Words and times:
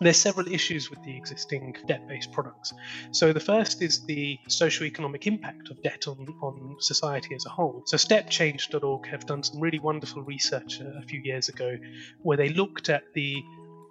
there's 0.00 0.16
several 0.16 0.46
issues 0.48 0.90
with 0.90 1.02
the 1.04 1.16
existing 1.16 1.76
debt-based 1.86 2.32
products. 2.32 2.72
So 3.12 3.32
the 3.32 3.40
first 3.40 3.82
is 3.82 4.04
the 4.04 4.38
socio-economic 4.48 5.26
impact 5.26 5.70
of 5.70 5.82
debt 5.82 6.06
on, 6.06 6.26
on 6.42 6.76
society 6.80 7.34
as 7.34 7.46
a 7.46 7.50
whole. 7.50 7.82
So 7.86 7.96
stepchange.org 7.96 9.06
have 9.06 9.26
done 9.26 9.42
some 9.42 9.60
really 9.60 9.78
wonderful 9.78 10.22
research 10.22 10.80
a, 10.80 11.02
few 11.06 11.20
years 11.22 11.48
ago 11.48 11.76
where 12.22 12.36
they 12.36 12.48
looked 12.48 12.88
at 12.88 13.04
the 13.14 13.36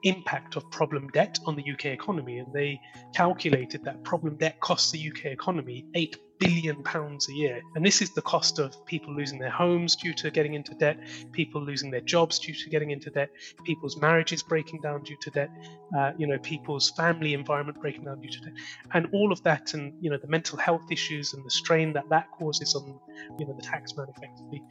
impact 0.04 0.56
of 0.56 0.70
problem 0.70 1.08
debt 1.10 1.40
on 1.46 1.56
the 1.56 1.64
UK 1.72 1.86
economy, 1.86 2.40
and 2.40 2.52
they 2.54 2.80
calculated 3.14 3.84
that 3.86 4.04
problem 4.04 4.36
debt 4.36 4.60
costs 4.60 4.92
the 4.92 5.10
UK 5.10 5.26
economy 5.26 5.86
eight 5.96 6.18
billion 6.40 6.84
pounds 6.84 7.30
a 7.30 7.34
year. 7.34 7.62
And 7.76 7.86
this 7.86 8.02
is 8.02 8.12
the 8.12 8.22
cost 8.22 8.60
of 8.60 8.86
people 8.86 9.14
losing 9.16 9.40
their 9.40 9.50
homes 9.50 9.96
due 9.96 10.14
to 10.16 10.32
getting 10.32 10.54
into 10.54 10.74
debt, 10.76 10.98
people 11.32 11.62
losing 11.62 11.92
their 11.92 12.02
jobs 12.02 12.40
due 12.40 12.54
to 12.54 12.70
getting 12.70 12.92
into 12.92 13.10
debt, 13.10 13.30
people's 13.64 13.98
marriages 13.98 14.44
breaking 14.44 14.82
down 14.82 15.04
due 15.04 15.18
to 15.22 15.30
debt, 15.32 15.50
uh, 15.98 16.12
you 16.18 16.28
know, 16.28 16.38
people's 16.40 16.92
family 16.92 17.34
environment 17.34 17.80
breaking 17.80 18.04
down 18.04 18.20
due 18.20 18.30
to 18.30 18.40
debt, 18.42 18.54
and 18.94 19.08
all 19.14 19.32
of 19.32 19.42
that, 19.44 19.74
and 19.74 19.94
you 20.02 20.10
know, 20.10 20.18
the 20.18 20.28
mental 20.28 20.58
health 20.58 20.92
issues 20.92 21.34
and 21.34 21.46
the 21.46 21.50
strain 21.50 21.94
that 21.94 22.08
that 22.10 22.30
causes 22.32 22.76
on, 22.76 23.00
you 23.40 23.46
know, 23.46 23.54
the 23.54 23.64
taxman 23.64 24.10
effectively. 24.16 24.62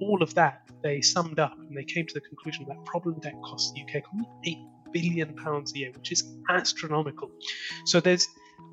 All 0.00 0.22
of 0.22 0.34
that 0.34 0.62
they 0.82 1.00
summed 1.00 1.38
up 1.38 1.56
and 1.58 1.76
they 1.76 1.84
came 1.84 2.06
to 2.06 2.14
the 2.14 2.20
conclusion 2.20 2.64
that 2.68 2.84
problem 2.84 3.20
debt 3.20 3.34
costs 3.44 3.72
the 3.72 3.82
UK 3.82 3.96
economy 3.96 4.28
eight 4.44 4.58
billion 4.92 5.34
pounds 5.34 5.74
a 5.74 5.78
year, 5.78 5.92
which 5.92 6.12
is 6.12 6.24
astronomical. 6.50 7.30
So 7.84 8.00
there's 8.00 8.26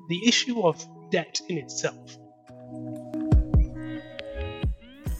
the 0.08 0.26
issue 0.26 0.62
of 0.62 0.84
debt 1.10 1.40
in 1.48 1.58
itself 1.58 2.18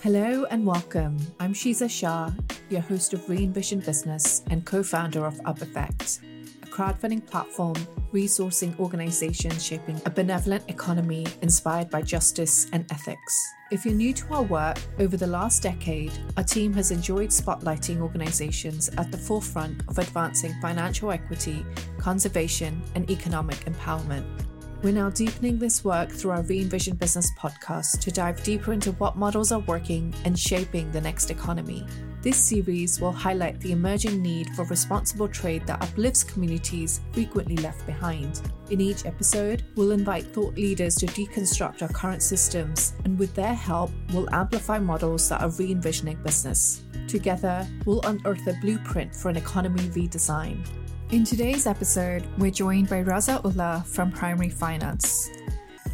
Hello 0.02 0.46
and 0.48 0.64
welcome. 0.64 1.18
I'm 1.40 1.52
Shiza 1.52 1.90
Shah, 1.90 2.30
your 2.70 2.80
host 2.80 3.12
of 3.12 3.28
Re-envision 3.28 3.80
Business 3.80 4.42
and 4.48 4.64
co 4.64 4.82
founder 4.82 5.26
of 5.26 5.38
Up 5.45 5.60
Effect, 5.60 6.20
a 6.62 6.66
crowdfunding 6.66 7.26
platform 7.26 7.74
resourcing 8.10 8.78
organizations 8.80 9.62
shaping 9.62 10.01
a 10.06 10.10
benevolent 10.10 10.65
economy 10.68 11.26
inspired 11.43 11.90
by 11.90 12.01
justice 12.01 12.66
and 12.73 12.90
ethics. 12.90 13.46
If 13.71 13.84
you're 13.84 13.95
new 13.95 14.15
to 14.15 14.34
our 14.34 14.43
work, 14.43 14.78
over 14.98 15.18
the 15.18 15.26
last 15.26 15.62
decade, 15.62 16.12
our 16.38 16.45
team 16.45 16.73
has 16.73 16.90
enjoyed 16.90 17.28
spotlighting 17.28 18.01
organizations 18.01 18.88
at 18.96 19.12
the 19.12 19.18
forefront 19.18 19.82
of 19.87 19.98
advancing 19.98 20.54
financial 20.62 21.10
equity, 21.10 21.62
conservation, 21.98 22.82
and 22.95 23.10
economic 23.10 23.59
empowerment. 23.66 24.49
We're 24.82 24.95
now 24.95 25.10
deepening 25.10 25.59
this 25.59 25.84
work 25.84 26.10
through 26.10 26.30
our 26.30 26.40
Re-envision 26.40 26.96
Business 26.96 27.30
podcast 27.38 28.00
to 28.00 28.10
dive 28.10 28.42
deeper 28.42 28.73
into 28.73 28.92
what 28.92 29.14
models 29.14 29.52
are 29.52 29.59
working 29.60 30.14
and 30.24 30.38
shaping 30.38 30.90
the 30.90 31.02
next 31.02 31.30
economy. 31.30 31.87
This 32.22 32.38
series 32.38 32.98
will 32.98 33.12
highlight 33.12 33.60
the 33.60 33.72
emerging 33.72 34.22
need 34.22 34.48
for 34.56 34.64
responsible 34.64 35.28
trade 35.28 35.66
that 35.66 35.82
uplifts 35.82 36.24
communities 36.24 37.02
frequently 37.12 37.59
left 37.59 37.84
behind. 37.84 38.40
In 38.70 38.80
each 38.80 39.04
episode, 39.04 39.64
we'll 39.76 39.92
invite 39.92 40.32
thought 40.32 40.54
leaders 40.54 40.94
to 40.94 41.06
deconstruct 41.09 41.82
our 41.82 41.88
current 41.88 42.22
systems, 42.22 42.94
and 43.04 43.18
with 43.18 43.34
their 43.34 43.54
help, 43.54 43.90
we'll 44.15 44.34
amplify 44.34 44.78
models 44.78 45.28
that 45.28 45.42
are 45.42 45.50
re 45.50 45.70
envisioning 45.72 46.22
business. 46.22 46.84
Together, 47.06 47.68
we'll 47.84 48.00
unearth 48.04 48.46
a 48.46 48.54
blueprint 48.62 49.15
for 49.15 49.28
an 49.28 49.37
economy 49.37 49.82
redesign. 49.90 50.66
In 51.12 51.24
today's 51.24 51.66
episode, 51.66 52.24
we're 52.38 52.52
joined 52.52 52.88
by 52.88 53.02
Raza 53.02 53.44
Ullah 53.44 53.84
from 53.84 54.12
Primary 54.12 54.48
Finance. 54.48 55.28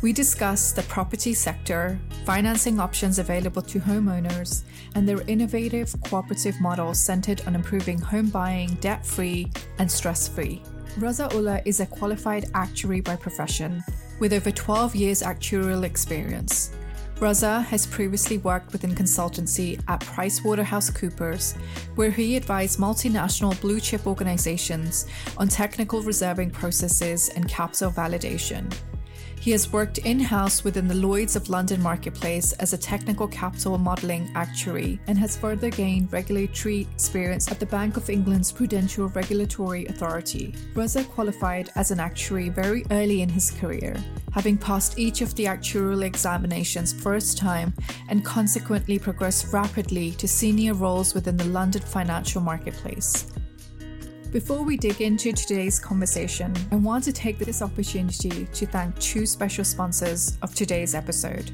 We 0.03 0.13
discuss 0.13 0.73
the 0.73 0.83
property 0.83 1.33
sector, 1.33 1.99
financing 2.27 2.79
options 2.79 3.19
available 3.19 3.63
to 3.63 3.81
homeowners, 3.81 4.65
and 4.95 5.09
their 5.09 5.23
innovative 5.23 5.95
cooperative 6.05 6.61
model 6.61 6.93
centered 6.93 7.41
on 7.47 7.55
improving 7.55 7.99
home 7.99 8.29
buying 8.29 8.75
debt 8.83 9.07
free 9.07 9.51
and 9.79 9.91
stress 9.91 10.29
free. 10.29 10.63
Raza 10.99 11.33
Ullah 11.33 11.63
is 11.65 11.81
a 11.81 11.87
qualified 11.87 12.51
actuary 12.53 13.01
by 13.01 13.17
profession 13.17 13.83
with 14.21 14.35
over 14.35 14.51
12 14.51 14.95
years 14.95 15.23
actuarial 15.23 15.85
experience. 15.85 16.73
Raza 17.17 17.65
has 17.65 17.87
previously 17.87 18.37
worked 18.39 18.73
within 18.73 18.95
consultancy 18.95 19.81
at 19.89 20.01
PricewaterhouseCoopers, 20.01 21.57
where 21.95 22.11
he 22.11 22.37
advised 22.37 22.79
multinational 22.79 23.59
blue 23.63 23.81
chip 23.81 24.07
organizations 24.07 25.07
on 25.39 25.49
technical 25.49 26.03
reserving 26.03 26.51
processes 26.51 27.31
and 27.31 27.49
capital 27.49 27.91
validation. 27.91 28.71
He 29.41 29.53
has 29.53 29.73
worked 29.73 29.99
in 29.99 30.19
house 30.19 30.65
within 30.65 30.89
the 30.89 30.95
Lloyd's 30.95 31.37
of 31.37 31.49
London 31.49 31.81
marketplace 31.81 32.53
as 32.55 32.73
a 32.73 32.79
technical 32.79 33.29
capital 33.29 33.79
modelling 33.79 34.29
actuary 34.35 34.99
and 35.07 35.17
has 35.19 35.37
further 35.37 35.71
gained 35.71 36.13
regulatory 36.13 36.89
experience 36.93 37.49
at 37.51 37.61
the 37.61 37.67
Bank 37.67 37.97
of 37.97 38.11
England's 38.11 38.51
Prudential 38.51 39.09
Regulatory 39.09 39.87
Authority. 39.87 40.53
Raza 40.75 41.09
qualified 41.09 41.71
as 41.77 41.93
an 41.93 42.01
actuary 42.01 42.49
very 42.49 42.85
early 42.91 43.23
in 43.23 43.29
his 43.29 43.53
career, 43.53 43.97
having 44.33 44.59
passed 44.59 44.99
each 44.99 45.21
of 45.21 45.33
the 45.37 45.45
actuarial 45.45 46.05
examinations 46.05 46.93
first 46.93 47.39
time 47.39 47.73
and 48.09 48.25
consequently 48.25 48.99
progressed 48.99 49.53
rapidly 49.53 50.11
to 50.13 50.27
senior 50.27 50.75
roles 50.75 51.15
within 51.15 51.37
the 51.37 51.45
London 51.45 51.83
financial 51.83 52.41
marketplace. 52.41 53.27
Before 54.37 54.63
we 54.63 54.77
dig 54.77 55.01
into 55.01 55.33
today's 55.33 55.81
conversation, 55.81 56.53
I 56.71 56.77
want 56.77 57.05
to 57.05 57.13
take 57.15 57.39
this 57.39 57.63
opportunity 57.63 58.45
to 58.45 58.67
thank 58.67 58.99
two 58.99 59.25
special 59.25 59.65
sponsors 59.65 60.37
of 60.43 60.55
today's 60.55 60.95
episode. 60.95 61.51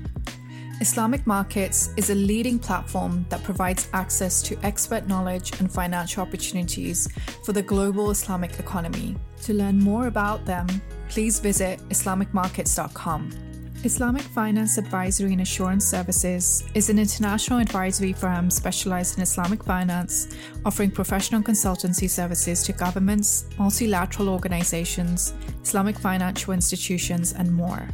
Islamic 0.80 1.24
Markets 1.24 1.90
is 1.96 2.10
a 2.10 2.16
leading 2.16 2.58
platform 2.58 3.24
that 3.28 3.44
provides 3.44 3.88
access 3.92 4.42
to 4.42 4.58
expert 4.64 5.06
knowledge 5.06 5.52
and 5.60 5.70
financial 5.70 6.22
opportunities 6.22 7.06
for 7.44 7.52
the 7.52 7.62
global 7.62 8.10
Islamic 8.10 8.58
economy. 8.58 9.14
To 9.42 9.54
learn 9.54 9.78
more 9.78 10.08
about 10.08 10.44
them, 10.44 10.66
please 11.08 11.38
visit 11.38 11.78
IslamicMarkets.com. 11.88 13.51
Islamic 13.84 14.22
Finance 14.22 14.78
Advisory 14.78 15.32
and 15.32 15.40
Assurance 15.40 15.84
Services 15.84 16.62
is 16.72 16.88
an 16.88 17.00
international 17.00 17.58
advisory 17.58 18.12
firm 18.12 18.48
specialized 18.48 19.16
in 19.16 19.24
Islamic 19.24 19.64
finance, 19.64 20.28
offering 20.64 20.88
professional 20.88 21.42
consultancy 21.42 22.08
services 22.08 22.62
to 22.62 22.72
governments, 22.72 23.46
multilateral 23.58 24.28
organizations, 24.28 25.34
Islamic 25.64 25.98
financial 25.98 26.52
institutions, 26.52 27.32
and 27.32 27.52
more. 27.52 27.88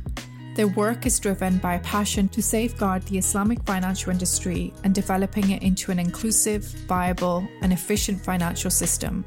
Their 0.56 0.68
work 0.68 1.06
is 1.06 1.18
driven 1.18 1.56
by 1.56 1.76
a 1.76 1.80
passion 1.80 2.28
to 2.30 2.42
safeguard 2.42 3.02
the 3.04 3.16
Islamic 3.16 3.62
financial 3.62 4.12
industry 4.12 4.74
and 4.84 4.94
developing 4.94 5.52
it 5.52 5.62
into 5.62 5.90
an 5.90 5.98
inclusive, 5.98 6.64
viable, 6.86 7.48
and 7.62 7.72
efficient 7.72 8.20
financial 8.22 8.70
system. 8.70 9.24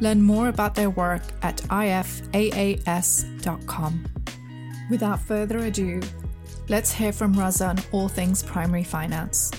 Learn 0.00 0.22
more 0.22 0.46
about 0.50 0.76
their 0.76 0.90
work 0.90 1.22
at 1.42 1.56
ifaas.com. 1.62 2.04
Without 4.88 5.20
further 5.20 5.58
ado, 5.58 6.00
let's 6.68 6.92
hear 6.92 7.12
from 7.12 7.34
Raza 7.34 7.68
on 7.70 7.78
all 7.92 8.08
things 8.08 8.42
primary 8.42 8.84
finance. 8.84 9.50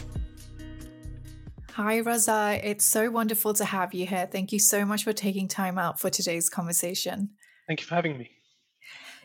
Hi, 1.71 2.01
Raza. 2.01 2.59
It's 2.63 2.85
so 2.85 3.11
wonderful 3.11 3.53
to 3.55 3.65
have 3.65 3.93
you 3.93 4.07
here. 4.07 4.27
Thank 4.31 4.51
you 4.51 4.59
so 4.59 4.85
much 4.85 5.03
for 5.03 5.13
taking 5.13 5.47
time 5.47 5.77
out 5.77 5.99
for 5.99 6.09
today's 6.09 6.49
conversation. 6.49 7.29
Thank 7.67 7.81
you 7.81 7.87
for 7.87 7.95
having 7.95 8.17
me. 8.17 8.31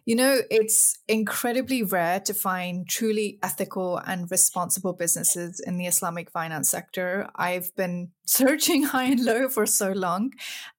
You 0.04 0.16
know, 0.16 0.40
it's 0.50 0.98
incredibly 1.06 1.84
rare 1.84 2.18
to 2.20 2.34
find 2.34 2.88
truly 2.88 3.38
ethical 3.40 3.98
and 3.98 4.28
responsible 4.32 4.94
businesses 4.94 5.60
in 5.60 5.78
the 5.78 5.86
Islamic 5.86 6.28
finance 6.28 6.68
sector. 6.68 7.28
I've 7.36 7.74
been 7.76 8.10
searching 8.26 8.82
high 8.82 9.04
and 9.04 9.24
low 9.24 9.48
for 9.48 9.64
so 9.64 9.92
long, 9.92 10.32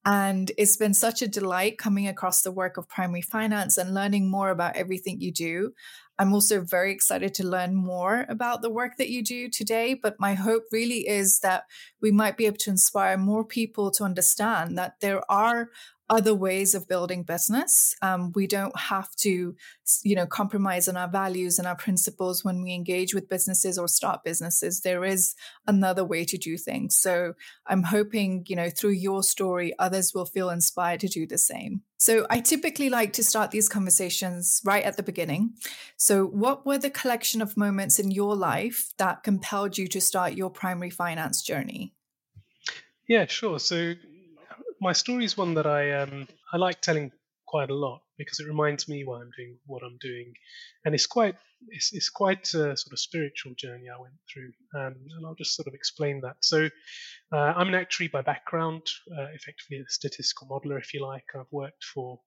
and 0.06 0.52
it's 0.58 0.76
been 0.76 0.94
such 0.94 1.22
a 1.22 1.28
delight 1.28 1.78
coming 1.78 2.08
across 2.08 2.42
the 2.42 2.52
work 2.52 2.76
of 2.76 2.90
primary 2.90 3.22
finance 3.22 3.78
and 3.78 3.94
learning 3.94 4.30
more 4.30 4.50
about 4.50 4.76
everything 4.76 5.22
you 5.22 5.32
do. 5.32 5.72
I'm 6.20 6.34
also 6.34 6.62
very 6.62 6.92
excited 6.92 7.34
to 7.36 7.48
learn 7.48 7.74
more 7.74 8.26
about 8.30 8.62
the 8.62 8.70
work 8.70 8.98
that 8.98 9.10
you 9.10 9.24
do 9.24 9.50
today. 9.50 9.94
But 9.96 10.20
my 10.20 10.36
hope 10.36 10.64
really 10.72 11.08
is 11.08 11.40
that 11.40 11.64
we 12.02 12.12
might 12.12 12.38
be 12.38 12.46
able 12.46 12.58
to 12.58 12.70
inspire 12.70 13.18
more 13.18 13.44
people 13.44 13.90
to 13.92 14.04
understand 14.04 14.78
that 14.78 15.00
there 15.02 15.22
are 15.32 15.70
other 16.10 16.34
ways 16.34 16.76
of 16.76 16.88
building 16.88 17.24
business. 17.24 17.96
Um, 18.02 18.32
we 18.36 18.46
don't 18.46 18.78
have 18.78 19.16
to, 19.18 19.56
you 20.04 20.16
know, 20.16 20.26
compromise 20.26 20.88
on 20.88 20.98
our 20.98 21.08
values 21.08 21.58
and 21.58 21.68
our 21.68 21.76
principles 21.76 22.44
when 22.44 22.62
we 22.62 22.74
engage 22.74 23.14
with 23.14 23.30
businesses 23.30 23.78
or 23.78 23.88
start 23.88 24.24
businesses. 24.24 24.82
There 24.82 25.06
is 25.06 25.34
another 25.66 26.04
way 26.04 26.26
to 26.26 26.38
do 26.38 26.58
things. 26.58 26.98
So 26.98 27.34
I'm 27.68 27.84
hoping, 27.84 28.46
you 28.48 28.56
know, 28.56 28.70
through 28.70 28.92
your 28.92 29.24
story, 29.24 29.74
others 29.80 30.14
will 30.14 30.26
feel 30.26 30.50
inspired 30.50 31.00
to 31.02 31.08
do 31.08 31.26
the 31.26 31.38
same. 31.38 31.82
So 31.98 32.28
I 32.30 32.42
typically 32.42 32.90
like 32.90 33.14
to 33.14 33.24
start 33.24 33.52
these 33.52 33.70
conversations 33.70 34.62
right 34.66 34.84
at 34.84 34.98
the 34.98 35.04
beginning. 35.04 35.54
So 35.96 36.26
what 36.26 36.66
were 36.66 36.78
the 36.78 36.90
collection 36.90 37.42
of 37.42 37.56
moments 37.56 37.98
in 37.98 38.12
your 38.12 38.36
life 38.36 38.94
that 38.98 39.24
compelled 39.24 39.78
you 39.78 39.88
to 39.88 40.02
start 40.02 40.34
your 40.34 40.50
primary 40.50 40.90
finance 40.90 41.42
journey? 41.42 41.94
Yeah, 43.08 43.26
sure. 43.26 43.58
So 43.60 43.94
my 44.84 44.92
story 44.92 45.24
is 45.24 45.38
one 45.38 45.54
that 45.54 45.66
I 45.66 45.92
um, 45.92 46.28
I 46.52 46.58
like 46.58 46.82
telling 46.82 47.12
quite 47.48 47.70
a 47.70 47.74
lot 47.74 48.02
because 48.18 48.40
it 48.40 48.48
reminds 48.48 48.90
me 48.90 49.04
why 49.06 49.22
I'm 49.22 49.32
doing 49.38 49.58
what 49.66 49.82
I'm 49.82 49.98
doing, 50.02 50.34
and 50.84 50.94
it's 50.94 51.06
quite 51.08 51.36
it's, 51.70 51.94
it's 51.94 52.10
quite 52.10 52.46
a 52.50 52.76
sort 52.76 52.92
of 52.92 53.00
spiritual 53.00 53.54
journey 53.58 53.86
I 53.90 54.00
went 54.00 54.16
through, 54.32 54.52
um, 54.76 54.96
and 55.16 55.26
I'll 55.26 55.36
just 55.36 55.56
sort 55.56 55.70
of 55.70 55.74
explain 55.74 56.20
that. 56.22 56.36
So, 56.42 56.70
uh, 57.32 57.54
I'm 57.58 57.70
an 57.70 57.76
actuary 57.76 58.10
by 58.10 58.22
background, 58.22 58.82
uh, 59.18 59.28
effectively 59.34 59.78
a 59.78 59.86
statistical 59.88 60.48
modeler, 60.48 60.80
if 60.80 60.94
you 60.94 61.02
like. 61.02 61.24
I've 61.34 61.52
worked 61.52 61.86
for 61.86 62.20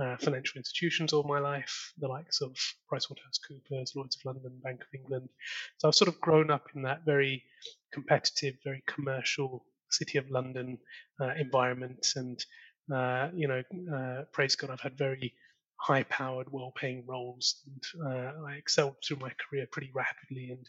uh, 0.00 0.16
financial 0.16 0.56
institutions 0.56 1.12
all 1.12 1.24
my 1.24 1.38
life, 1.38 1.92
the 1.98 2.08
likes 2.08 2.40
of 2.40 2.56
PricewaterhouseCoopers, 2.90 3.94
Lloyd's 3.94 4.16
of 4.16 4.24
London, 4.24 4.58
Bank 4.64 4.80
of 4.80 4.88
England. 4.98 5.28
So 5.76 5.88
I've 5.88 5.94
sort 5.94 6.08
of 6.08 6.18
grown 6.20 6.50
up 6.50 6.68
in 6.74 6.82
that 6.82 7.04
very 7.04 7.44
competitive, 7.92 8.54
very 8.64 8.82
commercial 8.86 9.66
City 9.92 10.18
of 10.18 10.30
London 10.30 10.78
uh, 11.20 11.32
environment, 11.38 12.06
and 12.16 12.44
uh, 12.92 13.28
you 13.34 13.48
know, 13.48 13.62
uh, 13.94 14.24
praise 14.32 14.56
God, 14.56 14.70
I've 14.70 14.80
had 14.80 14.98
very 14.98 15.34
high-powered, 15.76 16.46
well-paying 16.50 17.04
roles, 17.06 17.62
and 17.66 18.06
uh, 18.06 18.32
I 18.46 18.54
excelled 18.54 18.96
through 19.06 19.18
my 19.18 19.30
career 19.30 19.66
pretty 19.70 19.90
rapidly, 19.94 20.50
and 20.50 20.66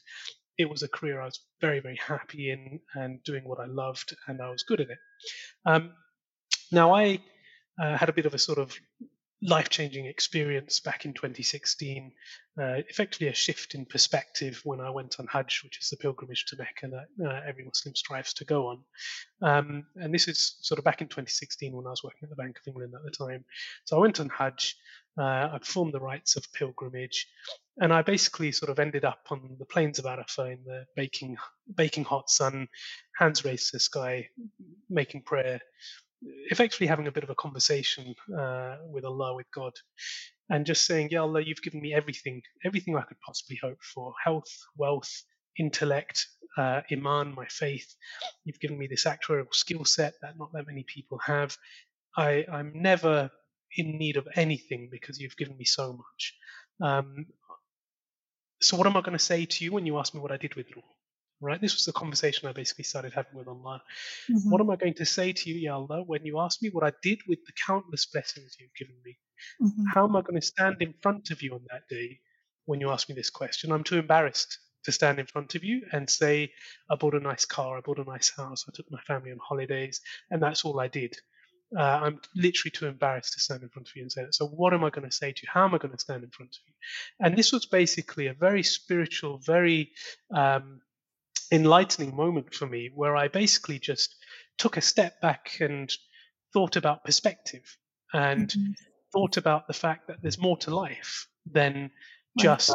it 0.58 0.70
was 0.70 0.84
a 0.84 0.88
career 0.88 1.22
I 1.22 1.26
was 1.26 1.40
very, 1.62 1.80
very 1.80 2.00
happy 2.06 2.52
in 2.52 2.80
and 2.96 3.24
doing 3.24 3.44
what 3.44 3.60
I 3.60 3.66
loved, 3.66 4.16
and 4.28 4.42
I 4.42 4.50
was 4.50 4.64
good 4.64 4.82
at 4.82 4.90
it. 4.90 4.98
Um, 5.66 5.94
now 6.72 6.94
I 6.96 7.20
uh, 7.82 7.98
had 7.98 8.10
a 8.10 8.14
bit 8.14 8.26
of 8.26 8.34
a 8.34 8.40
sort 8.40 8.60
of 8.60 8.76
life 9.46 9.70
changing 9.70 10.06
experience 10.06 10.80
back 10.80 11.06
in 11.06 11.14
2016, 11.14 12.12
uh, 12.60 12.64
effectively 12.88 13.28
a 13.28 13.34
shift 13.34 13.76
in 13.76 13.86
perspective 13.86 14.62
when 14.64 14.80
I 14.80 14.90
went 14.90 15.20
on 15.20 15.28
Hajj, 15.28 15.62
which 15.64 15.80
is 15.82 15.90
the 15.90 15.98
pilgrimage 15.98 16.46
to 16.46 16.56
Mecca 16.58 16.88
that 16.88 17.28
uh, 17.28 17.42
every 17.46 17.66
Muslim 17.66 17.96
strives 17.96 18.34
to 18.36 18.46
go 18.46 18.68
on. 18.68 18.80
Um, 19.42 19.86
and 19.96 20.14
this 20.14 20.28
is 20.28 20.58
sort 20.62 20.80
of 20.80 20.86
back 20.86 21.02
in 21.02 21.08
2016 21.08 21.76
when 21.76 21.86
I 21.86 21.90
was 21.90 22.04
working 22.04 22.22
at 22.24 22.30
the 22.30 22.36
Bank 22.36 22.58
of 22.58 22.68
England 22.68 22.94
at 22.96 23.04
the 23.04 23.12
time. 23.12 23.44
So 23.84 23.98
I 23.98 24.00
went 24.00 24.20
on 24.20 24.30
Hajj, 24.30 24.76
uh, 25.18 25.50
I 25.52 25.58
performed 25.60 25.94
the 25.94 26.00
rites 26.00 26.38
of 26.38 26.52
pilgrimage, 26.54 27.28
and 27.82 27.92
I 27.92 28.02
basically 28.02 28.52
sort 28.52 28.72
of 28.72 28.80
ended 28.80 29.04
up 29.04 29.28
on 29.30 29.58
the 29.60 29.66
plains 29.66 30.00
of 30.00 30.06
Arafah 30.06 30.54
in 30.54 30.64
the 30.66 30.86
baking, 30.96 31.38
baking 31.76 32.06
hot 32.06 32.30
sun, 32.30 32.68
hands 33.18 33.44
raised 33.44 33.72
to 33.72 33.76
the 33.78 33.82
sky, 33.82 34.30
making 34.90 35.24
prayer 35.24 35.60
effectively 36.50 36.88
having 36.88 37.08
a 37.08 37.12
bit 37.12 37.24
of 37.24 37.30
a 37.30 37.36
conversation 37.36 38.14
uh, 38.38 38.78
with 38.90 39.06
Allah, 39.06 39.36
with 39.36 39.48
God, 39.54 39.74
and 40.50 40.66
just 40.66 40.86
saying, 40.86 41.10
"Ya 41.12 41.22
Allah, 41.24 41.42
you've 41.42 41.62
given 41.62 41.82
me 41.82 41.94
everything, 41.94 42.42
everything 42.66 42.96
I 42.96 43.02
could 43.02 43.20
possibly 43.26 43.60
hope 43.62 43.82
for: 43.94 44.14
health, 44.24 44.52
wealth, 44.78 45.12
intellect, 45.58 46.28
uh, 46.58 46.82
iman, 46.92 47.34
my 47.36 47.46
faith. 47.48 47.96
You've 48.44 48.60
given 48.60 48.78
me 48.78 48.88
this 48.88 49.06
actuarial 49.06 49.54
skill 49.54 49.86
set 49.86 50.14
that 50.22 50.38
not 50.38 50.52
that 50.54 50.68
many 50.68 50.84
people 50.84 51.20
have. 51.26 51.58
I, 52.16 52.46
I'm 52.52 52.72
never 52.76 53.32
in 53.76 53.98
need 53.98 54.18
of 54.18 54.28
anything 54.36 54.90
because 54.92 55.20
you've 55.20 55.38
given 55.38 55.58
me 55.58 55.66
so 55.66 55.94
much. 55.94 56.34
Um, 56.82 57.26
so, 58.62 58.78
what 58.78 58.88
am 58.88 58.96
I 58.96 59.02
going 59.02 59.18
to 59.18 59.24
say 59.24 59.46
to 59.46 59.66
you 59.66 59.72
when 59.72 59.86
you 59.86 59.98
ask 59.98 60.14
me 60.14 60.22
what 60.22 60.32
I 60.32 60.38
did 60.38 60.56
with 60.56 60.68
it 60.70 60.78
all? 60.78 60.96
Right? 61.44 61.62
This 61.62 61.76
was 61.76 61.86
the 61.86 61.92
conversation 61.92 62.48
I 62.48 62.54
basically 62.54 62.86
started 62.86 63.14
having 63.14 63.36
with 63.36 63.48
Allah. 63.48 63.82
Mm-hmm. 64.32 64.50
What 64.50 64.62
am 64.62 64.70
I 64.70 64.76
going 64.76 64.96
to 64.96 65.06
say 65.06 65.34
to 65.34 65.50
you, 65.50 65.56
Ya 65.56 65.76
Allah, 65.76 66.04
when 66.04 66.26
you 66.26 66.40
ask 66.40 66.62
me 66.62 66.70
what 66.70 66.84
I 66.84 66.94
did 67.02 67.20
with 67.28 67.40
the 67.46 67.54
countless 67.66 68.06
blessings 68.06 68.56
you've 68.60 68.76
given 68.78 68.96
me? 69.06 69.18
Mm-hmm. 69.62 69.84
How 69.94 70.06
am 70.06 70.16
I 70.16 70.22
going 70.22 70.40
to 70.40 70.46
stand 70.46 70.78
in 70.82 70.94
front 71.02 71.32
of 71.32 71.42
you 71.42 71.54
on 71.54 71.66
that 71.72 71.84
day 71.90 72.20
when 72.66 72.80
you 72.80 72.90
ask 72.90 73.10
me 73.10 73.16
this 73.16 73.30
question? 73.30 73.72
I'm 73.72 73.84
too 73.84 74.00
embarrassed 74.00 74.58
to 74.86 74.92
stand 74.92 75.20
in 75.20 75.26
front 75.26 75.56
of 75.56 75.64
you 75.64 75.84
and 75.92 76.10
say, 76.10 76.52
I 76.90 76.96
bought 76.96 77.16
a 77.16 77.20
nice 77.20 77.46
car, 77.46 77.78
I 77.78 77.82
bought 77.82 78.00
a 78.00 78.04
nice 78.04 78.32
house, 78.36 78.66
I 78.68 78.72
took 78.74 78.90
my 78.92 79.00
family 79.02 79.32
on 79.32 79.40
holidays, 79.42 80.02
and 80.30 80.42
that's 80.42 80.66
all 80.66 80.80
I 80.80 80.88
did. 80.88 81.16
Uh, 81.76 81.82
I'm 81.82 82.20
literally 82.36 82.72
too 82.72 82.86
embarrassed 82.86 83.34
to 83.34 83.40
stand 83.40 83.64
in 83.64 83.70
front 83.70 83.88
of 83.88 83.96
you 83.96 84.04
and 84.04 84.12
say 84.12 84.24
that. 84.24 84.36
So, 84.36 84.46
what 84.46 84.74
am 84.74 84.84
I 84.84 84.92
going 84.92 85.10
to 85.10 85.16
say 85.16 85.32
to 85.32 85.40
you? 85.42 85.50
How 85.52 85.66
am 85.66 85.74
I 85.74 85.80
going 85.80 85.94
to 85.94 86.00
stand 86.00 86.24
in 86.24 86.30
front 86.30 86.52
of 86.52 86.62
you? 86.68 86.74
And 87.26 87.36
this 87.36 87.52
was 87.52 87.66
basically 87.66 88.28
a 88.28 88.34
very 88.34 88.62
spiritual, 88.62 89.40
very 89.40 89.92
um, 90.36 90.82
enlightening 91.54 92.16
moment 92.16 92.56
for 92.56 92.66
me 92.66 92.90
where 92.94 93.16
I 93.16 93.28
basically 93.28 93.78
just 93.78 94.16
took 94.58 94.76
a 94.76 94.82
step 94.82 95.22
back 95.22 95.58
and 95.60 95.94
thought 96.52 96.76
about 96.76 97.06
perspective 97.06 97.78
and 98.12 98.48
mm-hmm. 98.48 98.72
thought 99.12 99.38
about 99.38 99.68
the 99.68 99.74
fact 99.74 100.08
that 100.08 100.18
there's 100.22 100.42
more 100.42 100.58
to 100.58 100.76
life 100.76 101.28
than 101.46 101.92
just 102.40 102.74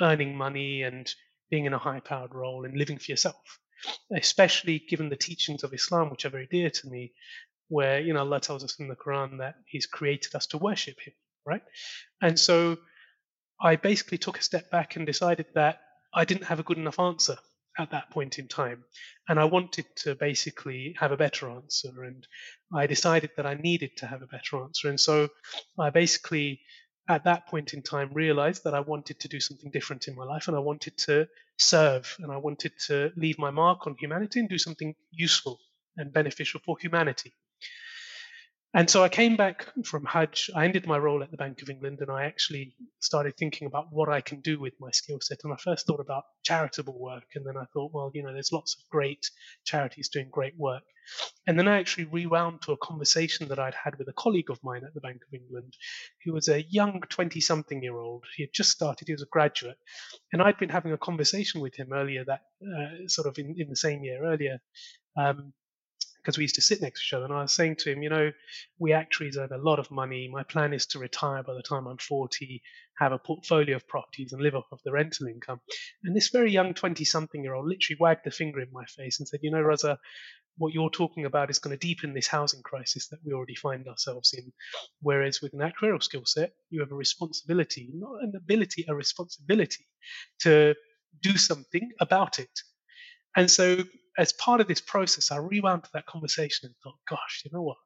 earning 0.00 0.36
money 0.36 0.82
and 0.82 1.08
being 1.50 1.66
in 1.66 1.72
a 1.72 1.78
high 1.78 2.00
powered 2.00 2.34
role 2.34 2.64
and 2.64 2.76
living 2.76 2.98
for 2.98 3.12
yourself, 3.12 3.60
especially 4.12 4.80
given 4.88 5.08
the 5.08 5.16
teachings 5.16 5.62
of 5.62 5.72
Islam, 5.72 6.10
which 6.10 6.24
are 6.24 6.30
very 6.30 6.48
dear 6.50 6.68
to 6.68 6.88
me, 6.88 7.12
where, 7.68 8.00
you 8.00 8.12
know, 8.12 8.20
Allah 8.20 8.40
tells 8.40 8.64
us 8.64 8.80
in 8.80 8.88
the 8.88 8.96
Quran 8.96 9.38
that 9.38 9.54
He's 9.66 9.86
created 9.86 10.34
us 10.34 10.48
to 10.48 10.58
worship 10.58 10.96
Him, 11.04 11.14
right? 11.44 11.62
And 12.20 12.38
so 12.38 12.78
I 13.60 13.76
basically 13.76 14.18
took 14.18 14.38
a 14.38 14.42
step 14.42 14.68
back 14.72 14.96
and 14.96 15.06
decided 15.06 15.46
that 15.54 15.78
I 16.12 16.24
didn't 16.24 16.44
have 16.44 16.58
a 16.58 16.64
good 16.64 16.78
enough 16.78 16.98
answer 16.98 17.36
at 17.78 17.90
that 17.90 18.10
point 18.10 18.38
in 18.38 18.48
time. 18.48 18.84
And 19.28 19.38
I 19.38 19.44
wanted 19.44 19.86
to 19.96 20.14
basically 20.14 20.94
have 20.98 21.12
a 21.12 21.16
better 21.16 21.50
answer. 21.50 22.04
And 22.04 22.26
I 22.74 22.86
decided 22.86 23.30
that 23.36 23.46
I 23.46 23.54
needed 23.54 23.96
to 23.98 24.06
have 24.06 24.22
a 24.22 24.26
better 24.26 24.62
answer. 24.62 24.88
And 24.88 25.00
so 25.00 25.28
I 25.78 25.90
basically, 25.90 26.60
at 27.08 27.24
that 27.24 27.46
point 27.48 27.74
in 27.74 27.82
time, 27.82 28.10
realized 28.12 28.64
that 28.64 28.74
I 28.74 28.80
wanted 28.80 29.20
to 29.20 29.28
do 29.28 29.40
something 29.40 29.70
different 29.70 30.08
in 30.08 30.14
my 30.14 30.24
life 30.24 30.48
and 30.48 30.56
I 30.56 30.60
wanted 30.60 30.96
to 30.98 31.26
serve 31.58 32.16
and 32.20 32.30
I 32.30 32.36
wanted 32.36 32.72
to 32.86 33.12
leave 33.16 33.38
my 33.38 33.50
mark 33.50 33.86
on 33.86 33.96
humanity 33.98 34.40
and 34.40 34.48
do 34.48 34.58
something 34.58 34.94
useful 35.10 35.58
and 35.96 36.12
beneficial 36.12 36.60
for 36.64 36.76
humanity. 36.78 37.32
And 38.74 38.90
so 38.90 39.02
I 39.02 39.08
came 39.08 39.36
back 39.36 39.68
from 39.84 40.04
Hajj. 40.04 40.50
I 40.54 40.64
ended 40.66 40.86
my 40.86 40.98
role 40.98 41.22
at 41.22 41.30
the 41.30 41.38
Bank 41.38 41.62
of 41.62 41.70
England 41.70 42.00
and 42.02 42.10
I 42.10 42.24
actually 42.24 42.74
started 43.00 43.34
thinking 43.36 43.66
about 43.66 43.86
what 43.90 44.10
I 44.10 44.20
can 44.20 44.40
do 44.40 44.60
with 44.60 44.74
my 44.78 44.90
skill 44.90 45.18
set. 45.22 45.38
And 45.44 45.52
I 45.52 45.56
first 45.56 45.86
thought 45.86 46.00
about 46.00 46.24
charitable 46.44 46.98
work. 46.98 47.24
And 47.34 47.46
then 47.46 47.56
I 47.56 47.64
thought, 47.72 47.92
well, 47.94 48.10
you 48.12 48.22
know, 48.22 48.34
there's 48.34 48.52
lots 48.52 48.74
of 48.74 48.90
great 48.90 49.30
charities 49.64 50.10
doing 50.10 50.28
great 50.30 50.58
work. 50.58 50.82
And 51.46 51.58
then 51.58 51.68
I 51.68 51.78
actually 51.78 52.04
rewound 52.04 52.62
to 52.62 52.72
a 52.72 52.76
conversation 52.76 53.48
that 53.48 53.58
I'd 53.58 53.74
had 53.74 53.96
with 53.98 54.08
a 54.08 54.12
colleague 54.12 54.50
of 54.50 54.62
mine 54.62 54.82
at 54.84 54.92
the 54.92 55.00
Bank 55.00 55.22
of 55.26 55.32
England 55.32 55.74
who 56.24 56.34
was 56.34 56.48
a 56.48 56.64
young 56.68 57.00
20 57.08 57.40
something 57.40 57.82
year 57.82 57.96
old. 57.96 58.24
He 58.36 58.42
had 58.42 58.52
just 58.52 58.72
started, 58.72 59.08
he 59.08 59.14
was 59.14 59.22
a 59.22 59.26
graduate. 59.26 59.78
And 60.32 60.42
I'd 60.42 60.58
been 60.58 60.68
having 60.68 60.92
a 60.92 60.98
conversation 60.98 61.62
with 61.62 61.76
him 61.76 61.92
earlier 61.94 62.24
that 62.26 62.40
uh, 62.62 63.06
sort 63.08 63.28
of 63.28 63.38
in, 63.38 63.54
in 63.56 63.70
the 63.70 63.76
same 63.76 64.04
year 64.04 64.22
earlier. 64.22 64.58
Um, 65.16 65.54
because 66.26 66.38
we 66.38 66.42
used 66.42 66.56
to 66.56 66.60
sit 66.60 66.82
next 66.82 66.98
to 66.98 67.04
each 67.06 67.16
other. 67.16 67.26
And 67.26 67.32
I 67.32 67.42
was 67.42 67.52
saying 67.52 67.76
to 67.76 67.92
him, 67.92 68.02
you 68.02 68.10
know, 68.10 68.32
we 68.80 68.92
actuaries 68.92 69.36
earn 69.36 69.52
a 69.52 69.58
lot 69.58 69.78
of 69.78 69.92
money. 69.92 70.28
My 70.28 70.42
plan 70.42 70.72
is 70.72 70.86
to 70.86 70.98
retire 70.98 71.44
by 71.44 71.54
the 71.54 71.62
time 71.62 71.86
I'm 71.86 71.98
40, 71.98 72.62
have 72.98 73.12
a 73.12 73.18
portfolio 73.18 73.76
of 73.76 73.86
properties 73.86 74.32
and 74.32 74.42
live 74.42 74.56
off 74.56 74.66
of 74.72 74.80
the 74.84 74.90
rental 74.90 75.28
income. 75.28 75.60
And 76.02 76.16
this 76.16 76.30
very 76.30 76.50
young 76.50 76.74
20 76.74 77.04
something 77.04 77.44
year 77.44 77.54
old 77.54 77.68
literally 77.68 77.96
wagged 78.00 78.26
a 78.26 78.32
finger 78.32 78.58
in 78.58 78.72
my 78.72 78.84
face 78.86 79.20
and 79.20 79.28
said, 79.28 79.38
you 79.44 79.52
know, 79.52 79.62
Raza, 79.62 79.98
what 80.58 80.72
you're 80.72 80.90
talking 80.90 81.26
about 81.26 81.48
is 81.48 81.60
going 81.60 81.78
to 81.78 81.86
deepen 81.86 82.12
this 82.12 82.26
housing 82.26 82.62
crisis 82.62 83.06
that 83.10 83.20
we 83.24 83.32
already 83.32 83.54
find 83.54 83.86
ourselves 83.86 84.34
in. 84.36 84.52
Whereas 85.02 85.40
with 85.40 85.52
an 85.52 85.60
actuarial 85.60 86.02
skill 86.02 86.24
set, 86.24 86.54
you 86.70 86.80
have 86.80 86.90
a 86.90 86.96
responsibility, 86.96 87.88
not 87.94 88.20
an 88.24 88.32
ability, 88.36 88.84
a 88.88 88.96
responsibility 88.96 89.86
to 90.40 90.74
do 91.22 91.36
something 91.36 91.88
about 92.00 92.40
it. 92.40 92.50
And 93.36 93.48
so 93.48 93.84
as 94.18 94.32
part 94.32 94.60
of 94.60 94.68
this 94.68 94.80
process, 94.80 95.30
I 95.30 95.36
rewound 95.36 95.84
to 95.84 95.90
that 95.94 96.06
conversation 96.06 96.66
and 96.66 96.74
thought, 96.82 96.98
gosh, 97.08 97.42
you 97.44 97.50
know 97.52 97.62
what? 97.62 97.76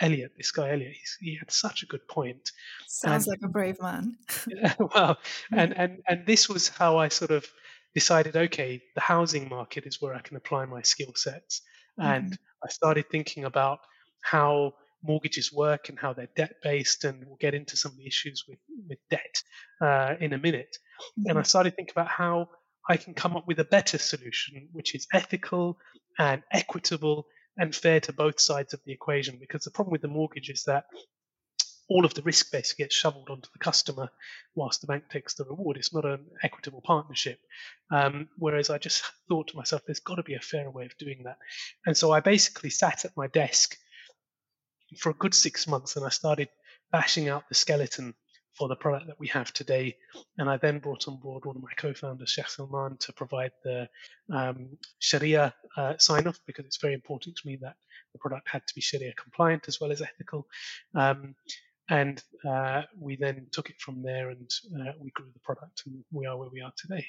Elliot, 0.00 0.32
this 0.36 0.50
guy 0.50 0.72
Elliot, 0.72 0.96
he 1.20 1.36
had 1.38 1.50
such 1.50 1.82
a 1.82 1.86
good 1.86 2.06
point. 2.08 2.50
Sounds 2.88 3.26
and, 3.26 3.32
like 3.32 3.48
a 3.48 3.52
brave 3.52 3.80
man. 3.80 4.16
yeah, 4.48 4.74
well, 4.78 5.18
and, 5.52 5.76
and 5.76 6.02
and 6.08 6.26
this 6.26 6.48
was 6.48 6.68
how 6.68 6.98
I 6.98 7.08
sort 7.08 7.30
of 7.30 7.46
decided, 7.94 8.36
okay, 8.36 8.82
the 8.94 9.00
housing 9.00 9.48
market 9.48 9.86
is 9.86 10.02
where 10.02 10.14
I 10.14 10.20
can 10.20 10.36
apply 10.36 10.64
my 10.66 10.82
skill 10.82 11.12
sets. 11.14 11.62
And 11.96 12.24
mm-hmm. 12.24 12.64
I 12.64 12.68
started 12.70 13.08
thinking 13.08 13.44
about 13.44 13.78
how 14.20 14.74
mortgages 15.02 15.52
work 15.52 15.90
and 15.90 15.98
how 15.98 16.12
they're 16.12 16.28
debt 16.34 16.56
based, 16.62 17.04
and 17.04 17.24
we'll 17.24 17.36
get 17.36 17.54
into 17.54 17.76
some 17.76 17.92
of 17.92 17.98
the 17.98 18.06
issues 18.06 18.44
with, 18.48 18.58
with 18.88 18.98
debt 19.10 19.42
uh, 19.80 20.14
in 20.20 20.32
a 20.32 20.38
minute. 20.38 20.76
Mm-hmm. 20.76 21.28
And 21.28 21.38
I 21.38 21.42
mm-hmm. 21.42 21.46
started 21.46 21.76
thinking 21.76 21.92
about 21.92 22.08
how 22.08 22.48
I 22.88 22.96
can 22.96 23.14
come 23.14 23.36
up 23.36 23.46
with 23.46 23.58
a 23.58 23.64
better 23.64 23.98
solution, 23.98 24.68
which 24.72 24.94
is 24.94 25.06
ethical 25.12 25.78
and 26.18 26.42
equitable 26.50 27.26
and 27.56 27.74
fair 27.74 28.00
to 28.00 28.12
both 28.12 28.40
sides 28.40 28.74
of 28.74 28.80
the 28.84 28.92
equation. 28.92 29.38
Because 29.38 29.64
the 29.64 29.70
problem 29.70 29.92
with 29.92 30.02
the 30.02 30.08
mortgage 30.08 30.50
is 30.50 30.64
that 30.64 30.84
all 31.88 32.04
of 32.04 32.14
the 32.14 32.22
risk 32.22 32.50
basically 32.50 32.84
gets 32.84 32.94
shoveled 32.94 33.28
onto 33.30 33.48
the 33.52 33.58
customer 33.58 34.08
whilst 34.54 34.80
the 34.80 34.86
bank 34.86 35.04
takes 35.10 35.34
the 35.34 35.44
reward. 35.44 35.76
It's 35.76 35.94
not 35.94 36.04
an 36.04 36.26
equitable 36.42 36.80
partnership. 36.82 37.38
Um, 37.90 38.28
whereas 38.38 38.70
I 38.70 38.78
just 38.78 39.04
thought 39.28 39.48
to 39.48 39.56
myself, 39.56 39.82
there's 39.86 40.00
got 40.00 40.16
to 40.16 40.22
be 40.22 40.34
a 40.34 40.40
fairer 40.40 40.70
way 40.70 40.86
of 40.86 40.96
doing 40.98 41.22
that. 41.24 41.36
And 41.86 41.96
so 41.96 42.10
I 42.10 42.20
basically 42.20 42.70
sat 42.70 43.04
at 43.04 43.16
my 43.16 43.26
desk 43.26 43.76
for 44.98 45.10
a 45.10 45.14
good 45.14 45.34
six 45.34 45.66
months 45.66 45.96
and 45.96 46.06
I 46.06 46.10
started 46.10 46.48
bashing 46.90 47.28
out 47.28 47.48
the 47.48 47.54
skeleton 47.54 48.14
for 48.54 48.68
the 48.68 48.76
product 48.76 49.06
that 49.06 49.18
we 49.18 49.28
have 49.28 49.52
today. 49.52 49.96
And 50.38 50.48
I 50.48 50.56
then 50.56 50.78
brought 50.78 51.08
on 51.08 51.16
board 51.16 51.44
one 51.44 51.56
of 51.56 51.62
my 51.62 51.72
co-founders, 51.76 52.30
Sheikh 52.30 52.48
Salman, 52.48 52.96
to 52.98 53.12
provide 53.12 53.52
the 53.62 53.88
um, 54.32 54.78
Sharia 55.00 55.54
uh, 55.76 55.94
sign-off 55.98 56.38
because 56.46 56.64
it's 56.64 56.78
very 56.78 56.94
important 56.94 57.36
to 57.36 57.46
me 57.46 57.56
that 57.62 57.76
the 58.12 58.18
product 58.18 58.48
had 58.48 58.66
to 58.66 58.74
be 58.74 58.80
Sharia 58.80 59.12
compliant 59.14 59.68
as 59.68 59.80
well 59.80 59.92
as 59.92 60.00
ethical. 60.00 60.46
Um, 60.94 61.34
and 61.90 62.22
uh, 62.48 62.82
we 62.98 63.16
then 63.16 63.46
took 63.50 63.68
it 63.70 63.80
from 63.80 64.02
there 64.02 64.30
and 64.30 64.50
uh, 64.80 64.92
we 65.00 65.10
grew 65.10 65.26
the 65.32 65.40
product 65.40 65.82
and 65.86 66.02
we 66.12 66.26
are 66.26 66.36
where 66.36 66.48
we 66.50 66.62
are 66.62 66.72
today. 66.76 67.04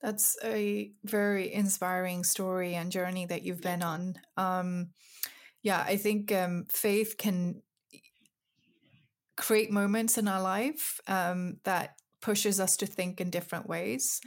That's 0.00 0.36
a 0.44 0.92
very 1.02 1.52
inspiring 1.52 2.24
story 2.24 2.74
and 2.74 2.92
journey 2.92 3.24
that 3.26 3.42
you've 3.42 3.62
been 3.62 3.82
on. 3.82 4.16
Um, 4.36 4.90
yeah, 5.62 5.82
I 5.86 5.96
think 5.96 6.30
um, 6.30 6.66
faith 6.68 7.16
can 7.16 7.62
create 9.36 9.70
moments 9.70 10.18
in 10.18 10.28
our 10.28 10.40
life 10.40 11.00
um, 11.08 11.58
that 11.64 11.96
pushes 12.20 12.60
us 12.60 12.76
to 12.78 12.86
think 12.86 13.20
in 13.20 13.30
different 13.30 13.68
ways. 13.68 14.20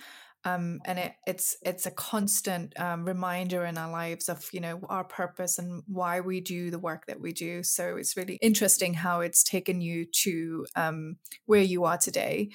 Um, 0.46 0.80
and 0.86 1.00
it, 1.00 1.14
it's 1.26 1.58
it's 1.62 1.86
a 1.86 1.92
constant 1.92 2.80
um, 2.80 3.06
reminder 3.06 3.66
in 3.66 3.78
our 3.78 3.92
lives 3.92 4.30
of 4.30 4.48
you 4.54 4.62
know 4.62 4.80
our 4.88 5.04
purpose 5.04 5.58
and 5.58 5.84
why 5.88 6.22
we 6.22 6.40
do 6.40 6.70
the 6.70 6.80
work 6.80 7.06
that 7.08 7.20
we 7.20 7.34
do. 7.34 7.64
So 7.64 7.98
it's 7.98 8.16
really 8.16 8.36
interesting 8.42 8.94
how 8.94 9.22
it's 9.22 9.44
taken 9.44 9.82
you 9.82 10.06
to 10.24 10.66
um, 10.76 11.18
where 11.48 11.64
you 11.64 11.84
are 11.86 11.98
today. 11.98 12.50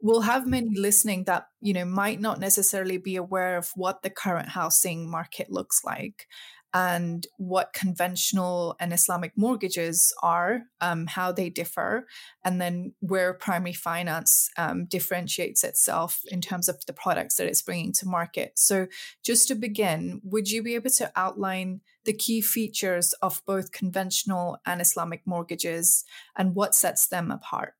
We'll 0.00 0.22
have 0.22 0.46
many 0.46 0.76
listening 0.76 1.24
that 1.24 1.46
you 1.60 1.72
know 1.72 1.84
might 1.84 2.20
not 2.20 2.38
necessarily 2.38 2.98
be 2.98 3.16
aware 3.16 3.56
of 3.56 3.70
what 3.74 4.02
the 4.02 4.10
current 4.10 4.50
housing 4.50 5.10
market 5.10 5.50
looks 5.50 5.80
like 5.84 6.28
and 6.74 7.26
what 7.36 7.72
conventional 7.72 8.76
and 8.80 8.92
Islamic 8.92 9.32
mortgages 9.36 10.12
are, 10.22 10.62
um, 10.80 11.06
how 11.06 11.30
they 11.30 11.50
differ, 11.50 12.06
and 12.44 12.60
then 12.60 12.94
where 13.00 13.34
primary 13.34 13.74
finance 13.74 14.48
um, 14.56 14.86
differentiates 14.86 15.64
itself 15.64 16.20
in 16.30 16.40
terms 16.40 16.68
of 16.68 16.84
the 16.86 16.92
products 16.92 17.36
that 17.36 17.46
it's 17.46 17.62
bringing 17.62 17.92
to 17.92 18.08
market. 18.08 18.52
So, 18.56 18.86
just 19.22 19.48
to 19.48 19.54
begin, 19.54 20.20
would 20.24 20.50
you 20.50 20.62
be 20.62 20.74
able 20.74 20.90
to 20.90 21.12
outline 21.14 21.80
the 22.04 22.14
key 22.14 22.40
features 22.40 23.12
of 23.22 23.42
both 23.46 23.72
conventional 23.72 24.58
and 24.64 24.80
Islamic 24.80 25.22
mortgages 25.26 26.04
and 26.36 26.54
what 26.54 26.74
sets 26.74 27.06
them 27.06 27.30
apart? 27.30 27.74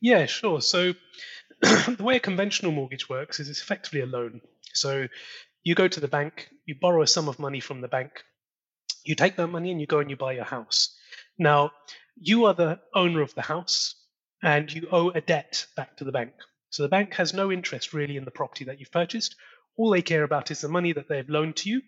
Yeah, 0.00 0.26
sure. 0.26 0.60
So, 0.60 0.94
the 1.60 1.96
way 2.00 2.16
a 2.16 2.20
conventional 2.20 2.72
mortgage 2.72 3.08
works 3.08 3.38
is 3.38 3.48
it's 3.48 3.62
effectively 3.62 4.00
a 4.00 4.06
loan. 4.06 4.40
So 4.74 5.06
you 5.62 5.74
go 5.74 5.88
to 5.88 6.00
the 6.00 6.08
bank, 6.08 6.48
you 6.66 6.74
borrow 6.80 7.02
a 7.02 7.06
sum 7.06 7.28
of 7.28 7.38
money 7.38 7.60
from 7.60 7.80
the 7.80 7.88
bank, 7.88 8.22
you 9.04 9.14
take 9.14 9.36
that 9.36 9.48
money 9.48 9.70
and 9.70 9.80
you 9.80 9.86
go 9.86 9.98
and 9.98 10.10
you 10.10 10.16
buy 10.16 10.32
your 10.32 10.44
house. 10.44 10.96
Now, 11.38 11.72
you 12.16 12.46
are 12.46 12.54
the 12.54 12.80
owner 12.94 13.22
of 13.22 13.34
the 13.34 13.42
house 13.42 13.94
and 14.42 14.72
you 14.72 14.88
owe 14.90 15.10
a 15.10 15.20
debt 15.20 15.66
back 15.76 15.96
to 15.96 16.04
the 16.04 16.12
bank. 16.12 16.32
So 16.70 16.82
the 16.82 16.88
bank 16.88 17.14
has 17.14 17.34
no 17.34 17.52
interest 17.52 17.92
really 17.92 18.16
in 18.16 18.24
the 18.24 18.30
property 18.30 18.64
that 18.64 18.80
you've 18.80 18.90
purchased. 18.90 19.36
All 19.76 19.90
they 19.90 20.02
care 20.02 20.22
about 20.22 20.50
is 20.50 20.60
the 20.60 20.68
money 20.68 20.92
that 20.92 21.08
they've 21.08 21.28
loaned 21.28 21.56
to 21.56 21.70
you, 21.70 21.82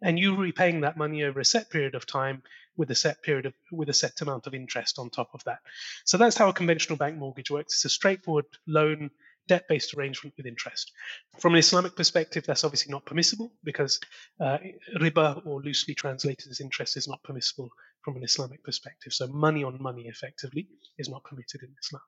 and 0.00 0.18
you 0.18 0.36
repaying 0.36 0.80
that 0.80 0.96
money 0.96 1.22
over 1.22 1.40
a 1.40 1.44
set 1.44 1.70
period 1.70 1.94
of 1.94 2.06
time 2.06 2.42
with 2.76 2.90
a 2.90 2.94
set 2.94 3.22
period 3.22 3.46
of 3.46 3.54
with 3.70 3.88
a 3.88 3.94
set 3.94 4.20
amount 4.20 4.46
of 4.46 4.54
interest 4.54 4.98
on 4.98 5.10
top 5.10 5.30
of 5.34 5.44
that. 5.44 5.58
So 6.04 6.16
that's 6.16 6.36
how 6.36 6.48
a 6.48 6.54
conventional 6.54 6.96
bank 6.96 7.16
mortgage 7.16 7.50
works. 7.50 7.74
It's 7.74 7.84
a 7.84 7.88
straightforward 7.90 8.46
loan 8.66 9.10
debt 9.48 9.64
based 9.68 9.94
arrangement 9.94 10.34
with 10.36 10.46
interest. 10.46 10.92
From 11.38 11.54
an 11.54 11.58
Islamic 11.58 11.96
perspective, 11.96 12.44
that's 12.46 12.64
obviously 12.64 12.92
not 12.92 13.06
permissible 13.06 13.52
because 13.64 14.00
uh, 14.40 14.58
riba, 14.98 15.44
or 15.46 15.62
loosely 15.62 15.94
translated 15.94 16.50
as 16.50 16.60
interest, 16.60 16.96
is 16.96 17.08
not 17.08 17.22
permissible 17.22 17.68
from 18.02 18.16
an 18.16 18.24
Islamic 18.24 18.62
perspective. 18.62 19.12
So, 19.12 19.26
money 19.26 19.64
on 19.64 19.82
money 19.82 20.06
effectively 20.06 20.68
is 20.98 21.08
not 21.08 21.24
permitted 21.24 21.62
in 21.62 21.74
Islam. 21.82 22.02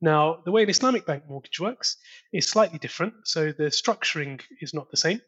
Now, 0.00 0.42
the 0.44 0.50
way 0.50 0.62
an 0.62 0.70
Islamic 0.70 1.06
bank 1.06 1.24
mortgage 1.28 1.60
works 1.60 1.96
is 2.32 2.48
slightly 2.48 2.78
different. 2.78 3.14
So, 3.24 3.52
the 3.52 3.64
structuring 3.64 4.40
is 4.60 4.74
not 4.74 4.90
the 4.90 4.96
same. 4.96 5.20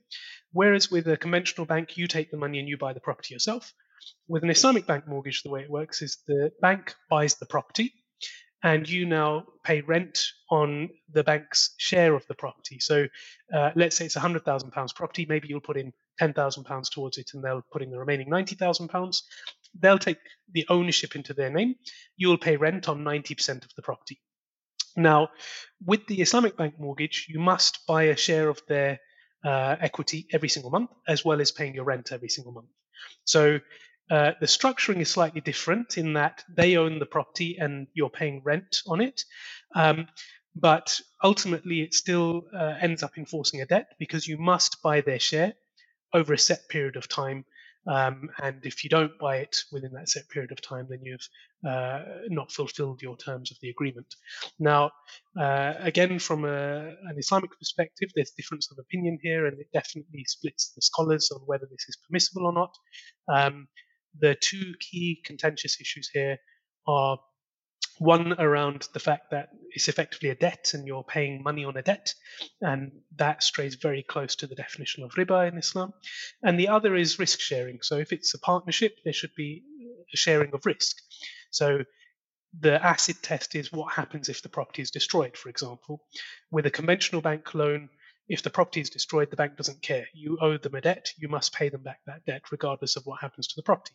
Whereas 0.52 0.90
with 0.90 1.06
a 1.08 1.16
conventional 1.16 1.66
bank, 1.66 1.96
you 1.96 2.06
take 2.06 2.30
the 2.30 2.38
money 2.38 2.58
and 2.58 2.68
you 2.68 2.78
buy 2.78 2.94
the 2.94 3.00
property 3.00 3.34
yourself. 3.34 3.72
With 4.28 4.44
an 4.44 4.50
Islamic 4.50 4.86
bank 4.86 5.06
mortgage, 5.06 5.42
the 5.42 5.50
way 5.50 5.62
it 5.62 5.70
works 5.70 6.02
is 6.02 6.18
the 6.26 6.52
bank 6.62 6.94
buys 7.10 7.34
the 7.34 7.46
property 7.46 7.92
and 8.62 8.88
you 8.88 9.06
now 9.06 9.44
pay 9.64 9.80
rent 9.82 10.18
on 10.50 10.88
the 11.12 11.22
bank's 11.22 11.74
share 11.78 12.14
of 12.14 12.26
the 12.26 12.34
property. 12.34 12.78
So 12.80 13.06
uh, 13.54 13.70
let's 13.76 13.96
say 13.96 14.06
it's 14.06 14.16
a 14.16 14.20
hundred 14.20 14.44
thousand 14.44 14.72
pounds 14.72 14.92
property. 14.92 15.26
Maybe 15.28 15.48
you'll 15.48 15.60
put 15.60 15.76
in 15.76 15.92
ten 16.18 16.32
thousand 16.32 16.64
pounds 16.64 16.90
towards 16.90 17.18
it, 17.18 17.30
and 17.34 17.42
they'll 17.42 17.64
put 17.72 17.82
in 17.82 17.90
the 17.90 17.98
remaining 17.98 18.28
ninety 18.28 18.56
thousand 18.56 18.88
pounds. 18.88 19.24
They'll 19.78 19.98
take 19.98 20.18
the 20.52 20.66
ownership 20.68 21.14
into 21.14 21.34
their 21.34 21.50
name. 21.50 21.76
You'll 22.16 22.38
pay 22.38 22.56
rent 22.56 22.88
on 22.88 23.04
ninety 23.04 23.34
percent 23.34 23.64
of 23.64 23.70
the 23.76 23.82
property. 23.82 24.20
Now, 24.96 25.28
with 25.84 26.06
the 26.08 26.20
Islamic 26.20 26.56
bank 26.56 26.74
mortgage, 26.80 27.26
you 27.28 27.38
must 27.38 27.86
buy 27.86 28.04
a 28.04 28.16
share 28.16 28.48
of 28.48 28.60
their 28.66 28.98
uh, 29.44 29.76
equity 29.80 30.26
every 30.32 30.48
single 30.48 30.72
month, 30.72 30.90
as 31.06 31.24
well 31.24 31.40
as 31.40 31.52
paying 31.52 31.74
your 31.74 31.84
rent 31.84 32.10
every 32.10 32.28
single 32.28 32.52
month. 32.52 32.68
So 33.24 33.60
uh, 34.10 34.32
the 34.40 34.46
structuring 34.46 35.00
is 35.00 35.10
slightly 35.10 35.40
different 35.40 35.98
in 35.98 36.14
that 36.14 36.44
they 36.48 36.76
own 36.76 36.98
the 36.98 37.06
property 37.06 37.56
and 37.58 37.86
you're 37.94 38.10
paying 38.10 38.42
rent 38.44 38.82
on 38.86 39.00
it. 39.00 39.22
Um, 39.74 40.08
but 40.54 41.00
ultimately, 41.22 41.82
it 41.82 41.94
still 41.94 42.42
uh, 42.54 42.74
ends 42.80 43.02
up 43.02 43.16
enforcing 43.16 43.60
a 43.60 43.66
debt 43.66 43.92
because 43.98 44.26
you 44.26 44.38
must 44.38 44.82
buy 44.82 45.00
their 45.00 45.18
share 45.20 45.52
over 46.12 46.32
a 46.32 46.38
set 46.38 46.68
period 46.68 46.96
of 46.96 47.08
time. 47.08 47.44
Um, 47.86 48.28
and 48.42 48.64
if 48.64 48.84
you 48.84 48.90
don't 48.90 49.18
buy 49.18 49.36
it 49.36 49.56
within 49.72 49.92
that 49.92 50.08
set 50.08 50.28
period 50.28 50.52
of 50.52 50.60
time, 50.60 50.86
then 50.90 51.00
you've 51.02 51.26
uh, 51.66 52.02
not 52.28 52.52
fulfilled 52.52 53.00
your 53.00 53.16
terms 53.16 53.50
of 53.50 53.58
the 53.62 53.70
agreement. 53.70 54.14
Now, 54.58 54.90
uh, 55.40 55.74
again, 55.78 56.18
from 56.18 56.44
a, 56.44 56.88
an 56.88 57.16
Islamic 57.16 57.56
perspective, 57.58 58.10
there's 58.14 58.32
difference 58.32 58.70
of 58.70 58.78
opinion 58.78 59.18
here, 59.22 59.46
and 59.46 59.58
it 59.58 59.68
definitely 59.72 60.24
splits 60.26 60.72
the 60.74 60.82
scholars 60.82 61.30
on 61.32 61.40
whether 61.46 61.66
this 61.70 61.88
is 61.88 61.96
permissible 62.06 62.46
or 62.46 62.52
not. 62.52 62.74
Um, 63.32 63.68
the 64.18 64.36
two 64.40 64.74
key 64.80 65.20
contentious 65.24 65.80
issues 65.80 66.10
here 66.12 66.38
are 66.86 67.18
one 67.98 68.32
around 68.38 68.88
the 68.92 69.00
fact 69.00 69.30
that 69.32 69.48
it's 69.70 69.88
effectively 69.88 70.30
a 70.30 70.34
debt 70.34 70.70
and 70.72 70.86
you're 70.86 71.02
paying 71.02 71.42
money 71.42 71.64
on 71.64 71.76
a 71.76 71.82
debt, 71.82 72.14
and 72.60 72.92
that 73.16 73.42
strays 73.42 73.74
very 73.74 74.04
close 74.04 74.36
to 74.36 74.46
the 74.46 74.54
definition 74.54 75.02
of 75.02 75.10
riba 75.12 75.48
in 75.48 75.58
Islam. 75.58 75.92
And 76.42 76.58
the 76.58 76.68
other 76.68 76.94
is 76.94 77.18
risk 77.18 77.40
sharing. 77.40 77.80
So 77.82 77.96
if 77.96 78.12
it's 78.12 78.34
a 78.34 78.38
partnership, 78.38 78.96
there 79.04 79.12
should 79.12 79.34
be 79.36 79.64
a 80.12 80.16
sharing 80.16 80.54
of 80.54 80.64
risk. 80.64 80.96
So 81.50 81.80
the 82.58 82.82
acid 82.84 83.16
test 83.22 83.54
is 83.54 83.72
what 83.72 83.92
happens 83.92 84.28
if 84.28 84.42
the 84.42 84.48
property 84.48 84.82
is 84.82 84.90
destroyed, 84.90 85.36
for 85.36 85.48
example. 85.48 86.04
With 86.50 86.66
a 86.66 86.70
conventional 86.70 87.20
bank 87.20 87.52
loan, 87.54 87.88
if 88.28 88.42
the 88.42 88.50
property 88.50 88.80
is 88.80 88.90
destroyed, 88.90 89.30
the 89.30 89.36
bank 89.36 89.56
doesn't 89.56 89.82
care. 89.82 90.06
You 90.12 90.38
owe 90.40 90.58
them 90.58 90.74
a 90.74 90.80
debt, 90.80 91.12
you 91.16 91.28
must 91.28 91.54
pay 91.54 91.68
them 91.68 91.82
back 91.82 92.00
that 92.06 92.24
debt, 92.26 92.42
regardless 92.52 92.96
of 92.96 93.04
what 93.04 93.20
happens 93.20 93.48
to 93.48 93.54
the 93.56 93.62
property. 93.62 93.94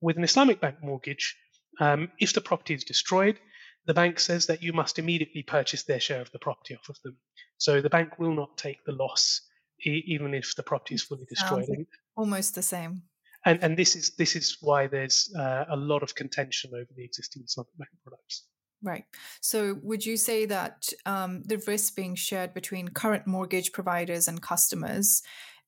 With 0.00 0.16
an 0.16 0.24
Islamic 0.24 0.60
bank 0.60 0.76
mortgage, 0.82 1.36
um, 1.80 2.10
if 2.18 2.32
the 2.32 2.40
property 2.40 2.74
is 2.74 2.84
destroyed, 2.84 3.38
the 3.86 3.94
bank 3.94 4.18
says 4.18 4.46
that 4.46 4.62
you 4.62 4.72
must 4.72 4.98
immediately 4.98 5.42
purchase 5.42 5.84
their 5.84 6.00
share 6.00 6.20
of 6.20 6.30
the 6.32 6.38
property 6.38 6.74
off 6.74 6.88
of 6.88 6.96
them. 7.04 7.16
So 7.58 7.80
the 7.80 7.90
bank 7.90 8.18
will 8.18 8.34
not 8.34 8.56
take 8.56 8.84
the 8.84 8.92
loss, 8.92 9.42
e- 9.84 10.02
even 10.06 10.34
if 10.34 10.54
the 10.56 10.62
property 10.62 10.94
is 10.94 11.02
fully 11.02 11.26
destroyed. 11.28 11.68
almost 12.16 12.54
the 12.54 12.62
same. 12.62 13.02
And, 13.46 13.62
and 13.62 13.76
this 13.76 13.94
is 13.94 14.14
this 14.16 14.36
is 14.36 14.56
why 14.62 14.86
there's 14.86 15.30
uh, 15.38 15.66
a 15.68 15.76
lot 15.76 16.02
of 16.02 16.14
contention 16.14 16.70
over 16.74 16.88
the 16.96 17.04
existing 17.04 17.42
Islamic 17.44 17.76
bank 17.76 17.90
products. 18.02 18.46
Right. 18.82 19.04
So, 19.40 19.78
would 19.82 20.04
you 20.04 20.16
say 20.16 20.44
that 20.46 20.88
um, 21.06 21.42
the 21.44 21.62
risk 21.66 21.96
being 21.96 22.14
shared 22.14 22.52
between 22.52 22.88
current 22.88 23.26
mortgage 23.26 23.72
providers 23.72 24.28
and 24.28 24.42
customers 24.42 25.22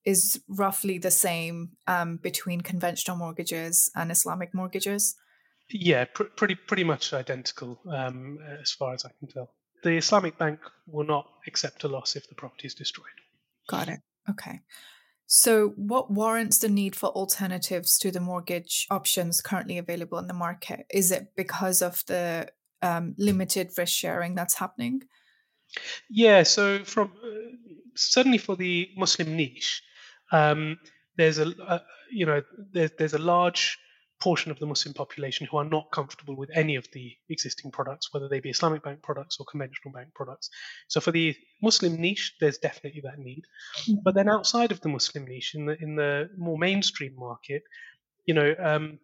is 0.04 0.40
roughly 0.48 0.98
the 0.98 1.10
same 1.10 1.70
um, 1.86 2.16
between 2.18 2.60
conventional 2.60 3.16
mortgages 3.16 3.90
and 3.96 4.10
Islamic 4.10 4.54
mortgages? 4.54 5.16
Yeah, 5.70 6.04
pr- 6.04 6.24
pretty 6.24 6.54
pretty 6.54 6.84
much 6.84 7.12
identical 7.12 7.80
um, 7.90 8.38
as 8.60 8.72
far 8.72 8.94
as 8.94 9.04
I 9.04 9.10
can 9.18 9.28
tell. 9.28 9.50
The 9.82 9.96
Islamic 9.96 10.38
bank 10.38 10.60
will 10.86 11.06
not 11.06 11.28
accept 11.46 11.84
a 11.84 11.88
loss 11.88 12.16
if 12.16 12.28
the 12.28 12.34
property 12.34 12.66
is 12.66 12.74
destroyed. 12.74 13.06
Got 13.68 13.88
it. 13.88 14.00
Okay. 14.30 14.60
So, 15.26 15.70
what 15.76 16.10
warrants 16.10 16.58
the 16.58 16.68
need 16.68 16.94
for 16.94 17.08
alternatives 17.08 17.98
to 17.98 18.12
the 18.12 18.20
mortgage 18.20 18.86
options 18.90 19.40
currently 19.40 19.76
available 19.76 20.18
in 20.18 20.28
the 20.28 20.34
market? 20.34 20.86
Is 20.88 21.10
it 21.10 21.32
because 21.36 21.82
of 21.82 22.04
the 22.06 22.48
um, 22.82 23.14
limited 23.18 23.70
risk 23.76 23.92
sharing 23.92 24.34
that's 24.34 24.54
happening? 24.54 25.02
Yeah. 26.10 26.42
So, 26.42 26.84
from 26.84 27.12
uh, 27.22 27.56
certainly 27.94 28.38
for 28.38 28.56
the 28.56 28.88
Muslim 28.96 29.36
niche, 29.36 29.82
um, 30.32 30.78
there's 31.16 31.38
a, 31.38 31.48
a, 31.48 31.82
you 32.10 32.26
know 32.26 32.42
there's 32.72 32.92
there's 32.98 33.14
a 33.14 33.18
large 33.18 33.78
portion 34.20 34.50
of 34.50 34.58
the 34.58 34.66
Muslim 34.66 34.94
population 34.94 35.46
who 35.50 35.58
are 35.58 35.64
not 35.64 35.90
comfortable 35.92 36.36
with 36.36 36.50
any 36.54 36.76
of 36.76 36.86
the 36.92 37.14
existing 37.28 37.70
products, 37.70 38.12
whether 38.12 38.28
they 38.28 38.40
be 38.40 38.50
Islamic 38.50 38.82
bank 38.82 39.02
products 39.02 39.36
or 39.38 39.44
conventional 39.44 39.92
bank 39.92 40.08
products. 40.14 40.48
So 40.88 41.00
for 41.00 41.10
the 41.10 41.36
Muslim 41.62 42.00
niche, 42.00 42.34
there's 42.40 42.58
definitely 42.58 43.02
that 43.02 43.18
need. 43.18 43.44
Mm-hmm. 43.80 44.00
But 44.04 44.14
then 44.14 44.28
outside 44.28 44.72
of 44.72 44.80
the 44.80 44.88
Muslim 44.88 45.26
niche, 45.26 45.54
in 45.54 45.66
the 45.66 45.76
in 45.82 45.96
the 45.96 46.30
more 46.36 46.58
mainstream 46.58 47.14
market, 47.16 47.62
you 48.24 48.34
know, 48.34 48.54
um, 48.58 48.98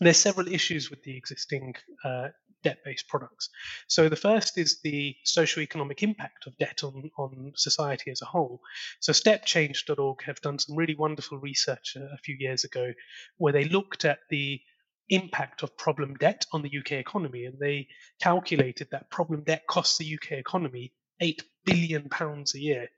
there's 0.00 0.16
several 0.16 0.48
issues 0.48 0.90
with 0.90 1.02
the 1.04 1.16
existing 1.16 1.74
uh, 2.04 2.28
debt-based 2.62 3.08
products. 3.08 3.48
So 3.88 4.08
the 4.08 4.16
first 4.16 4.58
is 4.58 4.80
the 4.82 5.14
socio-economic 5.24 6.02
impact 6.02 6.46
of 6.46 6.56
debt 6.58 6.84
on, 6.84 7.10
on 7.18 7.52
society 7.56 8.10
as 8.10 8.22
a 8.22 8.26
whole. 8.26 8.60
So 9.00 9.12
stepchange.org 9.12 10.22
have 10.24 10.40
done 10.40 10.58
some 10.58 10.76
really 10.76 10.94
wonderful 10.94 11.38
research 11.38 11.96
a, 11.96 12.04
a 12.14 12.18
few 12.18 12.36
years 12.38 12.64
ago 12.64 12.92
where 13.38 13.52
they 13.52 13.64
looked 13.64 14.04
at 14.04 14.20
the 14.30 14.60
impact 15.08 15.62
of 15.62 15.76
problem 15.76 16.14
debt 16.14 16.46
on 16.52 16.62
the 16.62 16.78
UK 16.78 16.92
economy, 16.92 17.44
and 17.44 17.58
they 17.58 17.88
calculated 18.20 18.88
that 18.90 19.10
problem 19.10 19.42
debt 19.44 19.66
costs 19.68 19.98
the 19.98 20.14
UK 20.14 20.32
economy 20.32 20.92
eight 21.20 21.42
billion 21.64 22.08
pounds 22.08 22.54
a 22.54 22.60
year. 22.60 22.88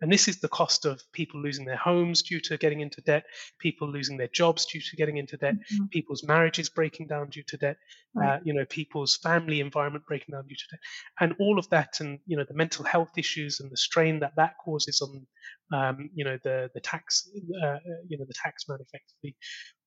And 0.00 0.12
this 0.12 0.26
is 0.26 0.40
the 0.40 0.48
cost 0.48 0.84
of 0.84 1.00
people 1.12 1.40
losing 1.40 1.64
their 1.64 1.76
homes 1.76 2.22
due 2.22 2.40
to 2.40 2.56
getting 2.56 2.80
into 2.80 3.00
debt, 3.02 3.24
people 3.58 3.88
losing 3.88 4.16
their 4.16 4.28
jobs 4.28 4.66
due 4.66 4.80
to 4.80 4.96
getting 4.96 5.16
into 5.16 5.36
debt, 5.36 5.54
mm-hmm. 5.54 5.86
people's 5.86 6.24
marriages 6.24 6.68
breaking 6.68 7.06
down 7.06 7.30
due 7.30 7.44
to 7.44 7.56
debt, 7.56 7.76
right. 8.14 8.34
uh, 8.34 8.38
you 8.44 8.52
know, 8.52 8.64
people's 8.64 9.16
family 9.16 9.60
environment 9.60 10.04
breaking 10.06 10.32
down 10.32 10.46
due 10.48 10.56
to 10.56 10.64
debt, 10.70 10.80
and 11.20 11.34
all 11.38 11.58
of 11.58 11.68
that, 11.70 12.00
and 12.00 12.18
you 12.26 12.36
know, 12.36 12.44
the 12.46 12.54
mental 12.54 12.84
health 12.84 13.12
issues 13.16 13.60
and 13.60 13.70
the 13.70 13.76
strain 13.76 14.20
that 14.20 14.32
that 14.36 14.54
causes 14.64 15.00
on, 15.00 15.26
um, 15.78 16.10
you 16.14 16.24
know, 16.24 16.38
the 16.42 16.68
the 16.74 16.80
tax, 16.80 17.28
uh, 17.64 17.78
you 18.08 18.18
know, 18.18 18.24
the 18.26 18.34
tax 18.42 18.68
man 18.68 18.78
effectively. 18.80 19.36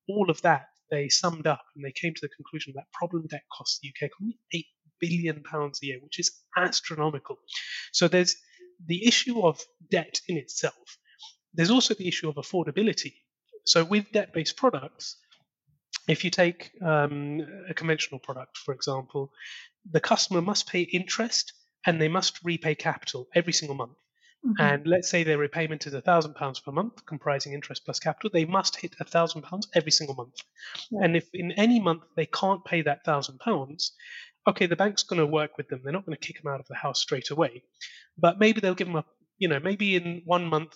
All 0.07 0.29
of 0.29 0.41
that 0.43 0.67
they 0.91 1.09
summed 1.09 1.47
up 1.47 1.63
and 1.75 1.83
they 1.83 1.91
came 1.91 2.13
to 2.13 2.21
the 2.21 2.29
conclusion 2.29 2.73
that 2.75 2.85
problem 2.93 3.25
debt 3.27 3.43
costs 3.51 3.79
the 3.81 3.89
UK 3.89 4.09
economy 4.11 4.37
eight 4.53 4.67
billion 4.99 5.43
pounds 5.43 5.79
a 5.81 5.87
year, 5.87 5.99
which 6.01 6.19
is 6.19 6.31
astronomical. 6.57 7.37
So 7.91 8.07
there's 8.07 8.35
the 8.85 9.05
issue 9.07 9.41
of 9.41 9.61
debt 9.89 10.19
in 10.27 10.37
itself. 10.37 10.97
There's 11.53 11.71
also 11.71 11.93
the 11.93 12.07
issue 12.07 12.29
of 12.29 12.35
affordability. 12.35 13.13
So 13.65 13.83
with 13.83 14.11
debt-based 14.11 14.57
products, 14.57 15.17
if 16.07 16.23
you 16.23 16.29
take 16.29 16.71
um, 16.83 17.41
a 17.69 17.73
conventional 17.73 18.19
product, 18.19 18.57
for 18.57 18.73
example, 18.73 19.31
the 19.89 19.99
customer 19.99 20.41
must 20.41 20.67
pay 20.67 20.81
interest 20.81 21.53
and 21.85 22.01
they 22.01 22.07
must 22.07 22.39
repay 22.43 22.75
capital 22.75 23.27
every 23.33 23.53
single 23.53 23.75
month. 23.75 23.97
Mm-hmm. 24.45 24.61
And 24.61 24.87
let's 24.87 25.09
say 25.09 25.23
their 25.23 25.39
repayment 25.39 25.87
is 25.87 25.93
£1,000 25.93 26.63
per 26.63 26.71
month, 26.71 27.05
comprising 27.05 27.53
interest 27.53 27.83
plus 27.85 27.99
capital, 27.99 28.29
they 28.31 28.45
must 28.45 28.79
hit 28.79 28.95
£1,000 28.99 29.63
every 29.73 29.91
single 29.91 30.15
month. 30.15 30.35
Yeah. 30.91 31.03
And 31.03 31.15
if 31.15 31.27
in 31.33 31.51
any 31.53 31.79
month 31.79 32.03
they 32.15 32.27
can't 32.27 32.63
pay 32.63 32.83
that 32.83 33.05
£1,000, 33.05 33.89
okay, 34.47 34.65
the 34.67 34.75
bank's 34.75 35.03
going 35.03 35.19
to 35.19 35.25
work 35.25 35.57
with 35.57 35.67
them. 35.69 35.81
They're 35.83 35.93
not 35.93 36.05
going 36.05 36.17
to 36.17 36.27
kick 36.27 36.41
them 36.41 36.51
out 36.51 36.59
of 36.59 36.67
the 36.67 36.75
house 36.75 37.01
straight 37.01 37.31
away, 37.31 37.63
but 38.17 38.39
maybe 38.39 38.61
they'll 38.61 38.75
give 38.75 38.87
them 38.87 38.97
a, 38.97 39.05
you 39.37 39.47
know, 39.47 39.59
maybe 39.59 39.95
in 39.95 40.21
one 40.25 40.45
month 40.45 40.75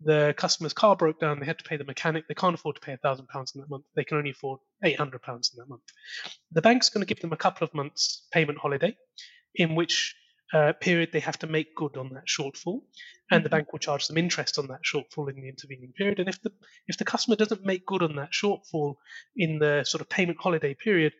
the 0.00 0.34
customer's 0.36 0.74
car 0.74 0.94
broke 0.94 1.18
down. 1.18 1.40
They 1.40 1.46
had 1.46 1.58
to 1.58 1.64
pay 1.64 1.76
the 1.76 1.84
mechanic. 1.84 2.28
They 2.28 2.34
can't 2.34 2.54
afford 2.54 2.76
to 2.76 2.82
pay 2.82 2.92
a 2.92 2.98
thousand 2.98 3.28
pounds 3.28 3.52
in 3.54 3.60
that 3.60 3.70
month. 3.70 3.84
They 3.94 4.04
can 4.04 4.18
only 4.18 4.30
afford 4.30 4.60
eight 4.84 4.98
hundred 4.98 5.22
pounds 5.22 5.52
in 5.52 5.60
that 5.60 5.68
month. 5.68 5.82
The 6.52 6.62
bank's 6.62 6.90
going 6.90 7.04
to 7.04 7.08
give 7.12 7.20
them 7.20 7.32
a 7.32 7.36
couple 7.36 7.64
of 7.64 7.74
months 7.74 8.26
payment 8.32 8.58
holiday, 8.58 8.96
in 9.54 9.74
which 9.74 10.14
uh, 10.52 10.72
period 10.74 11.10
they 11.12 11.20
have 11.20 11.38
to 11.38 11.46
make 11.46 11.74
good 11.74 11.96
on 11.96 12.10
that 12.10 12.26
shortfall, 12.26 12.82
and 13.30 13.42
the 13.42 13.48
mm-hmm. 13.48 13.56
bank 13.56 13.72
will 13.72 13.78
charge 13.78 14.06
them 14.06 14.18
interest 14.18 14.58
on 14.58 14.68
that 14.68 14.80
shortfall 14.84 15.28
in 15.28 15.36
the 15.36 15.48
intervening 15.48 15.92
period. 15.96 16.20
And 16.20 16.28
if 16.28 16.40
the 16.42 16.52
if 16.86 16.98
the 16.98 17.04
customer 17.04 17.36
doesn't 17.36 17.64
make 17.64 17.86
good 17.86 18.02
on 18.02 18.16
that 18.16 18.32
shortfall 18.32 18.96
in 19.36 19.58
the 19.58 19.84
sort 19.84 20.02
of 20.02 20.08
payment 20.08 20.38
holiday 20.40 20.74
period, 20.74 21.14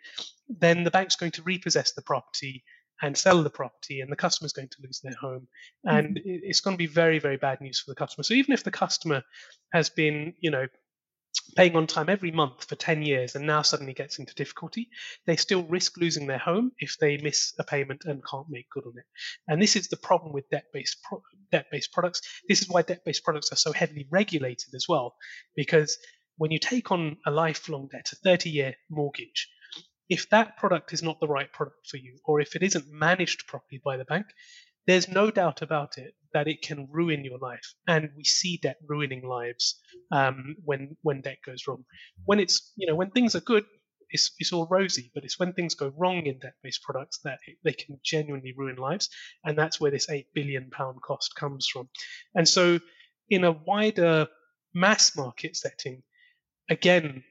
then 0.49 0.85
the 0.85 0.91
bank's 0.91 1.17
going 1.17 1.33
to 1.33 1.43
repossess 1.43 1.93
the 1.93 2.03
property 2.03 2.65
and 3.03 3.17
sell 3.17 3.43
the 3.43 3.51
property, 3.51 4.01
and 4.01 4.11
the 4.11 4.17
customer's 4.17 4.55
going 4.55 4.69
to 4.69 4.83
lose 4.83 5.01
their 5.03 5.15
home, 5.21 5.49
and 5.85 6.17
mm-hmm. 6.17 6.21
it's 6.25 6.61
going 6.61 6.75
to 6.75 6.79
be 6.79 6.87
very 6.87 7.19
very 7.19 7.37
bad 7.37 7.61
news 7.61 7.81
for 7.81 7.91
the 7.91 7.97
customer. 7.97 8.23
So 8.23 8.35
even 8.35 8.55
if 8.55 8.65
the 8.65 8.71
customer 8.71 9.23
has 9.73 9.91
been 9.91 10.35
you 10.41 10.51
know 10.51 10.67
paying 11.55 11.77
on 11.77 11.87
time 11.87 12.09
every 12.09 12.31
month 12.31 12.65
for 12.65 12.77
10 12.77 13.03
years 13.03 13.35
and 13.35 13.47
now 13.47 13.63
suddenly 13.63 13.93
gets 13.93 14.19
into 14.19 14.35
difficulty, 14.35 14.89
they 15.27 15.37
still 15.37 15.65
risk 15.65 15.97
losing 15.97 16.27
their 16.27 16.39
home 16.39 16.73
if 16.79 16.97
they 16.99 17.19
miss 17.19 17.53
a 17.59 17.65
payment 17.65 18.03
and 18.05 18.23
can't 18.29 18.49
make 18.49 18.69
good 18.71 18.85
on 18.87 18.95
it. 18.97 19.05
And 19.49 19.61
this 19.61 19.77
is 19.77 19.89
the 19.89 19.97
problem 19.97 20.33
with 20.33 20.49
debt-based 20.51 21.03
pro- 21.03 21.23
debt-based 21.53 21.93
products. 21.93 22.23
This 22.49 22.63
is 22.63 22.69
why 22.69 22.83
debt-based 22.83 23.25
products 23.25 23.53
are 23.53 23.57
so 23.57 23.73
heavily 23.73 24.07
regulated 24.11 24.75
as 24.75 24.87
well, 24.89 25.17
because 25.55 25.97
when 26.39 26.51
you 26.51 26.59
take 26.59 26.91
on 26.91 27.17
a 27.27 27.31
lifelong 27.31 27.89
debt, 27.91 28.13
a 28.13 28.29
30-year 28.29 28.75
mortgage, 28.91 29.49
if 30.09 30.29
that 30.31 30.57
product 30.57 30.93
is 30.93 31.03
not 31.03 31.21
the 31.21 31.29
right 31.29 31.53
product 31.53 31.89
for 31.89 31.97
you, 31.97 32.19
or 32.25 32.41
if 32.41 32.55
it 32.57 32.63
isn't 32.63 32.91
managed 32.91 33.47
properly 33.47 33.81
by 33.85 33.97
the 33.97 34.05
bank, 34.05 34.27
there's 34.87 35.09
no 35.09 35.31
doubt 35.31 35.63
about 35.63 35.99
it 35.99 36.15
that 36.33 36.47
it 36.47 36.63
can 36.63 36.89
ruin 36.91 37.25
your 37.25 37.39
life, 37.39 37.75
and 37.89 38.11
we 38.17 38.25
see 38.25 38.59
debt 38.59 38.77
ruining 38.87 39.27
lives 39.27 39.81
um, 40.13 40.57
when 40.65 40.97
when 41.03 41.23
debt 41.23 41.39
goes 41.45 41.67
wrong. 41.67 41.85
When 42.25 42.39
it's 42.39 42.73
you 42.77 42.87
know 42.87 42.95
when 42.95 43.11
things 43.11 43.35
are 43.35 43.41
good, 43.41 43.65
it's 44.11 44.33
it's 44.39 44.53
all 44.53 44.69
rosy, 44.71 45.11
but 45.15 45.25
it's 45.25 45.39
when 45.39 45.53
things 45.53 45.75
go 45.75 45.93
wrong 45.97 46.27
in 46.27 46.39
debt-based 46.39 46.83
products 46.83 47.19
that 47.25 47.39
it, 47.47 47.57
they 47.65 47.73
can 47.73 47.99
genuinely 48.05 48.55
ruin 48.57 48.77
lives, 48.77 49.09
and 49.45 49.59
that's 49.59 49.81
where 49.81 49.91
this 49.91 50.09
eight 50.09 50.29
billion 50.35 50.71
pound 50.71 51.03
cost 51.03 51.35
comes 51.35 51.67
from. 51.67 51.89
And 52.35 52.49
so, 52.49 52.79
in 53.29 53.45
a 53.45 53.53
wider 53.53 54.29
mass 54.73 55.17
market 55.17 55.57
setting, 55.57 56.03
again, 56.71 57.25